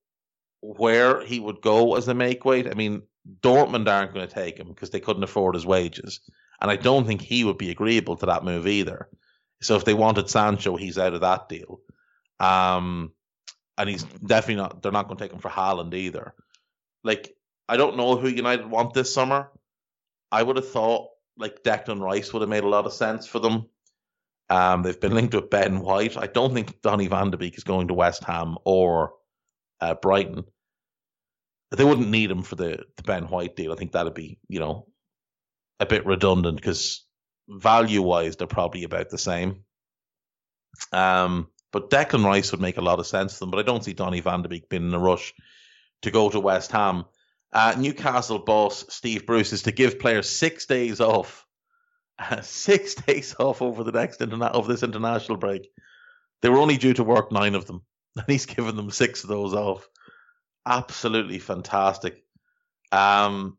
where 0.60 1.24
he 1.24 1.40
would 1.40 1.60
go 1.60 1.94
as 1.96 2.08
a 2.08 2.14
make 2.14 2.44
weight. 2.44 2.66
I 2.68 2.74
mean, 2.74 3.02
Dortmund 3.40 3.88
aren't 3.88 4.14
going 4.14 4.26
to 4.26 4.34
take 4.34 4.58
him 4.58 4.68
because 4.68 4.90
they 4.90 5.00
couldn't 5.00 5.22
afford 5.22 5.54
his 5.54 5.66
wages, 5.66 6.20
And 6.60 6.70
I 6.70 6.76
don't 6.76 7.06
think 7.06 7.20
he 7.20 7.44
would 7.44 7.58
be 7.58 7.70
agreeable 7.70 8.16
to 8.16 8.26
that 8.26 8.44
move 8.44 8.66
either. 8.66 9.08
So 9.62 9.76
if 9.76 9.84
they 9.84 9.94
wanted 9.94 10.28
Sancho, 10.28 10.76
he's 10.76 10.98
out 10.98 11.14
of 11.14 11.22
that 11.22 11.48
deal. 11.48 11.80
Um, 12.38 13.12
and 13.78 13.88
he's 13.88 14.04
definitely 14.04 14.62
not. 14.62 14.82
They're 14.82 14.92
not 14.92 15.06
going 15.06 15.18
to 15.18 15.24
take 15.24 15.32
him 15.32 15.38
for 15.38 15.50
Haaland 15.50 15.94
either. 15.94 16.34
Like 17.02 17.34
I 17.68 17.76
don't 17.76 17.96
know 17.96 18.16
who 18.16 18.28
United 18.28 18.66
want 18.70 18.94
this 18.94 19.12
summer. 19.12 19.50
I 20.30 20.42
would 20.42 20.56
have 20.56 20.70
thought 20.70 21.08
like 21.36 21.62
Declan 21.62 22.00
Rice 22.00 22.32
would 22.32 22.42
have 22.42 22.48
made 22.48 22.64
a 22.64 22.68
lot 22.68 22.86
of 22.86 22.92
sense 22.92 23.26
for 23.26 23.38
them. 23.38 23.66
Um, 24.48 24.82
they've 24.82 25.00
been 25.00 25.14
linked 25.14 25.34
with 25.34 25.50
Ben 25.50 25.80
White. 25.80 26.16
I 26.16 26.26
don't 26.26 26.54
think 26.54 26.80
Donny 26.80 27.08
Van 27.08 27.30
de 27.30 27.36
Beek 27.36 27.56
is 27.56 27.64
going 27.64 27.88
to 27.88 27.94
West 27.94 28.24
Ham 28.24 28.56
or 28.64 29.14
uh, 29.80 29.94
Brighton. 29.94 30.44
They 31.72 31.84
wouldn't 31.84 32.10
need 32.10 32.30
him 32.30 32.42
for 32.42 32.54
the, 32.54 32.84
the 32.96 33.02
Ben 33.02 33.24
White 33.24 33.56
deal. 33.56 33.72
I 33.72 33.76
think 33.76 33.92
that'd 33.92 34.14
be, 34.14 34.38
you 34.48 34.60
know, 34.60 34.86
a 35.80 35.86
bit 35.86 36.06
redundant 36.06 36.56
because 36.56 37.04
value 37.48 38.02
wise, 38.02 38.36
they're 38.36 38.46
probably 38.46 38.84
about 38.84 39.10
the 39.10 39.18
same. 39.18 39.64
Um, 40.92 41.48
but 41.72 41.90
Declan 41.90 42.24
Rice 42.24 42.52
would 42.52 42.60
make 42.60 42.76
a 42.76 42.82
lot 42.82 43.00
of 43.00 43.06
sense 43.06 43.34
to 43.34 43.40
them. 43.40 43.50
But 43.50 43.60
I 43.60 43.62
don't 43.62 43.84
see 43.84 43.92
Donny 43.92 44.20
Van 44.20 44.42
de 44.42 44.48
Beek 44.48 44.68
being 44.68 44.86
in 44.86 44.94
a 44.94 44.98
rush 44.98 45.34
to 46.02 46.10
go 46.10 46.30
to 46.30 46.40
West 46.40 46.72
Ham. 46.72 47.04
Uh, 47.52 47.74
Newcastle 47.78 48.38
boss 48.38 48.84
Steve 48.88 49.26
Bruce 49.26 49.52
is 49.52 49.62
to 49.62 49.72
give 49.72 49.98
players 49.98 50.28
six 50.28 50.66
days 50.66 51.00
off, 51.00 51.45
six 52.42 52.94
days 52.94 53.34
off 53.38 53.62
over 53.62 53.84
the 53.84 53.92
next 53.92 54.20
interna- 54.20 54.54
over 54.54 54.70
this 54.70 54.82
international 54.82 55.38
break. 55.38 55.68
They 56.42 56.48
were 56.48 56.58
only 56.58 56.76
due 56.76 56.94
to 56.94 57.04
work 57.04 57.32
nine 57.32 57.54
of 57.54 57.66
them, 57.66 57.82
and 58.16 58.24
he's 58.26 58.46
given 58.46 58.76
them 58.76 58.90
six 58.90 59.22
of 59.22 59.28
those 59.28 59.54
off. 59.54 59.88
Absolutely 60.66 61.38
fantastic. 61.38 62.24
Um, 62.92 63.58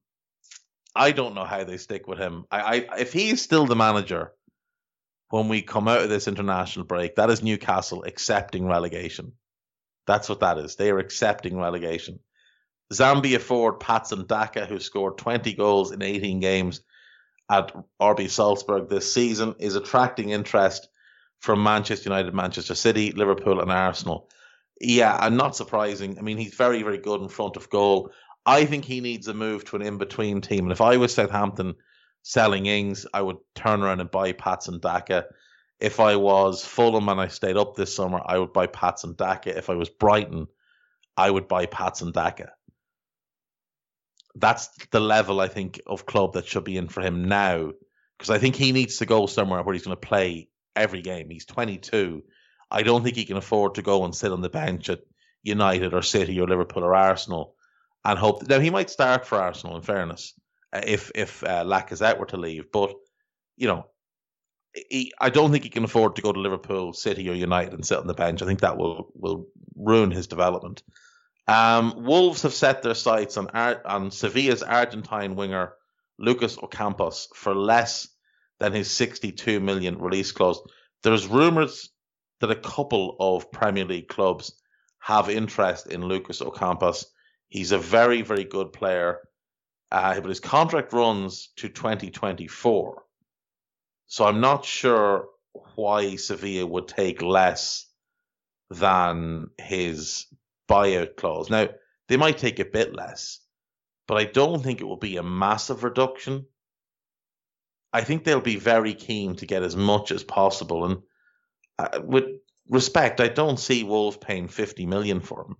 I 0.95 1.11
don't 1.11 1.35
know 1.35 1.45
how 1.45 1.63
they 1.63 1.77
stick 1.77 2.07
with 2.07 2.17
him. 2.17 2.45
I, 2.51 2.59
I 2.59 2.97
if 2.97 3.13
he's 3.13 3.41
still 3.41 3.65
the 3.65 3.75
manager 3.75 4.33
when 5.29 5.47
we 5.47 5.61
come 5.61 5.87
out 5.87 6.01
of 6.01 6.09
this 6.09 6.27
international 6.27 6.85
break, 6.85 7.15
that 7.15 7.29
is 7.29 7.43
Newcastle 7.43 8.03
accepting 8.03 8.65
relegation. 8.65 9.33
That's 10.05 10.29
what 10.29 10.39
that 10.39 10.57
is. 10.57 10.75
They 10.75 10.89
are 10.89 10.99
accepting 10.99 11.57
relegation. 11.57 12.19
Zambia 12.93 13.39
forward 13.39 13.81
Patson 13.81 14.25
Daka, 14.25 14.65
who 14.65 14.79
scored 14.79 15.17
20 15.17 15.53
goals 15.53 15.91
in 15.91 16.01
18 16.01 16.39
games 16.39 16.81
at 17.49 17.73
RB 18.01 18.29
Salzburg 18.29 18.89
this 18.89 19.13
season, 19.13 19.55
is 19.59 19.75
attracting 19.75 20.29
interest 20.29 20.89
from 21.39 21.63
Manchester 21.63 22.09
United, 22.09 22.33
Manchester 22.33 22.75
City, 22.75 23.11
Liverpool, 23.11 23.61
and 23.61 23.71
Arsenal. 23.71 24.29
Yeah, 24.79 25.17
and 25.21 25.37
not 25.37 25.55
surprising. 25.55 26.17
I 26.17 26.21
mean, 26.21 26.37
he's 26.37 26.53
very, 26.53 26.83
very 26.83 26.97
good 26.97 27.21
in 27.21 27.29
front 27.29 27.57
of 27.57 27.69
goal. 27.69 28.11
I 28.45 28.65
think 28.65 28.85
he 28.85 29.01
needs 29.01 29.27
a 29.27 29.33
move 29.33 29.65
to 29.65 29.75
an 29.75 29.81
in 29.81 29.97
between 29.97 30.41
team. 30.41 30.65
And 30.65 30.71
if 30.71 30.81
I 30.81 30.97
was 30.97 31.13
Southampton 31.13 31.75
selling 32.23 32.65
Ings, 32.65 33.05
I 33.13 33.21
would 33.21 33.37
turn 33.55 33.81
around 33.81 34.01
and 34.01 34.11
buy 34.11 34.33
Patson 34.33 34.79
Daka. 34.79 35.25
If 35.79 35.99
I 35.99 36.15
was 36.15 36.65
Fulham 36.65 37.09
and 37.09 37.19
I 37.19 37.27
stayed 37.27 37.57
up 37.57 37.75
this 37.75 37.95
summer, 37.95 38.21
I 38.25 38.37
would 38.37 38.53
buy 38.53 38.67
Patson 38.67 39.15
Daka. 39.15 39.57
If 39.57 39.69
I 39.69 39.75
was 39.75 39.89
Brighton, 39.89 40.47
I 41.15 41.29
would 41.29 41.47
buy 41.47 41.65
Patson 41.65 42.11
Daka 42.11 42.51
that's 44.39 44.69
the 44.91 44.99
level 44.99 45.39
I 45.39 45.47
think 45.47 45.81
of 45.87 46.05
club 46.05 46.33
that 46.33 46.45
should 46.45 46.63
be 46.63 46.77
in 46.77 46.87
for 46.87 47.01
him 47.01 47.25
now 47.25 47.71
because 48.17 48.29
I 48.29 48.39
think 48.39 48.55
he 48.55 48.71
needs 48.71 48.97
to 48.97 49.05
go 49.05 49.25
somewhere 49.25 49.61
where 49.61 49.73
he's 49.73 49.85
going 49.85 49.97
to 49.97 50.07
play 50.07 50.49
every 50.75 51.01
game. 51.01 51.29
He's 51.29 51.45
22. 51.45 52.23
I 52.69 52.83
don't 52.83 53.03
think 53.03 53.15
he 53.15 53.25
can 53.25 53.37
afford 53.37 53.75
to 53.75 53.81
go 53.81 54.03
and 54.05 54.15
sit 54.15 54.31
on 54.31 54.41
the 54.41 54.49
bench 54.49 54.89
at 54.89 54.99
United 55.43 55.93
or 55.93 56.01
City 56.01 56.39
or 56.39 56.47
Liverpool 56.47 56.83
or 56.83 56.95
Arsenal 56.95 57.55
and 58.03 58.17
hope. 58.17 58.47
Now 58.47 58.59
he 58.59 58.69
might 58.69 58.89
start 58.89 59.25
for 59.25 59.37
Arsenal. 59.37 59.75
In 59.77 59.81
fairness, 59.81 60.33
uh, 60.73 60.81
if 60.85 61.11
if 61.15 61.43
uh, 61.43 61.63
Lacazette 61.63 62.19
were 62.19 62.25
to 62.27 62.37
leave, 62.37 62.71
but 62.71 62.93
you 63.55 63.67
know, 63.67 63.85
he, 64.89 65.13
I 65.19 65.29
don't 65.29 65.51
think 65.51 65.63
he 65.63 65.69
can 65.69 65.83
afford 65.83 66.15
to 66.15 66.21
go 66.21 66.31
to 66.31 66.39
Liverpool, 66.39 66.93
City, 66.93 67.29
or 67.29 67.33
United 67.33 67.73
and 67.73 67.85
sit 67.85 67.97
on 67.97 68.07
the 68.07 68.13
bench. 68.13 68.41
I 68.41 68.45
think 68.45 68.61
that 68.61 68.77
will 68.77 69.09
will 69.13 69.47
ruin 69.75 70.11
his 70.11 70.27
development. 70.27 70.83
Um, 71.47 72.03
Wolves 72.03 72.41
have 72.41 72.53
set 72.53 72.83
their 72.83 72.95
sights 72.95 73.37
on, 73.37 73.47
Ar- 73.53 73.81
on 73.85 74.11
Sevilla's 74.11 74.63
Argentine 74.63 75.35
winger 75.35 75.73
Lucas 76.19 76.57
Ocampos 76.57 77.27
for 77.33 77.55
less 77.55 78.09
than 78.59 78.73
his 78.73 78.91
62 78.91 79.59
million 79.59 79.99
release 79.99 80.31
clause. 80.31 80.61
There's 81.03 81.27
rumours 81.27 81.89
that 82.41 82.51
a 82.51 82.55
couple 82.55 83.15
of 83.19 83.51
Premier 83.51 83.85
League 83.85 84.07
clubs 84.07 84.59
have 84.99 85.29
interest 85.29 85.87
in 85.87 86.05
Lucas 86.05 86.41
Ocampos. 86.41 87.05
He's 87.47 87.71
a 87.71 87.77
very, 87.77 88.23
very 88.23 88.43
good 88.43 88.73
player, 88.73 89.19
uh, 89.91 90.19
but 90.19 90.29
his 90.29 90.39
contract 90.39 90.91
runs 90.91 91.49
to 91.57 91.69
2024. 91.69 93.03
So 94.07 94.25
I'm 94.25 94.41
not 94.41 94.65
sure 94.65 95.27
why 95.75 96.15
Sevilla 96.15 96.65
would 96.65 96.87
take 96.87 97.21
less 97.21 97.85
than 98.69 99.49
his 99.57 100.25
buyout 100.67 101.15
clause. 101.15 101.49
Now, 101.49 101.69
they 102.07 102.17
might 102.17 102.37
take 102.37 102.59
a 102.59 102.65
bit 102.65 102.95
less, 102.95 103.39
but 104.07 104.17
I 104.17 104.25
don't 104.25 104.63
think 104.63 104.81
it 104.81 104.85
will 104.85 104.97
be 104.97 105.17
a 105.17 105.23
massive 105.23 105.83
reduction. 105.83 106.45
I 107.93 108.01
think 108.01 108.23
they'll 108.23 108.41
be 108.41 108.57
very 108.57 108.93
keen 108.93 109.35
to 109.37 109.45
get 109.45 109.63
as 109.63 109.75
much 109.75 110.11
as 110.11 110.23
possible. 110.23 110.85
And 110.85 111.01
uh, 111.79 112.01
with 112.03 112.25
respect, 112.69 113.19
I 113.19 113.27
don't 113.27 113.59
see 113.59 113.83
Wolves 113.83 114.17
paying 114.17 114.47
50 114.47 114.85
million 114.85 115.19
for 115.19 115.45
him, 115.45 115.55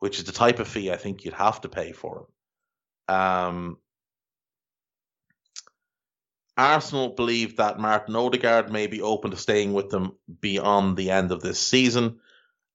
which 0.00 0.18
is 0.18 0.24
the 0.24 0.32
type 0.32 0.58
of 0.58 0.68
fee 0.68 0.90
I 0.90 0.96
think 0.96 1.24
you'd 1.24 1.34
have 1.34 1.60
to 1.62 1.68
pay 1.68 1.92
for 1.92 2.26
him. 3.08 3.14
Um, 3.14 3.78
Arsenal 6.56 7.10
believe 7.10 7.56
that 7.56 7.78
Martin 7.80 8.14
Odegaard 8.14 8.70
may 8.70 8.86
be 8.86 9.00
open 9.00 9.30
to 9.30 9.36
staying 9.36 9.72
with 9.72 9.90
them 9.90 10.12
beyond 10.40 10.96
the 10.96 11.10
end 11.10 11.32
of 11.32 11.40
this 11.40 11.58
season. 11.58 12.18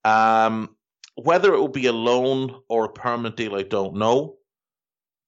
Um, 0.04 0.74
whether 1.22 1.52
it 1.52 1.58
will 1.58 1.68
be 1.68 1.86
a 1.86 1.92
loan 1.92 2.60
or 2.68 2.84
a 2.84 2.92
permanent 2.92 3.36
deal, 3.36 3.56
I 3.56 3.62
don't 3.62 3.96
know. 3.96 4.36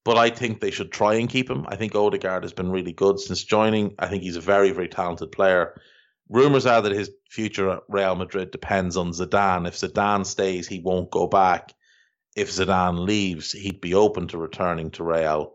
But 0.04 0.16
I 0.16 0.30
think 0.30 0.60
they 0.60 0.70
should 0.70 0.92
try 0.92 1.14
and 1.14 1.28
keep 1.28 1.50
him. 1.50 1.66
I 1.68 1.76
think 1.76 1.94
Odegaard 1.94 2.44
has 2.44 2.54
been 2.54 2.70
really 2.70 2.92
good 2.92 3.18
since 3.20 3.44
joining. 3.44 3.94
I 3.98 4.06
think 4.06 4.22
he's 4.22 4.36
a 4.36 4.40
very, 4.40 4.70
very 4.70 4.88
talented 4.88 5.30
player. 5.30 5.78
Rumors 6.28 6.64
are 6.64 6.80
that 6.80 6.92
his 6.92 7.10
future 7.28 7.68
at 7.70 7.82
Real 7.88 8.14
Madrid 8.14 8.50
depends 8.50 8.96
on 8.96 9.10
Zidane. 9.10 9.66
If 9.68 9.76
Zidane 9.76 10.24
stays, 10.24 10.66
he 10.66 10.78
won't 10.78 11.10
go 11.10 11.26
back. 11.26 11.74
If 12.34 12.50
Zidane 12.50 13.04
leaves, 13.04 13.52
he'd 13.52 13.80
be 13.80 13.94
open 13.94 14.28
to 14.28 14.38
returning 14.38 14.90
to 14.92 15.04
Real. 15.04 15.54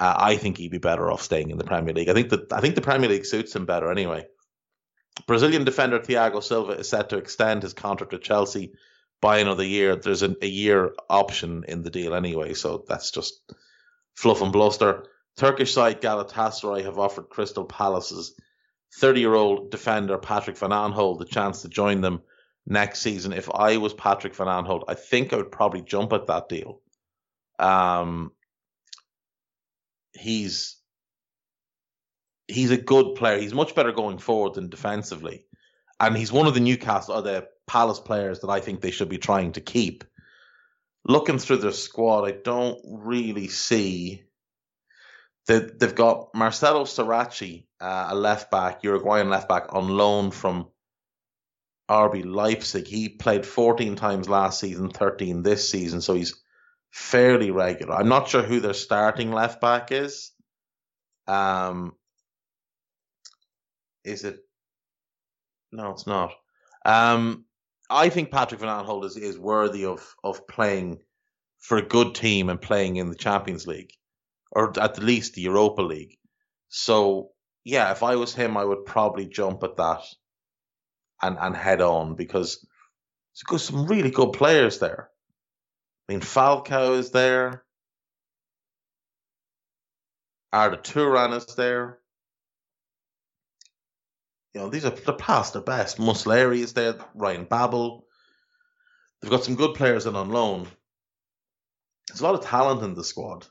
Uh, 0.00 0.14
I 0.16 0.36
think 0.36 0.56
he'd 0.56 0.70
be 0.70 0.78
better 0.78 1.10
off 1.10 1.20
staying 1.20 1.50
in 1.50 1.58
the 1.58 1.64
Premier 1.64 1.92
League. 1.92 2.08
I 2.08 2.14
think 2.14 2.30
that 2.30 2.52
I 2.52 2.60
think 2.60 2.76
the 2.76 2.80
Premier 2.80 3.08
League 3.08 3.26
suits 3.26 3.54
him 3.54 3.66
better 3.66 3.90
anyway. 3.90 4.26
Brazilian 5.26 5.64
defender 5.64 5.98
Thiago 5.98 6.42
Silva 6.42 6.72
is 6.72 6.88
set 6.88 7.10
to 7.10 7.18
extend 7.18 7.62
his 7.62 7.74
contract 7.74 8.12
with 8.12 8.22
Chelsea 8.22 8.72
by 9.20 9.38
another 9.38 9.64
year. 9.64 9.96
There's 9.96 10.22
an, 10.22 10.36
a 10.42 10.46
year 10.46 10.94
option 11.08 11.64
in 11.68 11.82
the 11.82 11.90
deal 11.90 12.14
anyway, 12.14 12.54
so 12.54 12.84
that's 12.86 13.10
just 13.10 13.40
fluff 14.14 14.42
and 14.42 14.52
bluster. 14.52 15.06
Turkish 15.36 15.72
side 15.72 16.00
Galatasaray 16.00 16.84
have 16.84 16.98
offered 16.98 17.28
Crystal 17.28 17.64
Palace's 17.64 18.34
30 18.96 19.20
year 19.20 19.34
old 19.34 19.70
defender 19.70 20.18
Patrick 20.18 20.56
Van 20.56 20.70
Aanholt 20.70 21.18
the 21.18 21.24
chance 21.24 21.62
to 21.62 21.68
join 21.68 22.00
them 22.00 22.22
next 22.66 23.00
season. 23.00 23.32
If 23.32 23.50
I 23.52 23.76
was 23.78 23.92
Patrick 23.92 24.34
Van 24.34 24.46
Aanholt, 24.46 24.84
I 24.88 24.94
think 24.94 25.32
I 25.32 25.36
would 25.36 25.52
probably 25.52 25.82
jump 25.82 26.12
at 26.12 26.26
that 26.26 26.48
deal. 26.48 26.80
Um, 27.58 28.32
he's 30.12 30.76
he's 32.46 32.70
a 32.70 32.76
good 32.76 33.16
player. 33.16 33.38
He's 33.38 33.54
much 33.54 33.74
better 33.74 33.92
going 33.92 34.18
forward 34.18 34.54
than 34.54 34.68
defensively, 34.68 35.44
and 35.98 36.16
he's 36.16 36.32
one 36.32 36.46
of 36.46 36.54
the 36.54 36.60
Newcastle 36.60 37.14
or 37.14 37.22
the 37.22 37.48
Palace 37.66 38.00
players 38.00 38.40
that 38.40 38.50
I 38.50 38.60
think 38.60 38.80
they 38.80 38.90
should 38.90 39.08
be 39.08 39.18
trying 39.18 39.52
to 39.52 39.60
keep. 39.60 40.04
Looking 41.06 41.38
through 41.38 41.58
their 41.58 41.72
squad, 41.72 42.24
I 42.24 42.32
don't 42.32 42.78
really 42.84 43.48
see 43.48 44.22
that 45.46 45.78
they've 45.78 45.94
got 45.94 46.34
Marcelo 46.34 46.84
Saracchi, 46.84 47.66
uh, 47.80 48.06
a 48.10 48.14
left 48.14 48.50
back, 48.50 48.82
Uruguayan 48.82 49.28
left 49.28 49.48
back, 49.48 49.74
on 49.74 49.88
loan 49.88 50.30
from 50.30 50.68
RB 51.90 52.24
Leipzig. 52.24 52.86
He 52.86 53.10
played 53.10 53.44
14 53.44 53.96
times 53.96 54.28
last 54.28 54.60
season, 54.60 54.88
13 54.88 55.42
this 55.42 55.68
season, 55.68 56.00
so 56.00 56.14
he's 56.14 56.34
fairly 56.90 57.50
regular. 57.50 57.94
I'm 57.94 58.08
not 58.08 58.28
sure 58.28 58.42
who 58.42 58.60
their 58.60 58.74
starting 58.74 59.32
left 59.32 59.60
back 59.60 59.92
is. 59.92 60.32
Um, 61.26 61.94
is 64.04 64.24
it? 64.24 64.38
No, 65.72 65.90
it's 65.90 66.06
not. 66.06 66.32
Um, 66.84 67.44
I 67.90 68.08
think 68.08 68.30
Patrick 68.30 68.60
Van 68.60 68.68
Aanholt 68.68 69.04
is, 69.04 69.16
is 69.16 69.38
worthy 69.38 69.84
of 69.84 70.14
of 70.22 70.46
playing 70.48 71.00
for 71.58 71.78
a 71.78 71.82
good 71.82 72.14
team 72.14 72.48
and 72.48 72.60
playing 72.60 72.96
in 72.96 73.08
the 73.08 73.16
Champions 73.16 73.66
League, 73.66 73.92
or 74.52 74.78
at 74.80 74.94
the 74.94 75.02
least 75.02 75.34
the 75.34 75.42
Europa 75.42 75.82
League. 75.82 76.16
So 76.68 77.30
yeah, 77.64 77.90
if 77.92 78.02
I 78.02 78.16
was 78.16 78.34
him, 78.34 78.56
I 78.56 78.64
would 78.64 78.84
probably 78.84 79.26
jump 79.26 79.62
at 79.64 79.76
that 79.76 80.02
and 81.22 81.38
and 81.38 81.56
head 81.56 81.80
on 81.80 82.14
because 82.14 82.58
there's 83.34 83.42
got 83.44 83.60
some 83.60 83.86
really 83.86 84.10
good 84.10 84.32
players 84.32 84.78
there. 84.78 85.10
I 86.08 86.12
mean, 86.12 86.20
Falcao 86.20 86.98
is 86.98 87.10
there. 87.10 87.64
Arda 90.52 90.76
Turan 90.76 91.32
is 91.32 91.46
there. 91.56 91.98
You 94.54 94.60
know, 94.60 94.68
these 94.68 94.84
are 94.84 94.90
they're 94.90 95.14
past 95.14 95.52
their 95.52 95.62
best. 95.62 95.98
Muslera 95.98 96.56
is 96.56 96.72
there, 96.72 96.96
Ryan 97.14 97.44
Babel. 97.44 98.06
They've 99.20 99.30
got 99.30 99.44
some 99.44 99.56
good 99.56 99.74
players 99.74 100.06
in 100.06 100.14
on 100.14 100.30
loan. 100.30 100.68
There's 102.08 102.20
a 102.20 102.24
lot 102.24 102.34
of 102.34 102.44
talent 102.44 102.82
in 102.82 102.94
the 102.94 103.02
squad. 103.02 103.46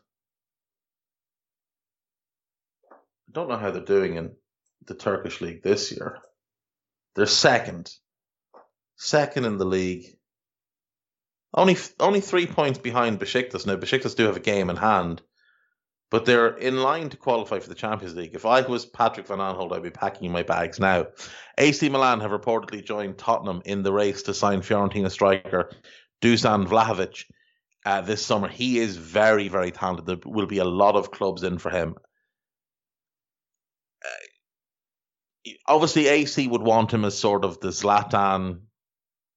I 2.92 3.32
don't 3.32 3.50
know 3.50 3.58
how 3.58 3.72
they're 3.72 3.84
doing 3.84 4.16
in 4.16 4.32
the 4.86 4.94
Turkish 4.94 5.42
league 5.42 5.64
this 5.64 5.92
year. 5.92 6.20
They're 7.16 7.26
second, 7.26 7.92
second 8.96 9.46
in 9.46 9.58
the 9.58 9.66
league. 9.66 10.06
Only 11.54 11.78
only 12.00 12.22
three 12.22 12.48
points 12.48 12.80
behind 12.80 13.20
Besiktas. 13.20 13.66
Now 13.66 13.76
Besiktas 13.76 14.16
do 14.16 14.26
have 14.26 14.38
a 14.38 14.42
game 14.42 14.70
in 14.70 14.78
hand, 14.78 15.22
but 16.14 16.26
they're 16.26 16.56
in 16.58 16.78
line 16.78 17.10
to 17.10 17.18
qualify 17.18 17.58
for 17.58 17.70
the 17.70 17.74
Champions 17.74 18.16
League. 18.16 18.36
If 18.36 18.46
I 18.46 18.62
was 18.62 18.86
Patrick 18.86 19.26
Van 19.26 19.40
Aanholt, 19.40 19.74
I'd 19.74 19.82
be 19.82 19.90
packing 19.90 20.32
my 20.32 20.44
bags 20.44 20.80
now. 20.80 21.08
AC 21.58 21.90
Milan 21.90 22.20
have 22.20 22.30
reportedly 22.30 22.86
joined 22.86 23.18
Tottenham 23.18 23.64
in 23.66 23.82
the 23.82 23.92
race 23.92 24.22
to 24.24 24.34
sign 24.36 24.62
Fiorentina 24.62 25.10
striker 25.10 25.72
Dusan 26.22 26.68
Vlahovic 26.68 27.26
uh, 27.84 28.02
this 28.02 28.24
summer. 28.24 28.48
He 28.48 28.78
is 28.78 28.96
very, 28.96 29.48
very 29.48 29.72
talented. 29.72 30.06
There 30.06 30.18
will 30.24 30.46
be 30.46 30.60
a 30.60 30.66
lot 30.66 30.96
of 30.96 31.10
clubs 31.10 31.42
in 31.42 31.58
for 31.58 31.72
him. 31.72 31.96
Uh, 34.06 35.50
obviously, 35.68 36.10
AC 36.10 36.48
would 36.48 36.62
want 36.62 36.94
him 36.94 37.06
as 37.06 37.18
sort 37.18 37.44
of 37.44 37.60
the 37.60 37.70
Zlatan 37.70 38.60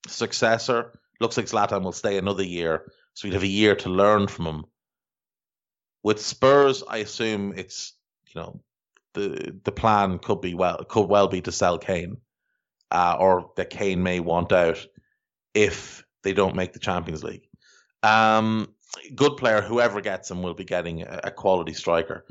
successor. 0.08 1.00
Looks 1.20 1.38
like 1.38 1.46
Zlatan 1.46 1.84
will 1.84 1.92
stay 1.92 2.18
another 2.18 2.44
year, 2.44 2.92
so 3.14 3.28
we'd 3.28 3.32
have 3.32 3.42
a 3.42 3.46
year 3.46 3.76
to 3.76 3.88
learn 3.88 4.28
from 4.28 4.44
him. 4.44 4.64
With 6.06 6.20
Spurs, 6.20 6.84
I 6.88 6.98
assume 6.98 7.54
it's 7.56 7.92
you 8.32 8.40
know 8.40 8.60
the 9.14 9.58
the 9.64 9.72
plan 9.72 10.20
could 10.20 10.40
be 10.40 10.54
well 10.54 10.84
could 10.84 11.08
well 11.08 11.26
be 11.26 11.40
to 11.40 11.50
sell 11.50 11.78
Kane, 11.78 12.18
uh, 12.92 13.16
or 13.18 13.50
that 13.56 13.70
Kane 13.70 14.04
may 14.04 14.20
want 14.20 14.52
out 14.52 14.86
if 15.52 16.04
they 16.22 16.32
don't 16.32 16.54
make 16.54 16.72
the 16.72 16.78
Champions 16.78 17.24
League. 17.24 17.48
Um, 18.04 18.72
good 19.16 19.36
player, 19.36 19.60
whoever 19.60 20.00
gets 20.00 20.30
him 20.30 20.44
will 20.44 20.54
be 20.54 20.62
getting 20.62 21.02
a, 21.02 21.22
a 21.24 21.30
quality 21.32 21.72
striker. 21.72 22.24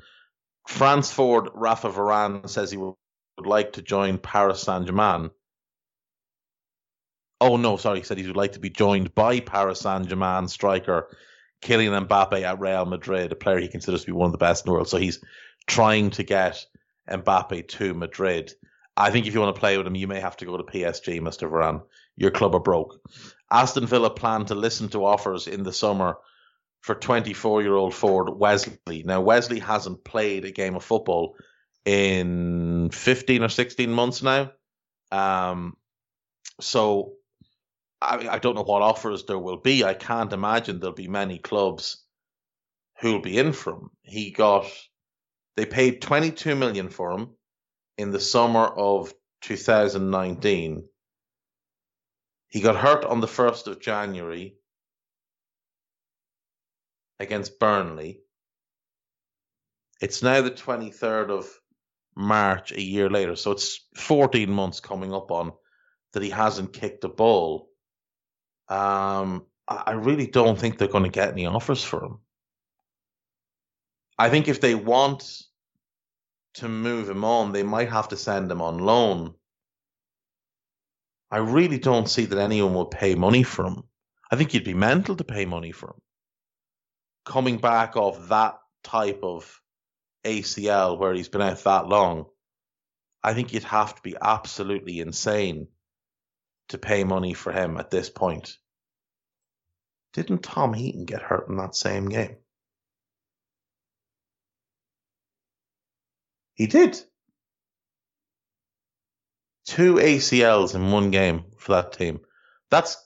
France 0.69 1.11
Ford 1.11 1.49
Rafa 1.53 1.89
Varane 1.89 2.49
says 2.49 2.71
he 2.71 2.78
would 2.78 2.95
like 3.39 3.73
to 3.73 3.82
join 3.82 4.19
Paris 4.19 4.61
Saint 4.61 4.86
Germain 4.86 5.32
Oh 7.41 7.57
no, 7.57 7.76
sorry, 7.76 7.99
he 7.99 8.05
said 8.05 8.19
he 8.19 8.26
would 8.26 8.38
like 8.38 8.53
to 8.53 8.59
be 8.59 8.69
joined 8.69 9.13
by 9.15 9.41
Paris 9.41 9.82
Saint 9.82 10.07
Germain 10.07 10.47
striker 10.47 11.09
Kylian 11.66 12.07
Mbappe 12.07 12.41
at 12.41 12.59
Real 12.59 12.86
Madrid, 12.86 13.32
a 13.32 13.36
player 13.36 13.59
he 13.59 13.68
considers 13.68 14.01
to 14.01 14.07
be 14.07 14.11
one 14.13 14.28
of 14.28 14.32
the 14.32 14.38
best 14.38 14.66
in 14.66 14.70
the 14.70 14.74
world. 14.74 14.88
So 14.88 14.97
he's 14.97 15.20
trying 15.68 16.11
to 16.11 16.24
get 16.24 16.63
Mbappe 17.09 17.68
to 17.68 17.93
Madrid. 17.93 18.53
I 18.95 19.11
think 19.11 19.26
if 19.26 19.34
you 19.34 19.41
want 19.41 19.55
to 19.55 19.59
play 19.59 19.78
with 19.78 19.88
him, 19.88 19.95
you 19.95 20.07
may 20.07 20.20
have 20.20 20.38
to 20.38 20.45
go 20.45 20.57
to 20.57 20.63
PSG, 20.63 21.20
Mr. 21.20 21.49
Varane. 21.49 21.84
Your 22.16 22.32
club 22.32 22.55
are 22.55 22.59
broke. 22.59 22.99
Aston 23.51 23.88
Villa 23.88 24.09
plan 24.09 24.45
to 24.45 24.55
listen 24.55 24.89
to 24.89 25.05
offers 25.05 25.47
in 25.47 25.63
the 25.63 25.74
summer 25.74 26.18
for 26.82 26.95
24 26.95 27.63
year 27.63 27.74
old 27.74 27.93
forward 27.93 28.32
Wesley. 28.32 29.03
Now, 29.03 29.22
Wesley 29.22 29.59
hasn't 29.59 30.03
played 30.03 30.45
a 30.45 30.51
game 30.51 30.76
of 30.76 30.84
football 30.84 31.36
in 31.84 32.89
15 32.91 33.43
or 33.43 33.49
16 33.49 33.91
months 33.91 34.22
now. 34.24 34.51
Um, 35.11 35.76
so 36.61 37.13
I, 38.06 38.36
I 38.36 38.39
don't 38.39 38.56
know 38.56 38.64
what 38.64 38.82
offers 38.82 39.26
there 39.26 39.39
will 39.39 39.58
be. 39.58 39.84
I 39.84 39.93
can't 39.93 40.34
imagine 40.34 40.80
there'll 40.80 40.95
be 40.95 41.08
many 41.08 41.39
clubs 41.39 42.03
who'll 43.01 43.22
be 43.22 43.38
in 43.38 43.53
for 43.53 43.74
him. 43.74 43.89
He 44.03 44.32
got 44.32 44.66
they 45.56 45.66
paid 45.66 46.01
22 46.01 46.56
million 46.56 46.89
for 46.89 47.12
him 47.12 47.30
in 47.97 48.12
the 48.12 48.20
summer 48.20 48.66
of 48.66 49.14
2019. 49.41 50.88
He 52.47 52.62
got 52.62 52.76
hurt 52.76 53.06
on 53.06 53.22
the 53.22 53.28
1st 53.28 53.68
of 53.68 53.82
January 53.82 54.56
against 57.20 57.60
Burnley. 57.60 58.22
It's 60.01 60.22
now 60.22 60.41
the 60.41 60.51
23rd 60.51 61.30
of 61.30 61.49
March, 62.16 62.72
a 62.72 62.82
year 62.82 63.10
later. 63.10 63.36
So 63.36 63.51
it's 63.51 63.80
14 63.95 64.49
months 64.49 64.80
coming 64.80 65.14
up 65.14 65.32
on 65.32 65.53
that 66.14 66.24
he 66.24 66.30
hasn't 66.30 66.74
kicked 66.74 67.03
a 67.03 67.10
ball. 67.10 67.70
Um, 68.68 69.45
I 69.68 69.93
really 69.93 70.28
don't 70.28 70.59
think 70.59 70.78
they're 70.78 70.88
going 70.88 71.03
to 71.03 71.09
get 71.09 71.32
any 71.32 71.45
offers 71.45 71.84
for 71.84 72.03
him. 72.03 72.20
I 74.18 74.30
think 74.30 74.47
if 74.47 74.61
they 74.61 74.76
want 74.76 75.41
to 76.55 76.70
move 76.70 77.09
him 77.09 77.26
on, 77.26 77.51
they 77.51 77.63
might 77.63 77.89
have 77.89 78.09
to 78.09 78.18
send 78.18 78.51
him 78.51 78.61
on 78.61 78.78
loan. 78.78 79.34
I 81.32 81.38
really 81.38 81.80
don't 81.80 82.07
see 82.07 82.26
that 82.26 82.38
anyone 82.38 82.74
will 82.74 82.86
pay 82.86 83.16
money 83.16 83.43
for 83.43 83.66
him. 83.66 83.84
I 84.32 84.36
think 84.36 84.53
you'd 84.53 84.63
be 84.63 84.74
mental 84.74 85.16
to 85.16 85.24
pay 85.24 85.45
money 85.45 85.72
for 85.72 85.89
him. 85.89 86.01
Coming 87.26 87.57
back 87.57 87.97
off 87.97 88.30
that 88.30 88.59
type 88.84 89.20
of 89.24 89.61
ACL 90.24 90.97
where 90.97 91.13
he's 91.13 91.28
been 91.28 91.41
out 91.41 91.63
that 91.63 91.88
long, 91.88 92.26
I 93.24 93.34
think 93.34 93.53
you'd 93.53 93.63
have 93.63 93.95
to 93.95 94.01
be 94.01 94.16
absolutely 94.22 94.99
insane 94.99 95.68
to 96.70 96.78
pay 96.78 97.03
money 97.03 97.34
for 97.34 97.51
him 97.51 97.78
at 97.78 97.91
this 97.91 98.09
point. 98.09 98.57
Didn't 100.13 100.43
Tom 100.43 100.74
Heaton 100.74 101.05
get 101.05 101.22
hurt 101.22 101.49
in 101.49 101.57
that 101.57 101.76
same 101.76 102.07
game? 102.07 102.38
He 106.53 106.68
did. 106.68 106.99
Two 109.66 109.95
ACLs 109.95 110.74
in 110.74 110.91
one 110.91 111.11
game 111.11 111.43
for 111.57 111.74
that 111.74 111.93
team. 111.93 112.22
That's 112.72 112.97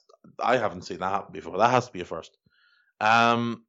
I 0.41 0.57
haven't 0.57 0.83
seen 0.83 0.99
that 0.99 1.11
happen 1.11 1.33
before. 1.33 1.57
That 1.57 1.71
has 1.71 1.87
to 1.87 1.93
be 1.93 2.01
a 2.01 2.05
first. 2.05 2.37
Um, 3.01 3.63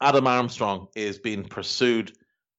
Adam 0.00 0.26
Armstrong 0.26 0.88
is 0.96 1.18
being 1.18 1.44
pursued 1.44 2.12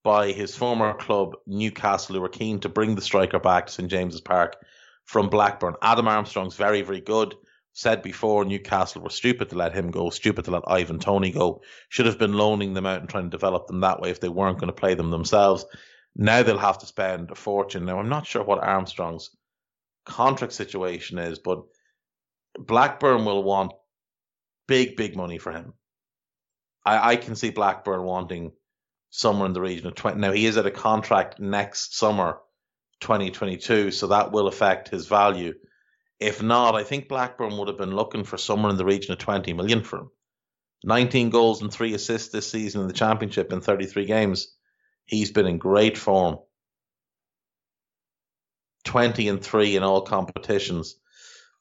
by 0.03 0.31
his 0.31 0.55
former 0.55 0.93
club 0.93 1.35
Newcastle, 1.47 2.15
who 2.15 2.23
are 2.23 2.29
keen 2.29 2.59
to 2.59 2.69
bring 2.69 2.95
the 2.95 3.01
striker 3.01 3.39
back 3.39 3.67
to 3.67 3.71
St 3.71 3.89
James's 3.89 4.21
Park 4.21 4.57
from 5.05 5.29
Blackburn. 5.29 5.75
Adam 5.81 6.07
Armstrong's 6.07 6.55
very, 6.55 6.81
very 6.81 7.01
good. 7.01 7.35
Said 7.75 8.03
before, 8.03 8.45
Newcastle 8.45 9.01
were 9.01 9.09
stupid 9.09 9.49
to 9.49 9.55
let 9.55 9.73
him 9.73 9.89
go, 9.89 10.11
stupid 10.11 10.45
to 10.45 10.51
let 10.51 10.63
Ivan 10.67 10.99
Toney 10.99 11.31
go. 11.31 11.61
Should 11.89 12.05
have 12.05 12.19
been 12.19 12.33
loaning 12.33 12.73
them 12.73 12.85
out 12.85 12.99
and 12.99 13.09
trying 13.09 13.25
to 13.25 13.29
develop 13.37 13.65
them 13.65 13.79
that 13.79 13.99
way 13.99 14.11
if 14.11 14.19
they 14.19 14.29
weren't 14.29 14.59
going 14.59 14.67
to 14.67 14.79
play 14.79 14.93
them 14.93 15.09
themselves. 15.09 15.65
Now 16.15 16.43
they'll 16.43 16.59
have 16.59 16.77
to 16.79 16.85
spend 16.85 17.31
a 17.31 17.35
fortune. 17.35 17.85
Now, 17.85 17.97
I'm 17.97 18.09
not 18.09 18.27
sure 18.27 18.43
what 18.43 18.63
Armstrong's 18.63 19.31
contract 20.05 20.53
situation 20.53 21.17
is, 21.17 21.39
but 21.39 21.63
Blackburn 22.59 23.25
will 23.25 23.43
want 23.43 23.73
big, 24.67 24.95
big 24.95 25.15
money 25.15 25.39
for 25.39 25.51
him. 25.51 25.73
I, 26.85 27.13
I 27.13 27.15
can 27.15 27.35
see 27.35 27.49
Blackburn 27.49 28.03
wanting 28.03 28.51
somewhere 29.09 29.47
in 29.47 29.53
the 29.53 29.61
region 29.61 29.87
of 29.87 29.95
20. 29.95 30.19
Now, 30.19 30.31
he 30.31 30.45
is 30.45 30.57
at 30.57 30.67
a 30.67 30.71
contract 30.71 31.39
next 31.39 31.97
summer 31.97 32.37
2022, 33.03 33.91
so 33.91 34.07
that 34.07 34.31
will 34.31 34.47
affect 34.47 34.89
his 34.89 35.07
value. 35.07 35.53
If 36.19 36.41
not, 36.41 36.73
I 36.73 36.83
think 36.83 37.07
Blackburn 37.07 37.57
would 37.57 37.67
have 37.67 37.77
been 37.77 37.95
looking 37.95 38.23
for 38.23 38.37
somewhere 38.37 38.71
in 38.71 38.77
the 38.77 38.85
region 38.85 39.11
of 39.11 39.19
20 39.19 39.53
million 39.53 39.83
for 39.83 39.99
him. 39.99 40.09
19 40.83 41.29
goals 41.29 41.61
and 41.61 41.71
three 41.71 41.93
assists 41.93 42.31
this 42.31 42.49
season 42.49 42.81
in 42.81 42.87
the 42.87 42.93
championship 42.93 43.53
in 43.53 43.61
33 43.61 44.05
games. 44.05 44.53
He's 45.05 45.31
been 45.31 45.47
in 45.47 45.57
great 45.57 45.97
form. 45.97 46.39
20 48.85 49.29
and 49.29 49.41
3 49.41 49.75
in 49.75 49.83
all 49.83 50.01
competitions. 50.01 50.95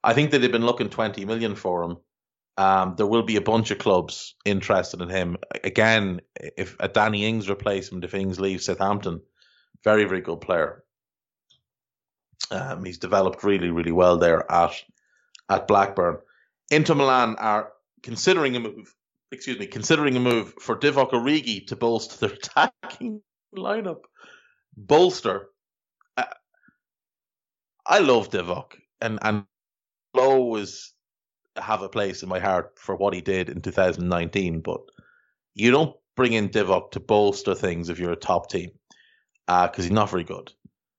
I 0.03 0.15
think 0.15 0.31
that 0.31 0.39
they've 0.39 0.51
been 0.51 0.67
looking 0.67 0.91
20 0.91 1.25
million 1.25 1.55
for 1.55 1.85
him. 1.85 1.97
Um, 2.57 2.95
there 2.97 3.07
will 3.07 3.23
be 3.23 3.37
a 3.37 3.41
bunch 3.41 3.71
of 3.71 3.79
clubs 3.79 4.35
interested 4.45 5.01
in 5.01 5.09
him. 5.09 5.37
Again, 5.65 6.21
if 6.37 6.77
a 6.81 6.89
Danny 6.89 7.25
Ings 7.25 7.49
replacement, 7.49 8.05
if 8.05 8.15
Ings 8.15 8.39
leaves 8.39 8.67
Southampton, 8.67 9.23
very, 9.85 10.05
very 10.05 10.21
good 10.21 10.41
player. 10.41 10.85
Um, 12.51 12.85
he's 12.85 12.99
developed 12.99 13.45
really, 13.45 13.71
really 13.71 13.93
well 13.93 14.19
there 14.19 14.51
at 14.51 14.73
at 15.49 15.69
Blackburn. 15.69 16.19
Inter 16.71 16.95
Milan 16.95 17.37
are 17.37 17.73
considering 18.03 18.57
a 18.57 18.61
move. 18.61 18.95
Excuse 19.31 19.59
me, 19.59 19.67
considering 19.67 20.17
a 20.17 20.21
move 20.21 20.55
for 20.61 20.77
Divock 20.77 21.13
Origi 21.13 21.67
to 21.69 21.77
bolster 21.77 22.27
their 22.27 22.37
attacking 22.37 23.23
lineup. 23.57 24.01
Bolster. 24.77 25.49
I, 26.17 26.27
I 27.87 27.99
love 28.01 28.31
Divock, 28.31 28.75
and 29.01 29.19
and 29.23 29.45
always 30.15 30.93
have 31.57 31.83
a 31.83 31.89
place 31.89 32.23
in 32.23 32.29
my 32.29 32.39
heart 32.39 32.79
for 32.79 32.97
what 32.97 33.15
he 33.15 33.21
did 33.21 33.49
in 33.49 33.61
2019. 33.61 34.61
But 34.61 34.81
you 35.55 35.71
don't 35.71 35.97
bring 36.17 36.33
in 36.33 36.49
Divock 36.51 36.93
to 36.93 37.01
bolster 37.01 37.55
things 37.55 37.89
if 37.89 37.99
you're 37.99 38.13
a 38.13 38.17
top 38.17 38.51
team, 38.51 38.71
because 39.47 39.71
uh, 39.79 39.83
he's 39.83 39.91
not 39.91 40.11
very 40.11 40.25
good. 40.25 40.53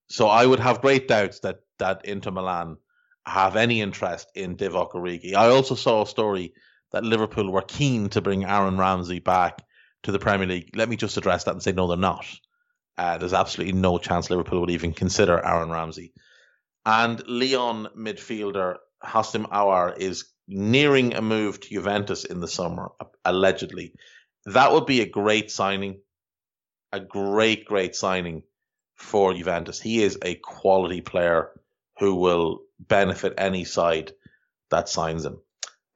So 0.09 0.27
I 0.27 0.45
would 0.45 0.59
have 0.59 0.81
great 0.81 1.07
doubts 1.07 1.39
that 1.41 1.59
that 1.79 2.05
Inter 2.05 2.31
Milan 2.31 2.77
have 3.25 3.55
any 3.55 3.81
interest 3.81 4.29
in 4.35 4.57
Divock 4.57 4.91
Origi. 4.93 5.35
I 5.35 5.47
also 5.49 5.75
saw 5.75 6.03
a 6.03 6.07
story 6.07 6.53
that 6.91 7.03
Liverpool 7.03 7.51
were 7.51 7.61
keen 7.63 8.09
to 8.09 8.21
bring 8.21 8.45
Aaron 8.45 8.77
Ramsey 8.77 9.19
back 9.19 9.63
to 10.03 10.11
the 10.11 10.19
Premier 10.19 10.47
League. 10.47 10.71
Let 10.75 10.89
me 10.89 10.97
just 10.97 11.17
address 11.17 11.45
that 11.45 11.51
and 11.51 11.63
say 11.63 11.71
no, 11.73 11.87
they're 11.87 11.97
not. 11.97 12.25
uh, 12.97 13.17
there's 13.17 13.33
absolutely 13.33 13.73
no 13.73 13.97
chance 13.97 14.29
Liverpool 14.29 14.61
would 14.61 14.69
even 14.71 14.93
consider 14.93 15.43
Aaron 15.43 15.69
Ramsey. 15.71 16.13
And 16.85 17.21
Lyon 17.27 17.87
midfielder 17.97 18.77
Houssem 19.03 19.47
Aouar 19.49 19.97
is 19.97 20.25
nearing 20.47 21.15
a 21.15 21.21
move 21.21 21.59
to 21.61 21.69
Juventus 21.69 22.25
in 22.25 22.39
the 22.39 22.47
summer, 22.47 22.91
allegedly. 23.25 23.93
That 24.45 24.73
would 24.73 24.85
be 24.85 25.01
a 25.01 25.09
great 25.09 25.51
signing, 25.51 26.01
a 26.91 26.99
great, 26.99 27.65
great 27.65 27.95
signing 27.95 28.43
for 28.95 29.33
Juventus. 29.33 29.79
He 29.79 30.03
is 30.03 30.17
a 30.21 30.35
quality 30.35 31.01
player 31.01 31.49
who 31.99 32.15
will 32.15 32.61
benefit 32.79 33.35
any 33.37 33.63
side 33.65 34.11
that 34.69 34.89
signs 34.89 35.25
him. 35.25 35.39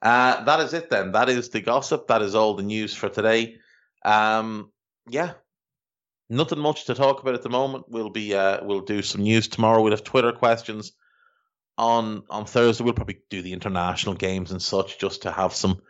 Uh, 0.00 0.44
that 0.44 0.60
is 0.60 0.74
it 0.74 0.90
then. 0.90 1.12
That 1.12 1.28
is 1.28 1.48
the 1.48 1.60
gossip. 1.60 2.06
That 2.08 2.22
is 2.22 2.34
all 2.34 2.54
the 2.54 2.62
news 2.62 2.94
for 2.94 3.08
today. 3.08 3.56
Um, 4.04 4.70
yeah, 5.08 5.32
nothing 6.30 6.60
much 6.60 6.84
to 6.84 6.94
talk 6.94 7.20
about 7.20 7.34
at 7.34 7.42
the 7.42 7.48
moment. 7.48 7.86
We'll 7.88 8.10
be 8.10 8.34
uh, 8.34 8.64
we'll 8.64 8.82
do 8.82 9.02
some 9.02 9.22
news 9.22 9.48
tomorrow. 9.48 9.82
We'll 9.82 9.92
have 9.92 10.04
Twitter 10.04 10.32
questions 10.32 10.92
on 11.76 12.22
on 12.30 12.44
Thursday. 12.44 12.84
We'll 12.84 12.94
probably 12.94 13.20
do 13.28 13.42
the 13.42 13.52
international 13.52 14.14
games 14.14 14.52
and 14.52 14.62
such 14.62 14.98
just 14.98 15.22
to 15.22 15.32
have 15.32 15.52
some 15.52 15.80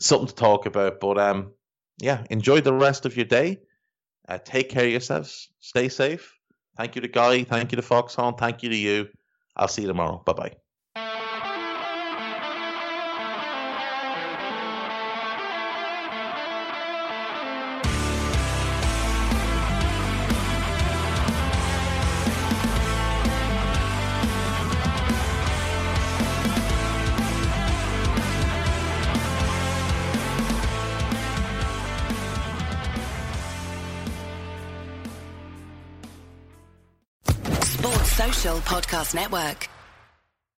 something 0.00 0.28
to 0.28 0.34
talk 0.34 0.66
about. 0.66 0.98
But 0.98 1.18
um, 1.18 1.52
yeah, 2.00 2.24
enjoy 2.30 2.60
the 2.60 2.74
rest 2.74 3.06
of 3.06 3.16
your 3.16 3.26
day. 3.26 3.60
Uh, 4.28 4.38
take 4.38 4.70
care 4.70 4.84
of 4.84 4.90
yourselves. 4.90 5.50
Stay 5.60 5.88
safe. 5.88 6.34
Thank 6.76 6.94
you 6.96 7.02
to 7.02 7.08
Guy. 7.08 7.44
Thank 7.44 7.72
you 7.72 7.76
to 7.76 7.82
Foxhorn. 7.82 8.36
Thank 8.38 8.62
you 8.62 8.70
to 8.70 8.76
you. 8.76 9.08
I'll 9.56 9.68
see 9.68 9.82
you 9.82 9.88
tomorrow. 9.88 10.22
Bye 10.24 10.32
bye. 10.32 10.61
Podcast 38.92 39.14
Network. 39.14 39.81